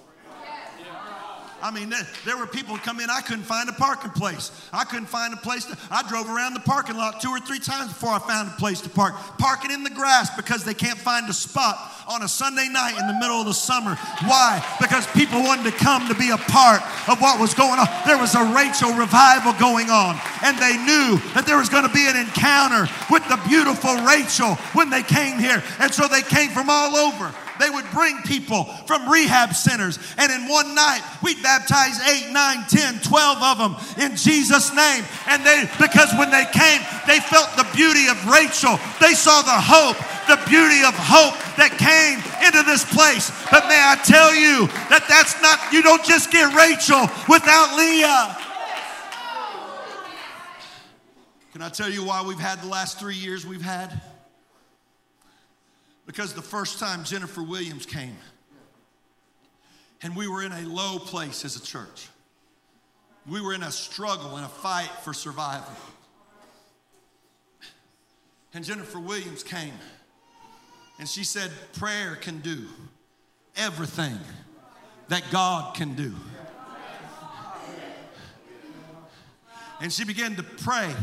I 1.64 1.72
mean, 1.72 1.94
there 2.26 2.36
were 2.36 2.46
people 2.46 2.76
come 2.78 3.00
in, 3.00 3.10
I 3.10 3.22
couldn't 3.22 3.46
find 3.46 3.70
a 3.70 3.72
parking 3.72 4.12
place. 4.12 4.52
I 4.74 4.84
couldn't 4.84 5.06
find 5.06 5.34
a 5.34 5.38
place 5.38 5.64
to, 5.64 5.78
I 5.90 6.04
drove 6.10 6.30
around 6.30 6.56
the 6.56 6.60
parking 6.60 6.98
lot 6.98 7.22
two 7.22 7.30
or 7.30 7.40
three 7.40 7.60
times 7.60 7.88
before 7.88 8.10
I 8.10 8.20
found 8.20 8.50
a 8.50 8.56
place 8.60 8.82
to 8.82 8.90
park. 8.90 9.14
Parking 9.38 9.72
in 9.72 9.82
the 9.82 9.90
grass 9.90 10.36
because 10.36 10.66
they 10.66 10.74
can't 10.74 11.00
find 11.00 11.30
a 11.30 11.34
spot 11.34 11.80
on 12.06 12.22
a 12.22 12.28
Sunday 12.28 12.68
night 12.68 13.00
in 13.00 13.08
the 13.08 13.14
middle 13.14 13.40
of 13.40 13.46
the 13.46 13.54
summer. 13.54 13.96
Why? 14.28 14.60
Because 14.82 15.08
people 15.14 15.40
wanted 15.40 15.72
to 15.72 15.78
come 15.78 16.06
to 16.10 16.16
be 16.16 16.32
a 16.32 16.38
part 16.38 16.82
of 17.08 17.22
what 17.22 17.40
was 17.40 17.54
going 17.54 17.80
on. 17.80 17.88
There 18.06 18.18
was 18.18 18.36
a 18.36 18.44
Rachel 18.54 18.92
revival 18.92 19.54
going 19.54 19.90
on, 19.90 20.20
and 20.44 20.58
they 20.60 20.76
knew 20.76 21.16
that 21.32 21.46
there 21.48 21.58
was 21.58 21.70
going 21.70 21.88
to 21.88 21.94
be 21.94 22.08
an 22.08 22.18
encounter 22.18 22.92
with 23.10 23.24
the 23.30 23.40
beautiful 23.48 23.96
Rachel 24.04 24.56
when 24.76 24.90
they 24.90 25.02
came 25.02 25.40
here. 25.40 25.64
And 25.80 25.94
so 25.94 26.10
they 26.10 26.24
came 26.24 26.50
from 26.50 26.70
all 26.70 26.98
over. 26.98 27.34
They 27.60 27.70
would 27.70 27.86
bring 27.92 28.22
people 28.24 28.66
from 28.88 29.10
rehab 29.10 29.54
centers. 29.54 30.00
And 30.18 30.32
in 30.32 30.48
one 30.48 30.74
night, 30.74 31.02
we'd 31.22 31.42
baptize 31.44 32.00
eight, 32.10 32.32
nine, 32.32 32.66
ten, 32.68 33.00
twelve 33.00 33.42
of 33.42 33.58
them 33.58 33.76
in 34.04 34.18
Jesus' 34.18 34.74
name. 34.74 35.04
And 35.28 35.46
they, 35.46 35.70
because 35.80 36.12
when 36.18 36.32
they 36.32 36.46
came, 36.52 36.82
they 37.06 37.20
felt 37.20 37.50
the 37.56 37.68
beauty 37.76 38.08
of 38.08 38.18
Rachel. 38.28 38.80
They 39.00 39.14
saw 39.14 39.42
the 39.42 39.54
hope, 39.54 39.98
the 40.28 40.42
beauty 40.50 40.82
of 40.84 40.94
hope 40.98 41.38
that 41.58 41.78
came 41.78 42.18
into 42.46 42.64
this 42.64 42.86
place. 42.86 43.30
But 43.52 43.68
may 43.68 43.80
I 43.80 43.96
tell 44.04 44.34
you 44.34 44.68
that 44.90 45.06
that's 45.08 45.40
not, 45.42 45.60
you 45.72 45.84
don't 45.84 46.04
just 46.04 46.32
get 46.32 46.54
Rachel 46.56 47.08
without 47.30 47.78
Leah. 47.78 48.38
Can 51.54 51.62
I 51.62 51.70
tell 51.70 51.90
you 51.90 52.04
why 52.04 52.24
we've 52.24 52.40
had 52.40 52.62
the 52.62 52.68
last 52.68 53.00
three 53.00 53.16
years 53.16 53.46
we've 53.46 53.62
had? 53.62 54.02
Because 56.06 56.34
the 56.34 56.42
first 56.42 56.80
time 56.80 57.04
Jennifer 57.04 57.42
Williams 57.42 57.86
came, 57.86 58.18
and 60.02 60.16
we 60.16 60.28
were 60.28 60.44
in 60.44 60.52
a 60.52 60.62
low 60.62 61.00
place 61.00 61.46
as 61.46 61.56
a 61.56 61.62
church. 61.62 62.10
We 63.26 63.40
were 63.40 63.54
in 63.54 63.64
a 63.64 63.72
struggle 63.72 64.36
and 64.36 64.46
a 64.46 64.50
fight 64.50 64.90
for 65.04 65.14
survival. 65.14 65.74
And 68.54 68.66
Jennifer 68.66 69.00
Williams 69.00 69.44
came, 69.44 69.74
and 71.00 71.08
she 71.08 71.24
said, 71.24 71.50
Prayer 71.74 72.16
can 72.18 72.40
do 72.40 72.68
everything 73.56 74.20
that 75.08 75.24
God 75.32 75.76
can 75.76 75.96
do. 75.96 76.14
And 79.80 79.92
she 79.92 80.06
began 80.06 80.36
to 80.36 80.44
pray 80.44 80.94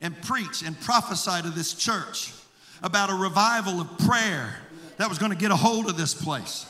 and 0.00 0.20
preach 0.22 0.62
and 0.62 0.78
prophesy 0.80 1.42
to 1.42 1.50
this 1.50 1.74
church 1.74 2.32
about 2.82 3.10
a 3.10 3.14
revival 3.14 3.80
of 3.80 3.98
prayer 3.98 4.56
that 4.96 5.08
was 5.08 5.18
going 5.18 5.32
to 5.32 5.38
get 5.38 5.50
a 5.50 5.56
hold 5.56 5.88
of 5.88 5.96
this 5.96 6.14
place. 6.14 6.66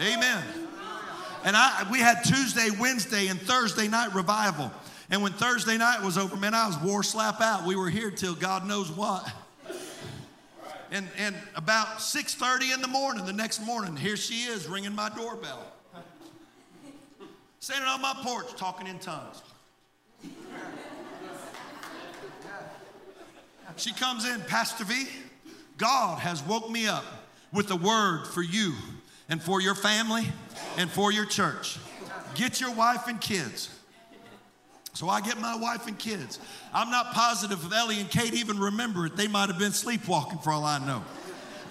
Amen. 0.00 0.44
And 1.44 1.56
I, 1.56 1.86
we 1.90 2.00
had 2.00 2.22
Tuesday, 2.24 2.68
Wednesday, 2.78 3.28
and 3.28 3.40
Thursday 3.40 3.88
night 3.88 4.14
revival. 4.14 4.70
And 5.10 5.22
when 5.22 5.32
Thursday 5.32 5.78
night 5.78 6.02
was 6.02 6.18
over, 6.18 6.36
man, 6.36 6.54
I 6.54 6.66
was 6.66 6.78
war 6.78 7.02
slap 7.02 7.40
out. 7.40 7.64
We 7.64 7.76
were 7.76 7.88
here 7.88 8.10
till 8.10 8.34
God 8.34 8.66
knows 8.66 8.90
what. 8.90 9.32
And, 10.90 11.06
and 11.18 11.34
about 11.54 11.98
6.30 11.98 12.74
in 12.74 12.82
the 12.82 12.88
morning, 12.88 13.24
the 13.24 13.32
next 13.32 13.60
morning, 13.64 13.96
here 13.96 14.16
she 14.16 14.44
is 14.44 14.66
ringing 14.66 14.94
my 14.94 15.08
doorbell. 15.08 15.64
Standing 17.60 17.88
on 17.88 18.00
my 18.00 18.14
porch 18.22 18.54
talking 18.56 18.86
in 18.86 18.98
tongues. 18.98 19.42
She 23.76 23.92
comes 23.92 24.24
in, 24.24 24.40
Pastor 24.42 24.84
V, 24.84 25.06
God 25.76 26.18
has 26.20 26.42
woke 26.42 26.70
me 26.70 26.86
up 26.86 27.04
with 27.52 27.70
a 27.70 27.76
word 27.76 28.26
for 28.26 28.42
you 28.42 28.74
and 29.28 29.42
for 29.42 29.60
your 29.60 29.74
family 29.74 30.26
and 30.76 30.90
for 30.90 31.12
your 31.12 31.26
church. 31.26 31.78
Get 32.34 32.60
your 32.60 32.72
wife 32.72 33.08
and 33.08 33.20
kids. 33.20 33.70
So 34.94 35.10
I 35.10 35.20
get 35.20 35.38
my 35.38 35.56
wife 35.56 35.86
and 35.86 35.98
kids. 35.98 36.38
I'm 36.72 36.90
not 36.90 37.12
positive 37.12 37.62
if 37.64 37.72
Ellie 37.72 38.00
and 38.00 38.10
Kate 38.10 38.32
even 38.32 38.58
remember 38.58 39.04
it. 39.04 39.16
They 39.16 39.28
might 39.28 39.50
have 39.50 39.58
been 39.58 39.72
sleepwalking 39.72 40.38
for 40.38 40.50
all 40.50 40.64
I 40.64 40.78
know. 40.78 41.04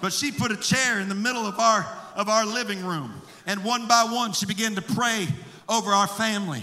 But 0.00 0.12
she 0.12 0.30
put 0.30 0.52
a 0.52 0.56
chair 0.56 1.00
in 1.00 1.08
the 1.08 1.14
middle 1.14 1.44
of 1.44 1.58
our 1.58 1.84
of 2.14 2.28
our 2.28 2.46
living 2.46 2.84
room. 2.84 3.12
And 3.46 3.62
one 3.62 3.86
by 3.86 4.04
one, 4.04 4.32
she 4.32 4.46
began 4.46 4.74
to 4.74 4.82
pray 4.82 5.28
over 5.68 5.90
our 5.90 6.06
family. 6.06 6.62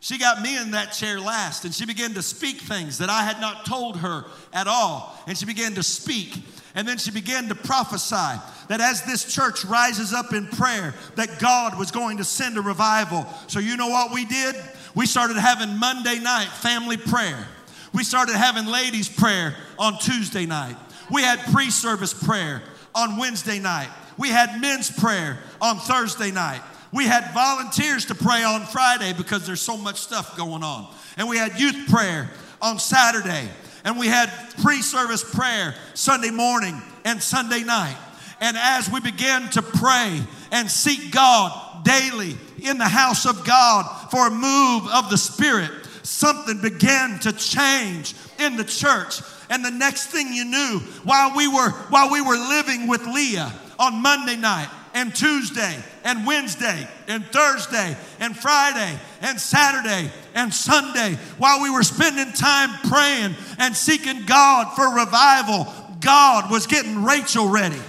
She 0.00 0.16
got 0.16 0.42
me 0.42 0.56
in 0.56 0.70
that 0.72 0.92
chair 0.92 1.18
last, 1.18 1.64
and 1.64 1.74
she 1.74 1.84
began 1.84 2.14
to 2.14 2.22
speak 2.22 2.58
things 2.58 2.98
that 2.98 3.10
I 3.10 3.22
had 3.22 3.40
not 3.40 3.66
told 3.66 3.96
her 3.98 4.24
at 4.52 4.68
all. 4.68 5.18
And 5.26 5.36
she 5.36 5.44
began 5.44 5.74
to 5.74 5.82
speak. 5.82 6.34
And 6.74 6.86
then 6.86 6.98
she 6.98 7.10
began 7.10 7.48
to 7.48 7.56
prophesy 7.56 8.40
that 8.68 8.80
as 8.80 9.02
this 9.02 9.34
church 9.34 9.64
rises 9.64 10.12
up 10.12 10.32
in 10.32 10.46
prayer, 10.46 10.94
that 11.16 11.40
God 11.40 11.76
was 11.76 11.90
going 11.90 12.18
to 12.18 12.24
send 12.24 12.56
a 12.56 12.60
revival. 12.60 13.26
So, 13.48 13.58
you 13.58 13.76
know 13.76 13.88
what 13.88 14.12
we 14.12 14.24
did? 14.24 14.54
We 14.94 15.06
started 15.06 15.36
having 15.36 15.78
Monday 15.78 16.20
night 16.20 16.48
family 16.48 16.96
prayer. 16.96 17.48
We 17.92 18.04
started 18.04 18.36
having 18.36 18.66
ladies' 18.66 19.08
prayer 19.08 19.54
on 19.78 19.98
Tuesday 19.98 20.46
night. 20.46 20.76
We 21.10 21.22
had 21.22 21.40
pre 21.52 21.70
service 21.70 22.14
prayer 22.14 22.62
on 22.94 23.16
Wednesday 23.16 23.58
night. 23.58 23.88
We 24.16 24.28
had 24.28 24.60
men's 24.60 24.90
prayer 24.90 25.38
on 25.60 25.78
Thursday 25.78 26.30
night. 26.30 26.60
We 26.92 27.04
had 27.04 27.32
volunteers 27.34 28.06
to 28.06 28.14
pray 28.14 28.44
on 28.44 28.62
Friday 28.62 29.12
because 29.12 29.46
there's 29.46 29.60
so 29.60 29.76
much 29.76 30.00
stuff 30.00 30.36
going 30.36 30.62
on. 30.62 30.88
And 31.16 31.28
we 31.28 31.36
had 31.36 31.58
youth 31.60 31.88
prayer 31.88 32.30
on 32.62 32.78
Saturday. 32.78 33.48
And 33.84 33.98
we 33.98 34.06
had 34.06 34.30
pre 34.62 34.82
service 34.82 35.22
prayer 35.22 35.74
Sunday 35.94 36.30
morning 36.30 36.80
and 37.04 37.22
Sunday 37.22 37.62
night. 37.62 37.96
And 38.40 38.56
as 38.56 38.90
we 38.90 39.00
began 39.00 39.48
to 39.50 39.62
pray 39.62 40.20
and 40.52 40.70
seek 40.70 41.10
God 41.10 41.84
daily 41.84 42.36
in 42.62 42.78
the 42.78 42.88
house 42.88 43.26
of 43.26 43.44
God 43.44 44.10
for 44.10 44.28
a 44.28 44.30
move 44.30 44.88
of 44.88 45.10
the 45.10 45.18
Spirit, 45.18 45.70
something 46.02 46.60
began 46.60 47.18
to 47.20 47.32
change 47.32 48.14
in 48.38 48.56
the 48.56 48.64
church. 48.64 49.20
And 49.50 49.64
the 49.64 49.70
next 49.70 50.06
thing 50.06 50.32
you 50.32 50.44
knew, 50.44 50.78
while 51.04 51.36
we 51.36 51.48
were 51.48 51.70
while 51.90 52.10
we 52.10 52.20
were 52.20 52.36
living 52.36 52.86
with 52.86 53.06
Leah 53.06 53.52
on 53.78 54.02
Monday 54.02 54.36
night, 54.36 54.68
and 54.94 55.14
Tuesday 55.14 55.76
and 56.08 56.26
Wednesday 56.26 56.88
and 57.06 57.22
Thursday 57.26 57.94
and 58.18 58.34
Friday 58.34 58.98
and 59.20 59.38
Saturday 59.38 60.10
and 60.34 60.52
Sunday 60.54 61.16
while 61.36 61.62
we 61.62 61.68
were 61.68 61.82
spending 61.82 62.32
time 62.32 62.70
praying 62.88 63.36
and 63.58 63.76
seeking 63.76 64.24
God 64.24 64.74
for 64.74 64.88
revival, 64.94 65.66
God 66.00 66.50
was 66.50 66.66
getting 66.66 67.04
Rachel 67.04 67.50
ready. 67.50 67.80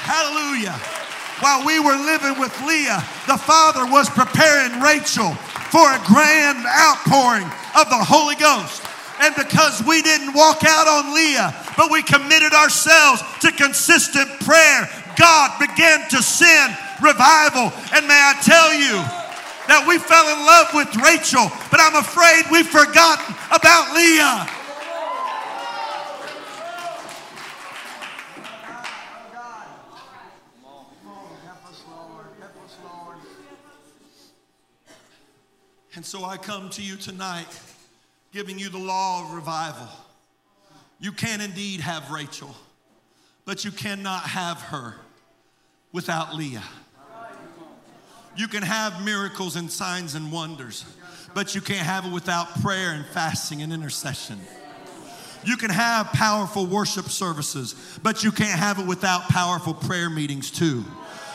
Hallelujah. 0.00 0.72
While 1.40 1.66
we 1.66 1.78
were 1.78 1.96
living 1.96 2.40
with 2.40 2.58
Leah, 2.62 3.04
the 3.26 3.36
Father 3.36 3.84
was 3.84 4.08
preparing 4.08 4.80
Rachel 4.80 5.34
for 5.68 5.84
a 5.84 6.00
grand 6.06 6.64
outpouring 6.64 7.44
of 7.76 7.90
the 7.90 8.00
Holy 8.00 8.36
Ghost. 8.36 8.82
And 9.20 9.34
because 9.34 9.82
we 9.84 10.00
didn't 10.00 10.32
walk 10.32 10.64
out 10.64 10.88
on 10.88 11.14
Leah, 11.14 11.54
but 11.76 11.90
we 11.90 12.02
committed 12.02 12.54
ourselves 12.54 13.22
to 13.40 13.52
consistent 13.52 14.30
prayer, 14.40 14.88
God 15.16 15.58
began 15.58 16.08
to 16.10 16.22
send 16.22 16.76
revival. 17.02 17.72
And 17.94 18.06
may 18.06 18.18
I 18.18 18.34
tell 18.42 18.72
you 18.74 18.96
that 19.68 19.84
we 19.86 19.98
fell 19.98 20.26
in 20.28 20.44
love 20.44 20.74
with 20.74 20.94
Rachel, 21.02 21.50
but 21.70 21.80
I'm 21.80 21.96
afraid 21.96 22.44
we've 22.50 22.66
forgotten 22.66 23.34
about 23.50 23.94
Leah. 23.94 24.48
And 35.96 36.06
so 36.06 36.24
I 36.24 36.36
come 36.36 36.70
to 36.70 36.82
you 36.82 36.96
tonight 36.96 37.48
giving 38.32 38.58
you 38.58 38.68
the 38.70 38.78
law 38.78 39.24
of 39.24 39.34
revival. 39.34 39.88
You 40.98 41.12
can 41.12 41.40
indeed 41.40 41.80
have 41.80 42.10
Rachel 42.10 42.54
but 43.50 43.64
you 43.64 43.72
cannot 43.72 44.22
have 44.22 44.60
her 44.60 44.94
without 45.90 46.36
Leah. 46.36 46.62
You 48.36 48.46
can 48.46 48.62
have 48.62 49.04
miracles 49.04 49.56
and 49.56 49.68
signs 49.68 50.14
and 50.14 50.30
wonders, 50.30 50.84
but 51.34 51.52
you 51.52 51.60
can't 51.60 51.84
have 51.84 52.06
it 52.06 52.12
without 52.12 52.46
prayer 52.62 52.92
and 52.92 53.04
fasting 53.06 53.60
and 53.60 53.72
intercession. 53.72 54.38
You 55.44 55.56
can 55.56 55.70
have 55.70 56.12
powerful 56.12 56.64
worship 56.64 57.06
services, 57.06 57.74
but 58.04 58.22
you 58.22 58.30
can't 58.30 58.56
have 58.56 58.78
it 58.78 58.86
without 58.86 59.22
powerful 59.22 59.74
prayer 59.74 60.08
meetings 60.08 60.52
too. 60.52 60.84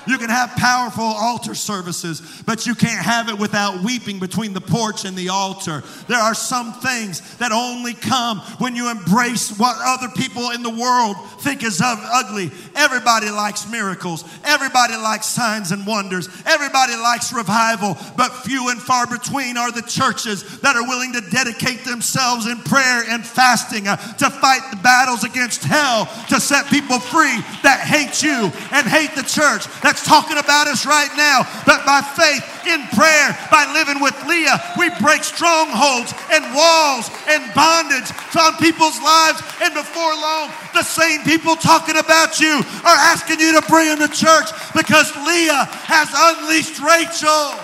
You 0.08 0.18
can 0.18 0.30
have 0.30 0.52
powerful 0.56 1.04
altar 1.04 1.56
services, 1.56 2.22
but 2.46 2.68
you 2.68 2.76
can't 2.76 3.04
have 3.04 3.30
it 3.30 3.38
without 3.38 3.84
weeping 3.84 4.20
between 4.20 4.54
the 4.54 4.62
porch 4.62 5.06
and 5.06 5.18
the 5.18 5.30
altar. 5.30 5.84
There 6.08 6.20
are 6.20 6.36
some 6.36 6.74
things 6.74 7.38
that 7.38 7.52
only 7.52 7.94
come 7.94 8.40
when 8.60 8.76
you 8.76 8.90
embrace 8.90 9.58
what 9.58 9.76
other 9.80 10.10
people 10.16 10.52
in 10.52 10.64
the 10.64 10.70
world 10.70 11.18
think 11.42 11.64
is 11.64 11.82
ugly. 11.84 12.52
Everybody 12.76 13.30
likes 13.30 13.70
miracles, 13.70 14.24
everybody 14.44 14.96
likes 14.96 15.26
signs 15.26 15.72
and 15.72 15.86
wonders, 15.86 16.30
everybody 16.46 16.96
likes 16.96 17.34
revival, 17.34 17.98
but 18.16 18.30
few 18.30 18.70
and 18.70 18.82
far 18.82 19.08
between 19.08 19.58
are 19.58 19.72
the 19.72 19.82
churches 19.82 20.60
that 20.62 20.76
are 20.76 20.88
willing 20.88 21.14
to 21.14 21.22
dedicate 21.30 21.84
themselves 21.86 22.48
in 22.48 22.58
prayer 22.58 23.04
and 23.10 23.26
fasting 23.26 23.88
uh, 23.88 23.96
to 23.96 24.30
fight 24.30 24.62
the 24.72 24.78
battles 24.78 25.24
against 25.24 25.64
hell, 25.64 26.06
to 26.30 26.40
set 26.40 26.68
people 26.68 27.00
free 27.00 27.42
that 27.64 27.82
hate 27.82 28.22
you 28.22 28.52
and 28.72 28.88
hate 28.88 29.14
the 29.16 29.24
church, 29.24 29.66
that 29.82 29.95
that's 29.96 30.08
talking 30.08 30.38
about 30.38 30.68
us 30.68 30.86
right 30.86 31.10
now. 31.16 31.48
But 31.66 31.86
by 31.86 32.02
faith, 32.02 32.44
in 32.68 32.84
prayer, 32.92 33.32
by 33.50 33.72
living 33.72 34.04
with 34.04 34.16
Leah, 34.28 34.60
we 34.78 34.90
break 35.00 35.24
strongholds 35.24 36.14
and 36.32 36.44
walls 36.54 37.10
and 37.30 37.54
bondage 37.56 38.12
from 38.28 38.58
people's 38.58 39.00
lives. 39.00 39.40
And 39.62 39.74
before 39.74 40.12
long, 40.12 40.52
the 40.74 40.84
same 40.84 41.22
people 41.24 41.56
talking 41.56 41.96
about 41.96 42.42
you 42.42 42.60
are 42.84 43.00
asking 43.08 43.40
you 43.40 43.60
to 43.60 43.66
bring 43.68 43.88
them 43.88 44.00
to 44.00 44.14
church 44.14 44.52
because 44.76 45.16
Leah 45.16 45.64
has 45.88 46.12
unleashed 46.12 46.82
Rachel. 46.82 47.56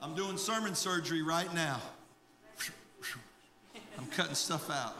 I'm 0.00 0.16
doing 0.16 0.36
sermon 0.36 0.74
surgery 0.74 1.22
right 1.22 1.52
now. 1.54 1.80
Cutting 4.16 4.34
stuff 4.34 4.70
out. 4.70 4.96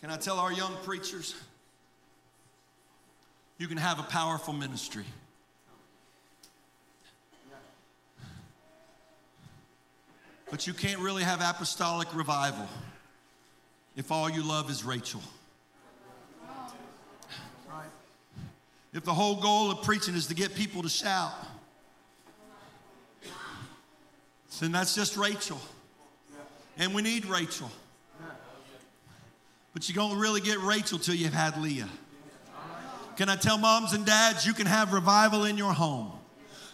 Can 0.00 0.10
I 0.10 0.16
tell 0.16 0.38
our 0.38 0.52
young 0.52 0.74
preachers? 0.82 1.34
You 3.58 3.68
can 3.68 3.76
have 3.76 3.98
a 3.98 4.02
powerful 4.02 4.54
ministry. 4.54 5.04
But 10.50 10.66
you 10.66 10.72
can't 10.72 11.00
really 11.00 11.22
have 11.22 11.40
apostolic 11.40 12.14
revival 12.14 12.68
if 13.96 14.10
all 14.10 14.30
you 14.30 14.42
love 14.42 14.70
is 14.70 14.84
Rachel. 14.84 15.22
If 18.92 19.04
the 19.04 19.12
whole 19.12 19.40
goal 19.40 19.70
of 19.72 19.82
preaching 19.82 20.14
is 20.14 20.28
to 20.28 20.34
get 20.34 20.54
people 20.54 20.82
to 20.82 20.88
shout, 20.88 21.32
then 24.60 24.70
that's 24.70 24.94
just 24.94 25.16
Rachel. 25.16 25.60
And 26.78 26.94
we 26.94 27.02
need 27.02 27.26
Rachel. 27.26 27.70
But 29.72 29.88
you 29.88 29.94
don't 29.94 30.18
really 30.18 30.40
get 30.40 30.58
Rachel 30.60 30.98
till 30.98 31.14
you've 31.14 31.34
had 31.34 31.60
Leah. 31.60 31.88
Can 33.16 33.28
I 33.28 33.36
tell 33.36 33.58
moms 33.58 33.92
and 33.92 34.04
dads, 34.04 34.46
you 34.46 34.54
can 34.54 34.66
have 34.66 34.92
revival 34.92 35.44
in 35.44 35.56
your 35.56 35.72
home. 35.72 36.10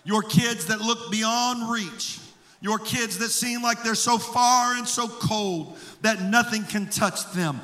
Your 0.05 0.22
kids 0.22 0.66
that 0.66 0.80
look 0.80 1.11
beyond 1.11 1.70
reach, 1.70 2.18
your 2.62 2.78
kids 2.78 3.18
that 3.18 3.28
seem 3.28 3.62
like 3.62 3.82
they're 3.82 3.94
so 3.94 4.18
far 4.18 4.74
and 4.74 4.88
so 4.88 5.07
cold 5.07 5.76
that 6.01 6.22
nothing 6.22 6.64
can 6.64 6.86
touch 6.86 7.30
them. 7.32 7.61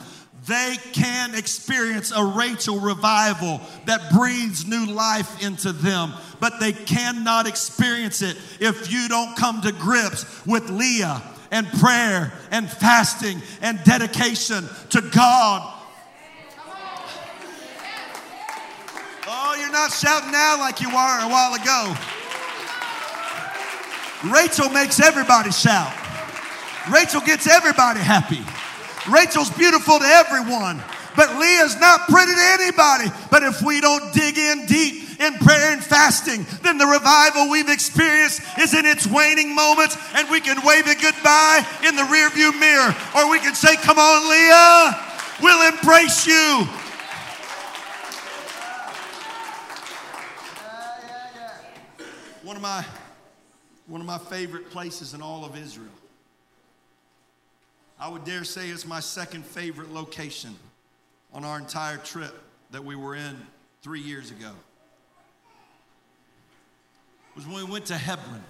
They 0.47 0.77
can 0.93 1.35
experience 1.35 2.13
a 2.13 2.23
Rachel 2.23 2.79
revival 2.79 3.61
that 3.87 4.13
breathes 4.13 4.67
new 4.67 4.87
life 4.87 5.43
into 5.43 5.73
them 5.73 6.13
but 6.41 6.61
they 6.61 6.73
cannot 6.73 7.47
experience 7.47 8.23
it 8.23 8.37
if 8.61 8.93
you 8.93 9.09
don't 9.09 9.37
come 9.37 9.63
to 9.63 9.73
grips 9.73 10.45
with 10.47 10.69
Leah 10.71 11.23
and 11.51 11.67
prayer 11.81 12.33
and 12.51 12.69
fasting 12.69 13.41
and 13.63 13.83
dedication 13.85 14.65
to 14.91 15.01
God. 15.01 15.73
Oh, 19.29 19.57
you're 19.59 19.73
not 19.73 19.93
shouting 19.93 20.31
now 20.31 20.59
like 20.59 20.81
you 20.81 20.89
were 20.89 20.95
a 20.95 21.29
while 21.29 21.55
ago. 21.55 21.95
Rachel 24.33 24.71
makes 24.71 25.01
everybody 25.01 25.51
shout. 25.51 25.93
Rachel 26.91 27.21
gets 27.21 27.47
everybody 27.49 28.01
happy. 28.01 28.41
Rachel's 29.11 29.51
beautiful 29.51 29.99
to 29.99 30.05
everyone, 30.05 30.83
but 31.17 31.39
Leah's 31.39 31.79
not 31.81 32.09
pretty 32.09 32.33
to 32.33 32.57
anybody. 32.61 33.11
But 33.31 33.43
if 33.43 33.63
we 33.63 33.81
don't 33.81 34.13
dig 34.13 34.39
in 34.39 34.67
deep 34.67 35.06
in 35.21 35.35
prayer 35.35 35.73
and 35.73 35.83
fasting, 35.83 36.47
then 36.63 36.79
the 36.79 36.87
revival 36.87 37.51
we've 37.51 37.69
experienced 37.69 38.43
is 38.59 38.75
in 38.75 38.87
its 38.87 39.07
waning 39.07 39.55
moments 39.55 39.97
and 40.15 40.29
we 40.31 40.41
can 40.41 40.65
wave 40.65 40.87
it 40.87 41.01
goodbye 41.01 41.65
in 41.87 41.97
the 41.97 42.03
rearview 42.03 42.59
mirror. 42.59 42.95
Or 43.17 43.31
we 43.31 43.39
can 43.39 43.55
say, 43.55 43.77
Come 43.77 43.99
on, 43.99 44.31
Leah, 44.31 45.01
we'll 45.43 45.69
embrace 45.69 46.27
you. 46.27 46.67
One 52.43 52.57
of 52.57 52.63
my 52.63 52.85
one 53.89 54.01
of 54.01 54.07
my 54.07 54.19
favorite 54.19 54.71
places 54.71 55.15
in 55.15 55.23
all 55.23 55.45
of 55.45 55.57
Israel. 55.57 55.89
I 57.99 58.09
would 58.09 58.25
dare 58.25 58.45
say 58.45 58.69
it's 58.69 58.87
my 58.87 59.01
second 59.01 59.45
favorite 59.47 59.93
location 59.93 60.57
on 61.33 61.45
our 61.45 61.59
entire 61.59 61.97
trip 61.97 62.35
that 62.73 62.85
we 62.85 62.97
were 62.97 63.15
in 63.15 63.37
three 63.83 64.01
years 64.01 64.31
ago 64.31 64.51
was 67.37 67.47
when 67.47 67.57
we 67.57 67.65
went 67.65 67.85
to 67.87 67.97
Hebron. 67.97 68.43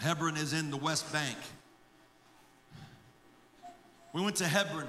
Hebron 0.00 0.36
is 0.36 0.52
in 0.52 0.70
the 0.70 0.76
West 0.76 1.10
Bank. 1.12 1.38
We 4.12 4.20
went 4.22 4.36
to 4.36 4.46
Hebron, 4.46 4.86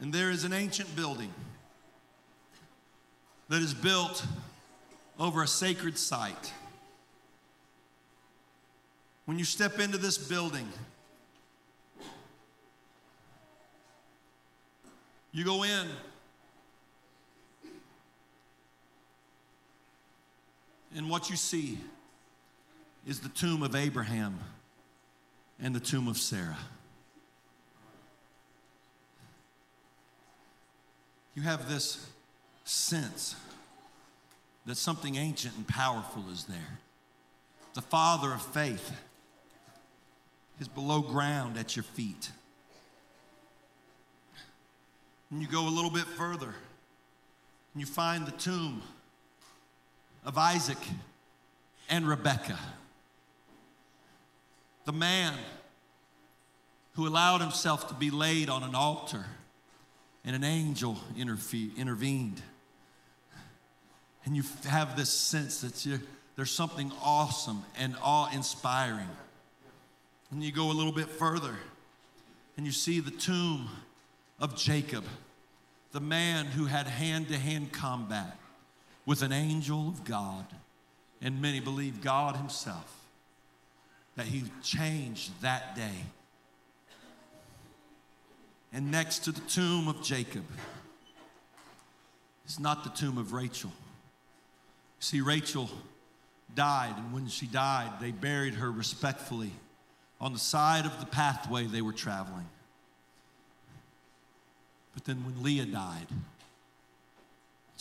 and 0.00 0.12
there 0.12 0.30
is 0.30 0.44
an 0.44 0.52
ancient 0.52 0.94
building 0.94 1.32
that 3.48 3.60
is 3.60 3.74
built 3.74 4.24
over 5.18 5.42
a 5.42 5.48
sacred 5.48 5.98
site. 5.98 6.52
When 9.24 9.38
you 9.38 9.44
step 9.44 9.80
into 9.80 9.98
this 9.98 10.18
building, 10.18 10.68
you 15.32 15.44
go 15.44 15.64
in 15.64 15.88
And 20.96 21.08
what 21.08 21.30
you 21.30 21.36
see 21.36 21.78
is 23.06 23.20
the 23.20 23.28
tomb 23.28 23.62
of 23.62 23.74
Abraham 23.74 24.38
and 25.62 25.74
the 25.74 25.80
tomb 25.80 26.08
of 26.08 26.16
Sarah. 26.16 26.58
You 31.34 31.42
have 31.42 31.68
this 31.68 32.06
sense 32.64 33.36
that 34.66 34.76
something 34.76 35.16
ancient 35.16 35.56
and 35.56 35.66
powerful 35.66 36.24
is 36.32 36.44
there. 36.44 36.78
The 37.74 37.82
father 37.82 38.32
of 38.32 38.42
faith 38.42 38.92
is 40.60 40.68
below 40.68 41.00
ground 41.00 41.56
at 41.56 41.76
your 41.76 41.84
feet. 41.84 42.30
And 45.30 45.40
you 45.40 45.48
go 45.48 45.66
a 45.66 45.70
little 45.70 45.90
bit 45.90 46.04
further 46.04 46.54
and 47.72 47.80
you 47.80 47.86
find 47.86 48.26
the 48.26 48.32
tomb 48.32 48.82
of 50.24 50.36
Isaac 50.36 50.78
and 51.88 52.06
Rebekah. 52.06 52.58
The 54.84 54.92
man 54.92 55.34
who 56.94 57.06
allowed 57.06 57.40
himself 57.40 57.88
to 57.88 57.94
be 57.94 58.10
laid 58.10 58.48
on 58.48 58.62
an 58.62 58.74
altar 58.74 59.24
and 60.24 60.36
an 60.36 60.44
angel 60.44 60.98
intervened. 61.16 62.42
And 64.24 64.36
you 64.36 64.42
have 64.68 64.96
this 64.96 65.10
sense 65.10 65.62
that 65.62 66.00
there's 66.36 66.50
something 66.50 66.92
awesome 67.02 67.64
and 67.78 67.96
awe 68.02 68.30
inspiring. 68.34 69.08
And 70.30 70.42
you 70.42 70.52
go 70.52 70.70
a 70.70 70.74
little 70.74 70.92
bit 70.92 71.08
further 71.08 71.54
and 72.56 72.66
you 72.66 72.72
see 72.72 73.00
the 73.00 73.10
tomb 73.10 73.68
of 74.38 74.56
Jacob, 74.56 75.04
the 75.92 76.00
man 76.00 76.46
who 76.46 76.66
had 76.66 76.86
hand 76.86 77.28
to 77.28 77.38
hand 77.38 77.72
combat 77.72 78.36
with 79.10 79.22
an 79.22 79.32
angel 79.32 79.88
of 79.88 80.04
God, 80.04 80.46
and 81.20 81.42
many 81.42 81.58
believe 81.58 82.00
God 82.00 82.36
Himself, 82.36 83.08
that 84.14 84.26
He 84.26 84.44
changed 84.62 85.32
that 85.42 85.74
day. 85.74 86.04
And 88.72 88.92
next 88.92 89.24
to 89.24 89.32
the 89.32 89.40
tomb 89.40 89.88
of 89.88 90.00
Jacob 90.00 90.44
is 92.46 92.60
not 92.60 92.84
the 92.84 92.90
tomb 92.90 93.18
of 93.18 93.32
Rachel. 93.32 93.72
See, 95.00 95.20
Rachel 95.20 95.68
died, 96.54 96.94
and 96.96 97.12
when 97.12 97.26
she 97.26 97.46
died, 97.48 97.90
they 98.00 98.12
buried 98.12 98.54
her 98.54 98.70
respectfully 98.70 99.50
on 100.20 100.32
the 100.32 100.38
side 100.38 100.86
of 100.86 101.00
the 101.00 101.06
pathway 101.06 101.64
they 101.64 101.82
were 101.82 101.92
traveling. 101.92 102.46
But 104.94 105.04
then 105.04 105.24
when 105.24 105.42
Leah 105.42 105.66
died, 105.66 106.06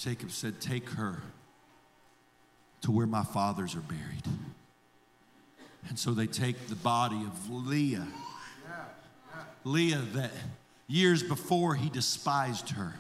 Jacob 0.01 0.31
said, 0.31 0.61
Take 0.61 0.89
her 0.91 1.21
to 2.81 2.91
where 2.91 3.07
my 3.07 3.23
fathers 3.23 3.75
are 3.75 3.81
buried. 3.81 4.23
And 5.89 5.99
so 5.99 6.11
they 6.11 6.27
take 6.27 6.67
the 6.67 6.75
body 6.75 7.17
of 7.17 7.67
Leah, 7.67 8.07
Leah, 9.65 10.03
that 10.13 10.31
years 10.87 11.21
before 11.21 11.75
he 11.75 11.89
despised 11.89 12.71
her, 12.71 12.95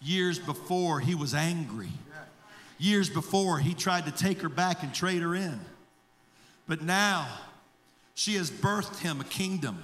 years 0.00 0.38
before 0.38 1.00
he 1.00 1.14
was 1.14 1.34
angry, 1.34 1.92
years 2.78 3.08
before 3.08 3.58
he 3.58 3.74
tried 3.74 4.04
to 4.04 4.12
take 4.12 4.42
her 4.42 4.48
back 4.48 4.82
and 4.82 4.94
trade 4.94 5.22
her 5.22 5.34
in. 5.34 5.58
But 6.66 6.82
now 6.82 7.26
she 8.14 8.34
has 8.34 8.50
birthed 8.50 9.00
him 9.00 9.20
a 9.20 9.24
kingdom. 9.24 9.82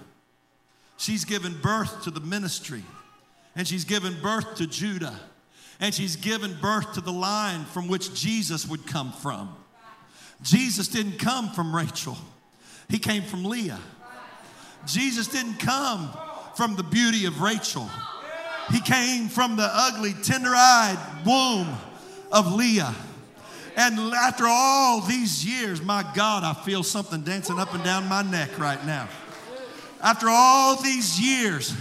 She's 0.98 1.24
given 1.24 1.58
birth 1.60 2.04
to 2.04 2.10
the 2.10 2.20
ministry, 2.20 2.84
and 3.56 3.66
she's 3.66 3.84
given 3.84 4.20
birth 4.20 4.56
to 4.56 4.66
Judah, 4.66 5.18
and 5.84 5.92
she's 5.92 6.16
given 6.16 6.56
birth 6.62 6.94
to 6.94 7.02
the 7.02 7.12
line 7.12 7.62
from 7.66 7.88
which 7.88 8.14
Jesus 8.14 8.66
would 8.66 8.86
come 8.86 9.12
from. 9.12 9.54
Jesus 10.40 10.88
didn't 10.88 11.18
come 11.18 11.50
from 11.50 11.76
Rachel, 11.76 12.16
he 12.88 12.98
came 12.98 13.22
from 13.22 13.44
Leah. 13.44 13.78
Jesus 14.86 15.26
didn't 15.26 15.58
come 15.58 16.08
from 16.56 16.76
the 16.76 16.82
beauty 16.82 17.26
of 17.26 17.42
Rachel, 17.42 17.86
he 18.72 18.80
came 18.80 19.28
from 19.28 19.56
the 19.56 19.68
ugly, 19.70 20.14
tender 20.22 20.52
eyed 20.54 20.98
womb 21.26 21.68
of 22.32 22.54
Leah. 22.54 22.94
And 23.76 23.98
after 24.14 24.46
all 24.46 25.02
these 25.02 25.44
years, 25.44 25.82
my 25.82 26.02
God, 26.14 26.44
I 26.44 26.54
feel 26.64 26.82
something 26.82 27.20
dancing 27.20 27.58
up 27.58 27.74
and 27.74 27.84
down 27.84 28.08
my 28.08 28.22
neck 28.22 28.58
right 28.58 28.82
now. 28.86 29.06
After 30.02 30.30
all 30.30 30.80
these 30.80 31.20
years, 31.20 31.76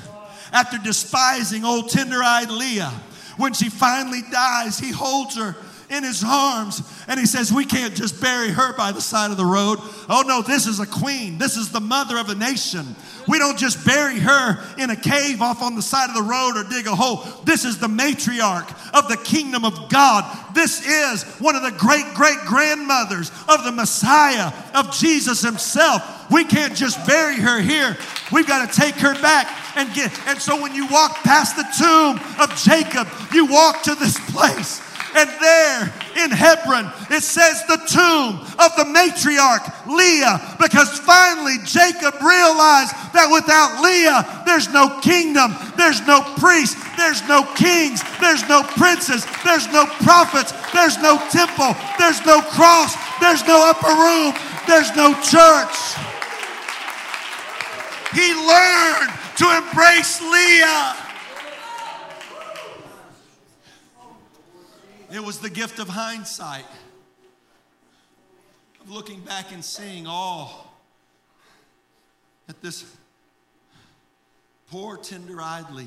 after 0.52 0.78
despising 0.78 1.64
old 1.64 1.90
tender 1.90 2.22
eyed 2.22 2.50
Leah, 2.50 2.92
when 3.38 3.54
she 3.54 3.70
finally 3.70 4.22
dies, 4.32 4.80
he 4.80 4.92
holds 4.92 5.38
her 5.38 5.56
in 5.94 6.04
his 6.04 6.24
arms 6.26 6.82
and 7.08 7.20
he 7.20 7.26
says, 7.26 7.54
We 7.54 7.66
can't 7.66 7.94
just 7.94 8.20
bury 8.22 8.50
her 8.50 8.74
by 8.76 8.92
the 8.92 9.02
side 9.02 9.32
of 9.32 9.38
the 9.38 9.46
road. 9.46 9.78
Oh 10.10 10.24
no, 10.28 10.42
this 10.42 10.68
is 10.68 10.80
a 10.80 10.88
queen. 10.88 11.38
This 11.38 11.56
is 11.56 11.72
the 11.72 11.80
mother 11.80 12.18
of 12.18 12.30
a 12.30 12.36
nation. 12.36 12.96
We 13.28 13.40
don't 13.40 13.58
just 13.58 13.86
bury 13.86 14.20
her 14.20 14.60
in 14.78 14.90
a 14.90 14.96
cave 14.96 15.42
off 15.42 15.62
on 15.62 15.76
the 15.76 15.82
side 15.82 16.10
of 16.10 16.16
the 16.16 16.24
road 16.24 16.58
or 16.58 16.64
dig 16.70 16.88
a 16.88 16.96
hole. 16.96 17.24
This 17.46 17.64
is 17.64 17.80
the 17.80 17.88
matriarch 17.88 18.70
of 18.94 19.08
the 19.08 19.18
kingdom 19.18 19.64
of 19.64 19.90
God. 19.90 20.26
This 20.54 20.86
is 20.86 21.24
one 21.40 21.56
of 21.56 21.62
the 21.62 21.72
great 21.72 22.06
great 22.14 22.40
grandmothers 22.46 23.32
of 23.48 23.64
the 23.64 23.72
Messiah, 23.72 24.52
of 24.74 24.92
Jesus 24.92 25.42
himself. 25.42 26.30
We 26.32 26.44
can't 26.44 26.76
just 26.76 27.06
bury 27.06 27.38
her 27.38 27.62
here. 27.62 27.96
We've 28.32 28.48
got 28.48 28.70
to 28.70 28.80
take 28.80 28.96
her 28.96 29.14
back 29.22 29.48
and 29.78 29.94
get. 29.94 30.12
And 30.28 30.40
so 30.40 30.62
when 30.62 30.74
you 30.74 30.88
walk 30.88 31.24
past 31.24 31.56
the 31.56 31.66
tomb 31.78 32.20
of 32.42 32.56
Jacob, 32.58 33.08
you 33.34 33.46
walk 33.46 33.84
to 33.84 33.96
this 33.96 34.20
place 34.32 34.82
and 35.16 35.30
there 35.42 35.94
in 36.24 36.32
Hebron, 36.32 36.92
it 37.10 37.24
says 37.24 37.64
the 37.66 37.78
tomb 37.90 38.42
of 38.58 38.70
the 38.78 38.86
matriarch 38.86 39.66
Leah, 39.88 40.58
because 40.62 41.00
finally 41.00 41.58
Jacob 41.66 42.22
realized 42.22 42.94
that 43.14 43.30
without 43.32 43.82
Leah, 43.82 44.44
there's 44.46 44.72
no 44.74 45.00
kingdom, 45.02 45.56
there's 45.78 46.06
no 46.06 46.22
priest, 46.38 46.78
there's 46.98 47.22
no 47.28 47.44
kings, 47.56 48.02
there's 48.22 48.48
no 48.48 48.64
princes, 48.64 49.26
there's 49.44 49.68
no 49.74 49.86
prophets, 50.06 50.54
there's 50.74 50.98
no 51.00 51.18
temple, 51.30 51.74
there's 51.98 52.24
no 52.26 52.42
cross, 52.42 52.96
there's 53.20 53.46
no 53.46 53.70
upper 53.70 53.94
room, 53.94 54.34
there's 54.68 54.94
no 54.96 55.14
church. 55.22 55.76
He 58.14 58.34
learned 58.34 59.12
to 59.38 59.46
embrace 59.50 60.22
Leah. 60.22 61.13
It 65.14 65.24
was 65.24 65.38
the 65.38 65.50
gift 65.52 65.78
of 65.78 65.88
hindsight, 65.88 66.66
of 68.82 68.90
looking 68.90 69.20
back 69.20 69.52
and 69.52 69.64
seeing 69.64 70.08
all 70.08 70.76
that 72.48 72.60
this 72.64 72.84
poor, 74.72 74.98
tender 74.98 75.40
eyed 75.40 75.70
Leah 75.70 75.86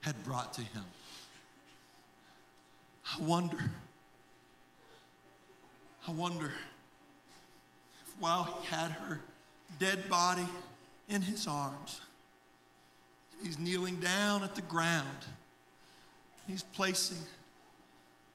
had 0.00 0.20
brought 0.24 0.52
to 0.54 0.62
him. 0.62 0.82
I 3.16 3.22
wonder, 3.22 3.70
I 6.08 6.10
wonder 6.10 6.46
if 8.04 8.14
while 8.18 8.58
he 8.60 8.66
had 8.66 8.90
her 8.90 9.20
dead 9.78 10.08
body 10.08 10.48
in 11.08 11.22
his 11.22 11.46
arms, 11.46 12.00
he's 13.44 13.60
kneeling 13.60 14.00
down 14.00 14.42
at 14.42 14.56
the 14.56 14.62
ground 14.62 15.06
He's 16.46 16.62
placing 16.62 17.18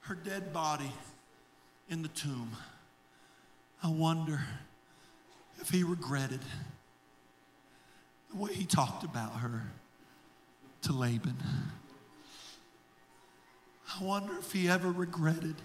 her 0.01 0.15
dead 0.15 0.53
body 0.53 0.91
in 1.89 2.01
the 2.01 2.07
tomb. 2.09 2.51
I 3.83 3.89
wonder 3.89 4.41
if 5.59 5.69
he 5.69 5.83
regretted 5.83 6.39
the 8.31 8.37
way 8.37 8.53
he 8.53 8.65
talked 8.65 9.03
about 9.03 9.33
her 9.37 9.63
to 10.83 10.93
Laban. 10.93 11.37
I 13.99 14.03
wonder 14.03 14.37
if 14.37 14.51
he 14.51 14.69
ever 14.69 14.91
regretted 14.91 15.55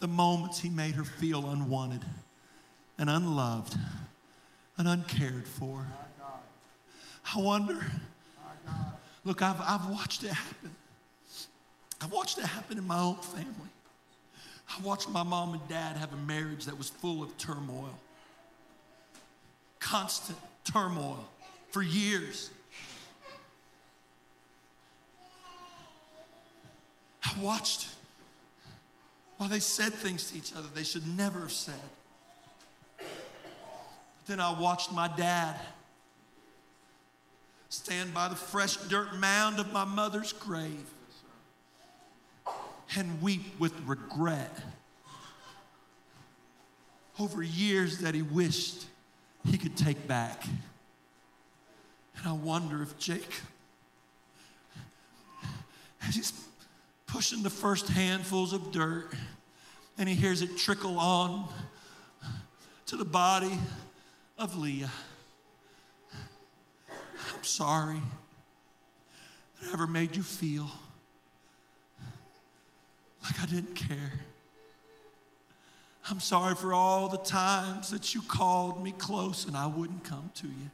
the 0.00 0.08
moments 0.08 0.60
he 0.60 0.68
made 0.68 0.94
her 0.94 1.04
feel 1.04 1.48
unwanted 1.48 2.04
and 2.98 3.08
unloved 3.08 3.76
and 4.76 4.88
uncared 4.88 5.46
for. 5.46 5.86
I 7.34 7.40
wonder. 7.40 7.84
Look, 9.24 9.42
I've, 9.42 9.60
I've 9.60 9.88
watched 9.88 10.22
it 10.22 10.30
happen. 10.30 10.70
I 12.00 12.06
watched 12.06 12.38
it 12.38 12.44
happen 12.44 12.78
in 12.78 12.86
my 12.86 12.98
own 12.98 13.16
family. 13.16 13.70
I 14.68 14.80
watched 14.82 15.08
my 15.08 15.22
mom 15.22 15.54
and 15.54 15.68
dad 15.68 15.96
have 15.96 16.12
a 16.12 16.16
marriage 16.16 16.64
that 16.66 16.76
was 16.76 16.88
full 16.88 17.22
of 17.22 17.36
turmoil, 17.38 17.98
constant 19.78 20.38
turmoil 20.64 21.24
for 21.70 21.82
years. 21.82 22.50
I 27.24 27.40
watched 27.40 27.88
while 29.36 29.48
they 29.48 29.60
said 29.60 29.92
things 29.92 30.30
to 30.30 30.38
each 30.38 30.54
other 30.54 30.68
they 30.74 30.82
should 30.82 31.06
never 31.16 31.40
have 31.40 31.52
said. 31.52 31.74
But 32.98 33.06
then 34.26 34.40
I 34.40 34.58
watched 34.58 34.92
my 34.92 35.08
dad 35.08 35.56
stand 37.68 38.14
by 38.14 38.28
the 38.28 38.36
fresh 38.36 38.76
dirt 38.76 39.16
mound 39.16 39.58
of 39.58 39.72
my 39.72 39.84
mother's 39.84 40.32
grave 40.32 40.86
and 42.94 43.20
weep 43.20 43.58
with 43.58 43.72
regret 43.84 44.50
over 47.18 47.42
years 47.42 47.98
that 47.98 48.14
he 48.14 48.22
wished 48.22 48.86
he 49.44 49.58
could 49.58 49.76
take 49.76 50.06
back. 50.06 50.44
And 52.16 52.26
I 52.26 52.32
wonder 52.32 52.82
if 52.82 52.98
Jake, 52.98 53.32
as 56.06 56.14
he's 56.14 56.32
pushing 57.06 57.42
the 57.42 57.50
first 57.50 57.88
handfuls 57.88 58.52
of 58.52 58.72
dirt 58.72 59.12
and 59.98 60.08
he 60.08 60.14
hears 60.14 60.42
it 60.42 60.56
trickle 60.56 60.98
on 60.98 61.48
to 62.86 62.96
the 62.96 63.04
body 63.04 63.58
of 64.38 64.56
Leah, 64.56 64.90
I'm 66.88 67.44
sorry 67.44 68.00
that 69.60 69.70
I 69.70 69.72
ever 69.72 69.86
made 69.86 70.16
you 70.16 70.22
feel 70.22 70.70
like 73.26 73.42
I 73.42 73.46
didn't 73.46 73.74
care. 73.74 74.12
I'm 76.08 76.20
sorry 76.20 76.54
for 76.54 76.72
all 76.72 77.08
the 77.08 77.18
times 77.18 77.90
that 77.90 78.14
you 78.14 78.22
called 78.22 78.82
me 78.82 78.92
close 78.92 79.46
and 79.46 79.56
I 79.56 79.66
wouldn't 79.66 80.04
come 80.04 80.30
to 80.36 80.46
you. 80.46 80.70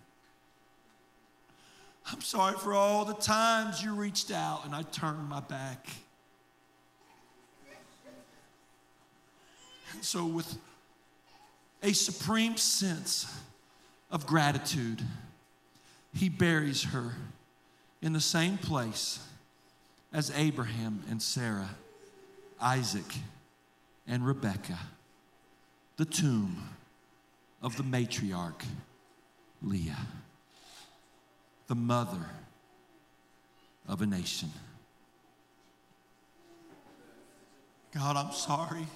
I'm 2.10 2.20
sorry 2.20 2.58
for 2.58 2.74
all 2.74 3.04
the 3.06 3.14
times 3.14 3.82
you 3.82 3.94
reached 3.94 4.30
out 4.30 4.66
and 4.66 4.74
I 4.74 4.82
turned 4.82 5.28
my 5.28 5.40
back. 5.40 5.86
And 9.94 10.04
so, 10.04 10.26
with 10.26 10.58
a 11.82 11.92
supreme 11.92 12.56
sense 12.56 13.32
of 14.10 14.26
gratitude, 14.26 15.02
he 16.14 16.28
buries 16.28 16.84
her 16.84 17.12
in 18.02 18.12
the 18.12 18.20
same 18.20 18.58
place 18.58 19.20
as 20.12 20.30
Abraham 20.36 21.02
and 21.08 21.22
Sarah 21.22 21.70
Isaac, 22.62 23.12
and 24.06 24.26
Rebekah, 24.26 24.78
the 25.96 26.04
tomb 26.04 26.68
of 27.60 27.76
the 27.76 27.82
matriarch 27.82 28.64
Leah. 29.62 30.06
the 31.68 31.74
mother 31.74 32.26
of 33.88 34.02
a 34.02 34.06
nation. 34.06 34.50
God, 37.94 38.16
I'm 38.16 38.32
sorry 38.32 38.86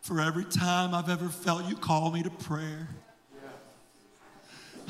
for 0.00 0.20
every 0.20 0.44
time 0.44 0.94
I've 0.94 1.08
ever 1.08 1.28
felt 1.28 1.64
you 1.68 1.76
call 1.76 2.10
me 2.10 2.22
to 2.22 2.30
prayer. 2.30 2.88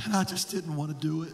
And 0.04 0.16
I 0.16 0.24
just 0.24 0.50
didn't 0.50 0.74
want 0.74 0.98
to 0.98 1.06
do 1.06 1.22
it. 1.22 1.32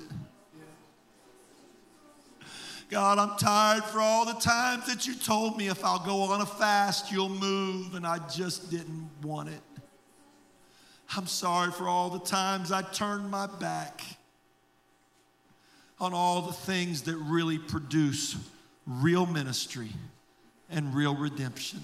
God, 2.89 3.19
I'm 3.19 3.37
tired 3.37 3.85
for 3.85 4.01
all 4.01 4.25
the 4.25 4.41
times 4.41 4.87
that 4.87 5.07
you 5.07 5.15
told 5.15 5.59
me 5.59 5.69
if 5.69 5.85
I'll 5.85 6.05
go 6.05 6.23
on 6.23 6.41
a 6.41 6.47
fast, 6.47 7.13
you'll 7.13 7.29
move, 7.29 7.95
and 7.95 8.07
I 8.07 8.19
just 8.29 8.71
didn't 8.71 9.11
want 9.23 9.51
it. 9.51 9.61
I'm 11.15 11.27
sorry 11.27 11.71
for 11.71 11.87
all 11.87 12.09
the 12.09 12.21
times 12.21 12.73
I 12.73 12.81
turned 12.81 13.31
my 13.31 13.47
back 13.47 14.03
on 16.01 16.15
all 16.15 16.43
the 16.43 16.53
things 16.53 17.03
that 17.03 17.17
really 17.17 17.59
produce 17.59 18.37
real 18.87 19.27
ministry 19.27 19.91
and 20.71 20.95
real 20.95 21.15
redemption. 21.15 21.81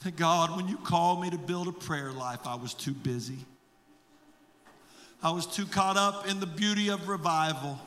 Thank 0.00 0.16
God, 0.16 0.56
when 0.56 0.68
you 0.68 0.76
called 0.76 1.20
me 1.20 1.30
to 1.30 1.38
build 1.38 1.66
a 1.66 1.72
prayer 1.72 2.12
life, 2.12 2.40
I 2.44 2.54
was 2.54 2.74
too 2.74 2.92
busy. 2.92 3.38
I 5.22 5.30
was 5.30 5.46
too 5.46 5.66
caught 5.66 5.96
up 5.96 6.28
in 6.28 6.38
the 6.38 6.46
beauty 6.46 6.88
of 6.88 7.08
revival 7.08 7.80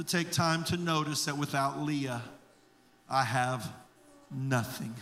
to 0.00 0.06
take 0.06 0.30
time 0.30 0.64
to 0.64 0.78
notice 0.78 1.26
that 1.26 1.36
without 1.36 1.78
Leah, 1.82 2.22
I 3.10 3.22
have 3.22 3.70
nothing. 4.30 4.94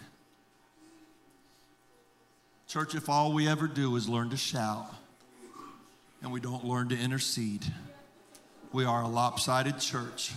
Church, 2.67 2.97
if 2.97 3.09
all 3.09 3.33
we 3.33 3.47
ever 3.47 3.69
do 3.69 3.95
is 3.95 4.09
learn 4.09 4.31
to 4.31 4.37
shout 4.37 4.93
and 6.21 6.33
we 6.33 6.41
don't 6.41 6.65
learn 6.65 6.89
to 6.89 6.99
intercede, 6.99 7.65
we 8.73 8.85
are 8.85 9.03
a 9.03 9.07
lopsided 9.07 9.79
church. 9.79 10.33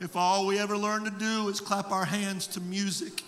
If 0.00 0.16
all 0.16 0.46
we 0.46 0.58
ever 0.58 0.76
learn 0.76 1.04
to 1.04 1.10
do 1.10 1.48
is 1.48 1.60
clap 1.60 1.92
our 1.92 2.04
hands 2.04 2.46
to 2.48 2.60
music, 2.60 3.22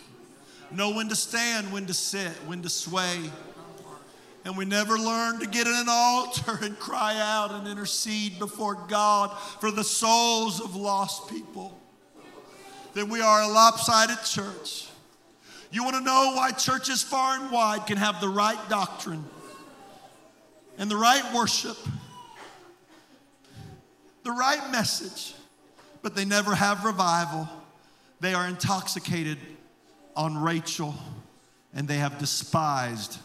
know 0.70 0.94
when 0.94 1.08
to 1.08 1.16
stand, 1.16 1.72
when 1.72 1.86
to 1.86 1.94
sit, 1.94 2.32
when 2.46 2.60
to 2.60 2.68
sway, 2.68 3.30
and 4.46 4.56
we 4.56 4.64
never 4.64 4.96
learn 4.96 5.40
to 5.40 5.46
get 5.46 5.66
in 5.66 5.74
an 5.74 5.88
altar 5.88 6.56
and 6.62 6.78
cry 6.78 7.18
out 7.18 7.50
and 7.50 7.66
intercede 7.66 8.38
before 8.38 8.76
God 8.86 9.36
for 9.60 9.72
the 9.72 9.82
souls 9.82 10.60
of 10.60 10.76
lost 10.76 11.28
people, 11.28 11.76
then 12.94 13.08
we 13.08 13.20
are 13.20 13.42
a 13.42 13.48
lopsided 13.48 14.22
church. 14.24 14.86
You 15.72 15.82
want 15.82 15.96
to 15.96 16.00
know 16.00 16.34
why 16.36 16.52
churches 16.52 17.02
far 17.02 17.40
and 17.40 17.50
wide 17.50 17.88
can 17.88 17.96
have 17.96 18.20
the 18.20 18.28
right 18.28 18.56
doctrine 18.68 19.24
and 20.78 20.88
the 20.88 20.96
right 20.96 21.34
worship, 21.34 21.76
the 24.22 24.30
right 24.30 24.70
message, 24.70 25.34
but 26.02 26.14
they 26.14 26.24
never 26.24 26.54
have 26.54 26.84
revival? 26.84 27.48
They 28.20 28.32
are 28.32 28.46
intoxicated 28.46 29.38
on 30.14 30.38
Rachel 30.38 30.94
and 31.74 31.88
they 31.88 31.96
have 31.96 32.18
despised 32.18 33.18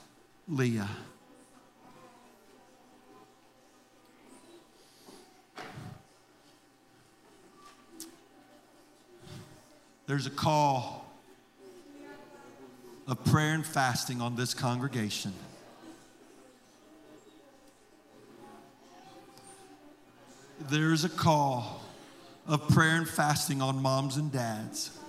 Leah. 0.47 0.89
There's 10.11 10.25
a 10.25 10.29
call 10.29 11.09
of 13.07 13.23
prayer 13.23 13.53
and 13.53 13.65
fasting 13.65 14.19
on 14.19 14.35
this 14.35 14.53
congregation. 14.53 15.31
There's 20.69 21.05
a 21.05 21.09
call 21.09 21.81
of 22.45 22.67
prayer 22.67 22.97
and 22.97 23.07
fasting 23.07 23.61
on 23.61 23.81
moms 23.81 24.17
and 24.17 24.33
dads. 24.33 24.99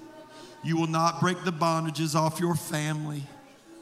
You 0.62 0.76
will 0.76 0.86
not 0.86 1.18
break 1.18 1.42
the 1.42 1.52
bondages 1.52 2.14
off 2.14 2.38
your 2.38 2.54
family 2.54 3.24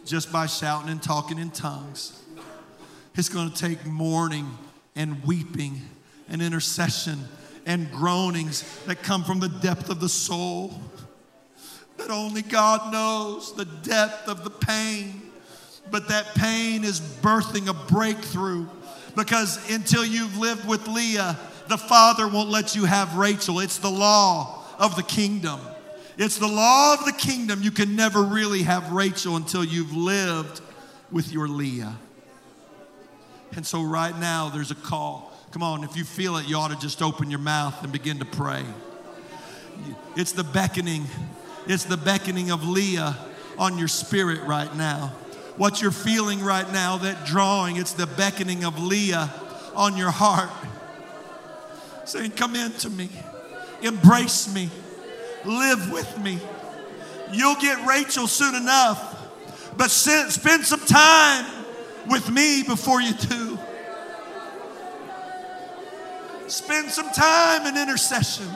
just 0.07 0.33
by 0.33 0.47
shouting 0.47 0.89
and 0.89 1.03
talking 1.03 1.39
in 1.39 1.51
tongues. 1.51 2.19
It's 3.15 3.29
going 3.29 3.51
to 3.51 3.55
take 3.55 3.85
mourning 3.85 4.57
and 4.97 5.23
weeping 5.27 5.83
and 6.31 6.41
intercession 6.41 7.29
and 7.67 7.93
groanings 7.93 8.65
that 8.87 9.03
come 9.03 9.23
from 9.23 9.39
the 9.39 9.51
depth 9.51 9.91
of 9.91 10.01
the 10.01 10.09
soul 10.09 10.81
that 12.01 12.11
only 12.11 12.43
God 12.43 12.93
knows 12.93 13.55
the 13.55 13.65
depth 13.65 14.29
of 14.29 14.45
the 14.45 14.51
pain. 14.51 15.23
But 15.91 16.09
that 16.09 16.35
pain 16.35 16.85
is 16.85 17.01
birthing 17.01 17.69
a 17.69 17.75
breakthrough 17.93 18.67
because 19.17 19.59
until 19.71 20.05
you've 20.05 20.37
lived 20.39 20.67
with 20.69 20.87
Leah, 20.87 21.37
the 21.69 21.79
Father 21.79 22.27
won't 22.29 22.49
let 22.49 22.75
you 22.75 22.85
have 22.85 23.17
Rachel. 23.17 23.61
It's 23.61 23.79
the 23.79 23.91
law 23.91 24.65
of 24.79 24.97
the 24.97 25.03
kingdom. 25.03 25.61
It's 26.17 26.39
the 26.39 26.49
law 26.49 26.95
of 26.95 27.05
the 27.05 27.13
kingdom. 27.13 27.63
You 27.63 27.71
can 27.71 27.97
never 27.97 28.23
really 28.23 28.63
have 28.63 28.93
Rachel 28.93 29.37
until 29.37 29.65
you've 29.65 29.95
lived 29.95 30.61
with 31.11 31.33
your 31.33 31.49
Leah. 31.49 31.97
And 33.57 33.67
so, 33.67 33.83
right 33.83 34.17
now, 34.19 34.49
there's 34.49 34.71
a 34.71 34.77
call. 34.77 35.33
Come 35.51 35.63
on, 35.63 35.83
if 35.83 35.97
you 35.97 36.05
feel 36.05 36.37
it, 36.37 36.47
you 36.47 36.57
ought 36.57 36.71
to 36.71 36.79
just 36.79 37.03
open 37.03 37.31
your 37.31 37.41
mouth 37.41 37.83
and 37.83 37.93
begin 37.93 38.21
to 38.21 38.25
pray. 38.25 38.65
It's 40.15 40.33
the 40.33 40.45
beckoning 40.45 41.07
it's 41.71 41.85
the 41.85 41.97
beckoning 41.97 42.51
of 42.51 42.67
Leah 42.67 43.17
on 43.57 43.79
your 43.79 43.87
spirit 43.87 44.43
right 44.43 44.75
now. 44.77 45.13
What 45.57 45.81
you're 45.81 45.93
feeling 45.93 46.43
right 46.43 46.71
now, 46.73 46.97
that 46.99 47.25
drawing, 47.25 47.77
it's 47.77 47.93
the 47.93 48.09
beckoning 48.09 48.65
of 48.65 48.83
Leah 48.83 49.33
on 49.77 49.97
your 49.97 50.11
heart. 50.11 50.51
Saying, 52.07 52.33
Come 52.33 52.57
into 52.57 52.91
me, 52.91 53.09
embrace 53.83 54.53
me, 54.53 54.69
live 55.45 55.93
with 55.93 56.19
me. 56.19 56.41
You'll 57.33 57.55
get 57.55 57.87
Rachel 57.87 58.27
soon 58.27 58.57
enough, 58.57 59.31
but 59.77 59.93
spend 59.93 60.65
some 60.65 60.81
time 60.81 61.45
with 62.09 62.29
me 62.31 62.65
before 62.65 63.01
you 63.01 63.13
do. 63.13 63.59
Spend 66.49 66.91
some 66.91 67.11
time 67.13 67.65
in 67.67 67.81
intercession. 67.81 68.49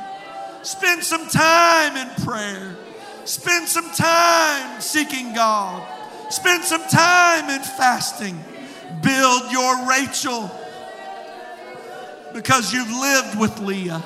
Spend 0.62 1.04
some 1.04 1.28
time 1.28 1.96
in 1.96 2.24
prayer. 2.24 2.73
Spend 3.24 3.68
some 3.68 3.90
time 3.92 4.80
seeking 4.80 5.34
God. 5.34 5.86
Spend 6.30 6.64
some 6.64 6.82
time 6.88 7.50
in 7.50 7.62
fasting. 7.62 8.42
Build 9.02 9.50
your 9.50 9.88
Rachel 9.88 10.50
because 12.34 12.72
you've 12.72 12.90
lived 12.90 13.38
with 13.38 13.60
Leah. 13.60 14.02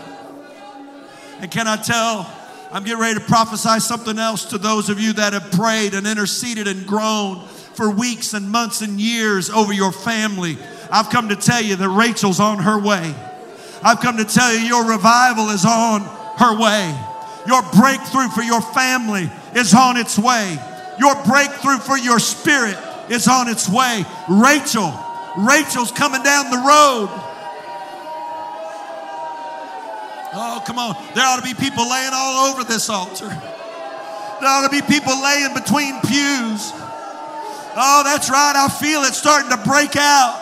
And 1.41 1.51
can 1.51 1.67
I 1.67 1.77
tell, 1.77 2.31
I'm 2.71 2.85
getting 2.85 3.01
ready 3.01 3.19
to 3.19 3.25
prophesy 3.25 3.81
something 3.81 4.19
else 4.19 4.47
to 4.47 4.59
those 4.59 4.89
of 4.91 5.01
you 5.01 5.15
that 5.15 5.33
have 5.33 5.51
prayed 5.53 5.95
and 5.95 6.07
interceded 6.07 6.69
and 6.69 6.87
groaned 6.87 7.49
for 7.49 7.91
weeks 7.91 8.35
and 8.35 8.51
months 8.51 8.83
and 8.83 9.01
years 9.01 9.51
over 9.51 9.73
your 9.73 9.93
family. 9.93 10.59
I've 10.91 11.11
come 11.11 11.29
to 11.29 11.37
tell 11.37 11.63
you 11.63 11.77
that 11.77 11.89
Rachel's 11.89 12.41
on 12.41 12.59
her 12.59 12.79
way. 12.79 13.15
I've 13.83 14.01
come 14.01 14.17
to 14.17 14.25
tell 14.25 14.53
you 14.53 14.61
your 14.61 14.91
revival 14.91 15.51
is 15.51 15.65
on 15.65 16.01
her 16.39 16.59
way. 16.61 17.08
Your 17.49 17.63
breakthrough 17.73 18.29
for 18.29 18.43
your 18.43 18.61
family 18.61 19.31
is 19.55 19.73
on 19.73 19.97
its 19.97 20.19
way. 20.19 20.59
Your 20.99 21.15
breakthrough 21.25 21.79
for 21.79 21.97
your 21.97 22.19
spirit 22.19 22.77
is 23.09 23.27
on 23.27 23.49
its 23.49 23.67
way. 23.67 24.05
Rachel, 24.29 24.93
Rachel's 25.39 25.91
coming 25.91 26.23
down 26.23 26.51
the 26.51 26.59
road. 26.59 27.09
Oh, 30.35 30.63
come 30.67 30.79
on. 30.79 30.95
There 31.15 31.25
ought 31.25 31.37
to 31.37 31.43
be 31.43 31.55
people 31.55 31.89
laying 31.89 32.11
all 32.13 32.53
over 32.53 32.65
this 32.65 32.91
altar. 32.91 33.29
There 33.29 34.49
ought 34.49 34.69
to 34.69 34.71
be 34.71 34.83
people 34.83 35.19
laying 35.23 35.55
between 35.55 35.99
pews. 36.03 36.71
Oh, 37.81 38.03
that's 38.05 38.29
right. 38.29 38.57
I 38.57 38.69
feel 38.69 39.05
it 39.05 39.15
starting 39.15 39.49
to 39.53 39.57
break 39.57 39.97
out. 39.97 40.37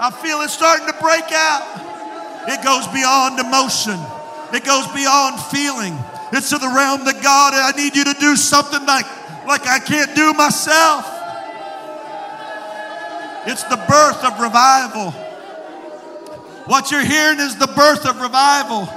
I 0.00 0.10
feel 0.22 0.40
it 0.40 0.48
starting 0.48 0.86
to 0.86 0.94
break 0.94 1.30
out. 1.30 2.48
It 2.48 2.64
goes 2.64 2.86
beyond 2.88 3.38
emotion. 3.38 4.00
It 4.52 4.64
goes 4.64 4.86
beyond 4.88 5.40
feeling. 5.50 5.98
It's 6.32 6.50
to 6.50 6.58
the 6.58 6.68
realm 6.68 7.04
that 7.04 7.22
God, 7.22 7.54
I 7.54 7.72
need 7.76 7.96
you 7.96 8.04
to 8.04 8.14
do 8.14 8.36
something 8.36 8.84
like, 8.86 9.06
like 9.46 9.66
I 9.66 9.78
can't 9.78 10.14
do 10.14 10.32
myself. 10.34 11.04
It's 13.46 13.62
the 13.64 13.76
birth 13.76 14.24
of 14.24 14.40
revival. 14.40 15.12
What 16.66 16.90
you're 16.90 17.04
hearing 17.04 17.38
is 17.38 17.56
the 17.56 17.68
birth 17.68 18.04
of 18.06 18.20
revival. 18.20 18.88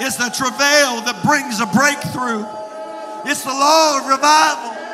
It's 0.00 0.16
the 0.16 0.30
travail 0.30 1.02
that 1.04 1.20
brings 1.24 1.60
a 1.60 1.66
breakthrough. 1.66 2.46
It's 3.30 3.42
the 3.42 3.52
law 3.52 3.98
of 3.98 4.06
revival. 4.06 4.87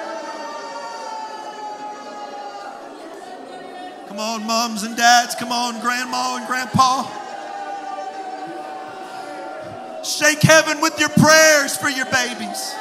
Come 4.15 4.21
on, 4.21 4.47
moms 4.47 4.85
and 4.85 4.97
dads. 4.97 5.35
Come 5.35 5.51
on, 5.51 5.81
grandma 5.81 6.37
and 6.37 6.47
grandpa. 6.47 7.03
Shake 10.05 10.41
heaven 10.41 10.81
with 10.81 11.01
your 11.01 11.09
prayers 11.09 11.77
for 11.77 11.89
your 11.89 12.07
babies. 12.07 12.77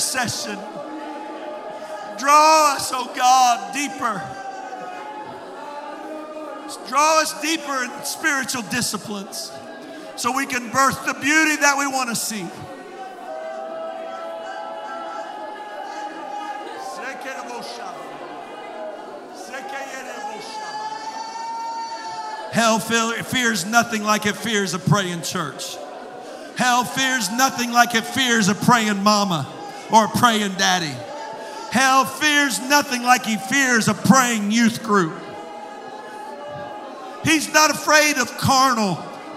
Intercession. 0.00 0.58
Draw 2.18 2.74
us, 2.74 2.90
oh 2.94 3.12
God, 3.14 3.74
deeper. 3.74 4.22
Draw 6.88 7.20
us 7.20 7.40
deeper 7.42 7.84
in 7.84 8.04
spiritual 8.04 8.62
disciplines 8.62 9.52
so 10.16 10.34
we 10.34 10.46
can 10.46 10.70
birth 10.70 11.04
the 11.04 11.14
beauty 11.14 11.56
that 11.56 11.76
we 11.78 11.86
want 11.86 12.08
to 12.08 12.16
see. 12.16 12.46
Hell 22.52 22.78
fears 22.78 23.64
nothing 23.64 24.02
like 24.02 24.26
it 24.26 24.36
fears 24.36 24.74
a 24.74 24.78
praying 24.78 25.22
church. 25.22 25.76
Hell 26.56 26.84
fears 26.84 27.30
nothing 27.30 27.70
like 27.70 27.94
it 27.94 28.04
fears 28.04 28.48
a 28.48 28.54
praying 28.54 29.02
mama 29.02 29.59
or 29.92 30.06
a 30.06 30.08
praying 30.08 30.54
daddy. 30.54 30.94
Hell 31.70 32.04
fears 32.04 32.58
nothing 32.60 33.02
like 33.02 33.24
he 33.24 33.36
fears 33.36 33.88
a 33.88 33.94
praying 33.94 34.50
youth 34.50 34.82
group. 34.82 35.14
He's 37.24 37.52
not 37.52 37.70
afraid 37.70 38.16
of 38.18 38.36
carnal 38.38 38.96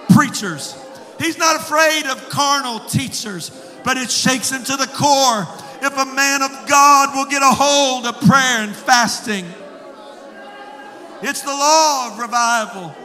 preachers. 0.10 0.76
He's 1.20 1.38
not 1.38 1.58
afraid 1.58 2.06
of 2.08 2.30
carnal 2.30 2.80
teachers, 2.80 3.52
but 3.84 3.98
it 3.98 4.10
shakes 4.10 4.50
him 4.50 4.64
to 4.64 4.78
the 4.78 4.88
core 4.88 5.48
if 5.82 5.98
a 5.98 6.06
man 6.06 6.42
of 6.42 6.68
God 6.68 7.16
will 7.16 7.26
get 7.26 7.42
a 7.42 7.54
hold 7.54 8.06
of 8.06 8.20
prayer 8.22 8.64
and 8.64 8.76
fasting. 8.76 9.46
It's 11.22 11.42
the 11.42 11.52
law 11.52 12.12
of 12.12 12.20
revival. 12.20 12.96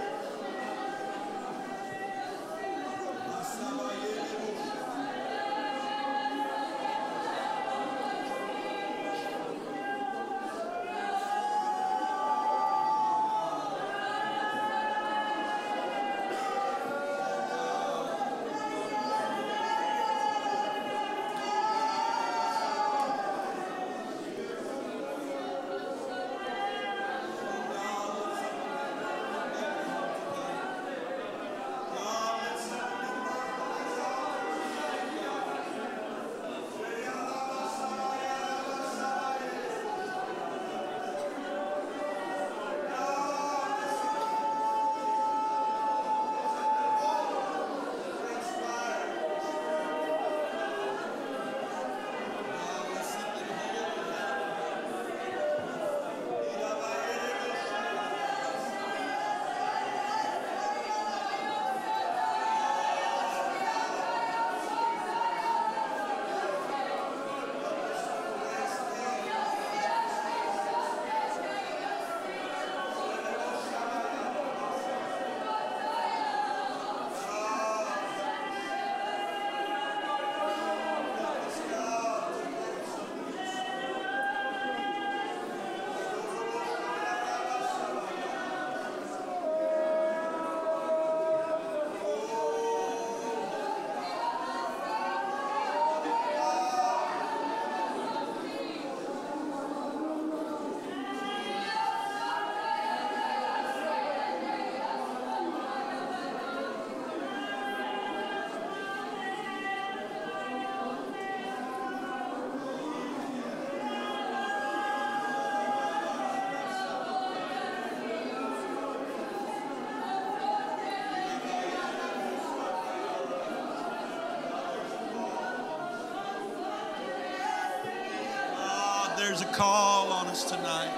There's 129.39 129.51
a 129.51 129.55
call 129.55 130.13
on 130.13 130.27
us 130.27 130.43
tonight. 130.51 130.93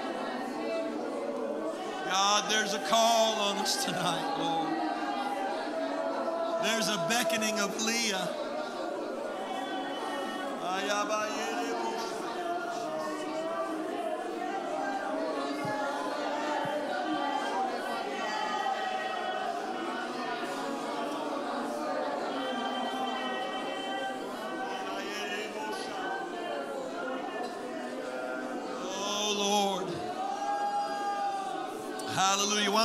God, 2.05 2.49
there's 2.49 2.73
a 2.73 2.79
call 2.79 3.35
on 3.35 3.57
us 3.57 3.85
tonight, 3.85 4.35
Lord. 4.39 4.73
There's 6.63 6.89
a 6.89 6.97
beckoning 7.07 7.59
of 7.59 7.85
Leah. 7.85 8.29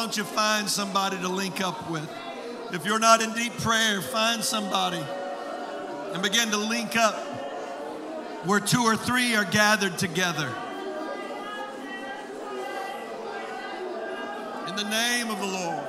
Don't 0.07 0.17
you 0.17 0.23
find 0.23 0.69
somebody 0.69 1.19
to 1.19 1.27
link 1.27 1.61
up 1.61 1.91
with? 1.91 2.09
If 2.73 2.87
you're 2.87 3.01
not 3.01 3.23
in 3.23 3.33
deep 3.33 3.53
prayer, 3.55 4.01
find 4.01 4.41
somebody 4.41 5.05
and 6.13 6.23
begin 6.23 6.49
to 6.51 6.57
link 6.57 6.95
up 6.95 7.17
where 8.47 8.61
two 8.61 8.83
or 8.83 8.97
three 8.97 9.35
are 9.35 9.45
gathered 9.45 9.99
together. 9.99 10.49
In 14.69 14.77
the 14.77 14.89
name 14.89 15.29
of 15.29 15.41
the 15.41 15.47
Lord. 15.47 15.85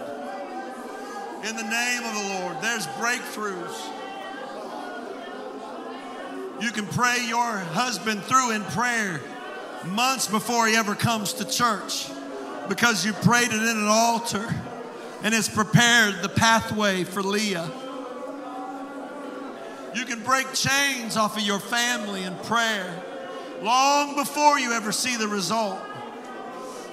In 1.47 1.55
the 1.55 1.69
name 1.69 2.03
of 2.03 2.15
the 2.15 2.39
Lord. 2.39 2.57
There's 2.63 2.87
breakthroughs. 2.87 3.93
You 6.59 6.71
can 6.71 6.87
pray 6.87 7.23
your 7.27 7.59
husband 7.59 8.23
through 8.23 8.49
in 8.49 8.63
prayer 8.63 9.21
months 9.85 10.27
before 10.27 10.65
he 10.65 10.75
ever 10.75 10.95
comes 10.95 11.33
to 11.33 11.45
church 11.45 12.09
because 12.69 13.05
you 13.05 13.13
prayed 13.13 13.51
it 13.51 13.61
in 13.61 13.77
an 13.77 13.87
altar 13.87 14.47
and 15.23 15.33
it's 15.33 15.49
prepared 15.49 16.21
the 16.21 16.29
pathway 16.29 17.03
for 17.03 17.23
Leah. 17.23 17.69
You 19.95 20.05
can 20.05 20.23
break 20.23 20.53
chains 20.53 21.17
off 21.17 21.37
of 21.37 21.43
your 21.43 21.59
family 21.59 22.23
in 22.23 22.35
prayer 22.37 23.03
long 23.61 24.15
before 24.15 24.59
you 24.59 24.73
ever 24.73 24.91
see 24.91 25.17
the 25.17 25.27
result. 25.27 25.79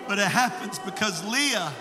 But 0.09 0.19
it 0.19 0.29
happens 0.29 0.79
because 0.79 1.25
Leah 1.25 1.73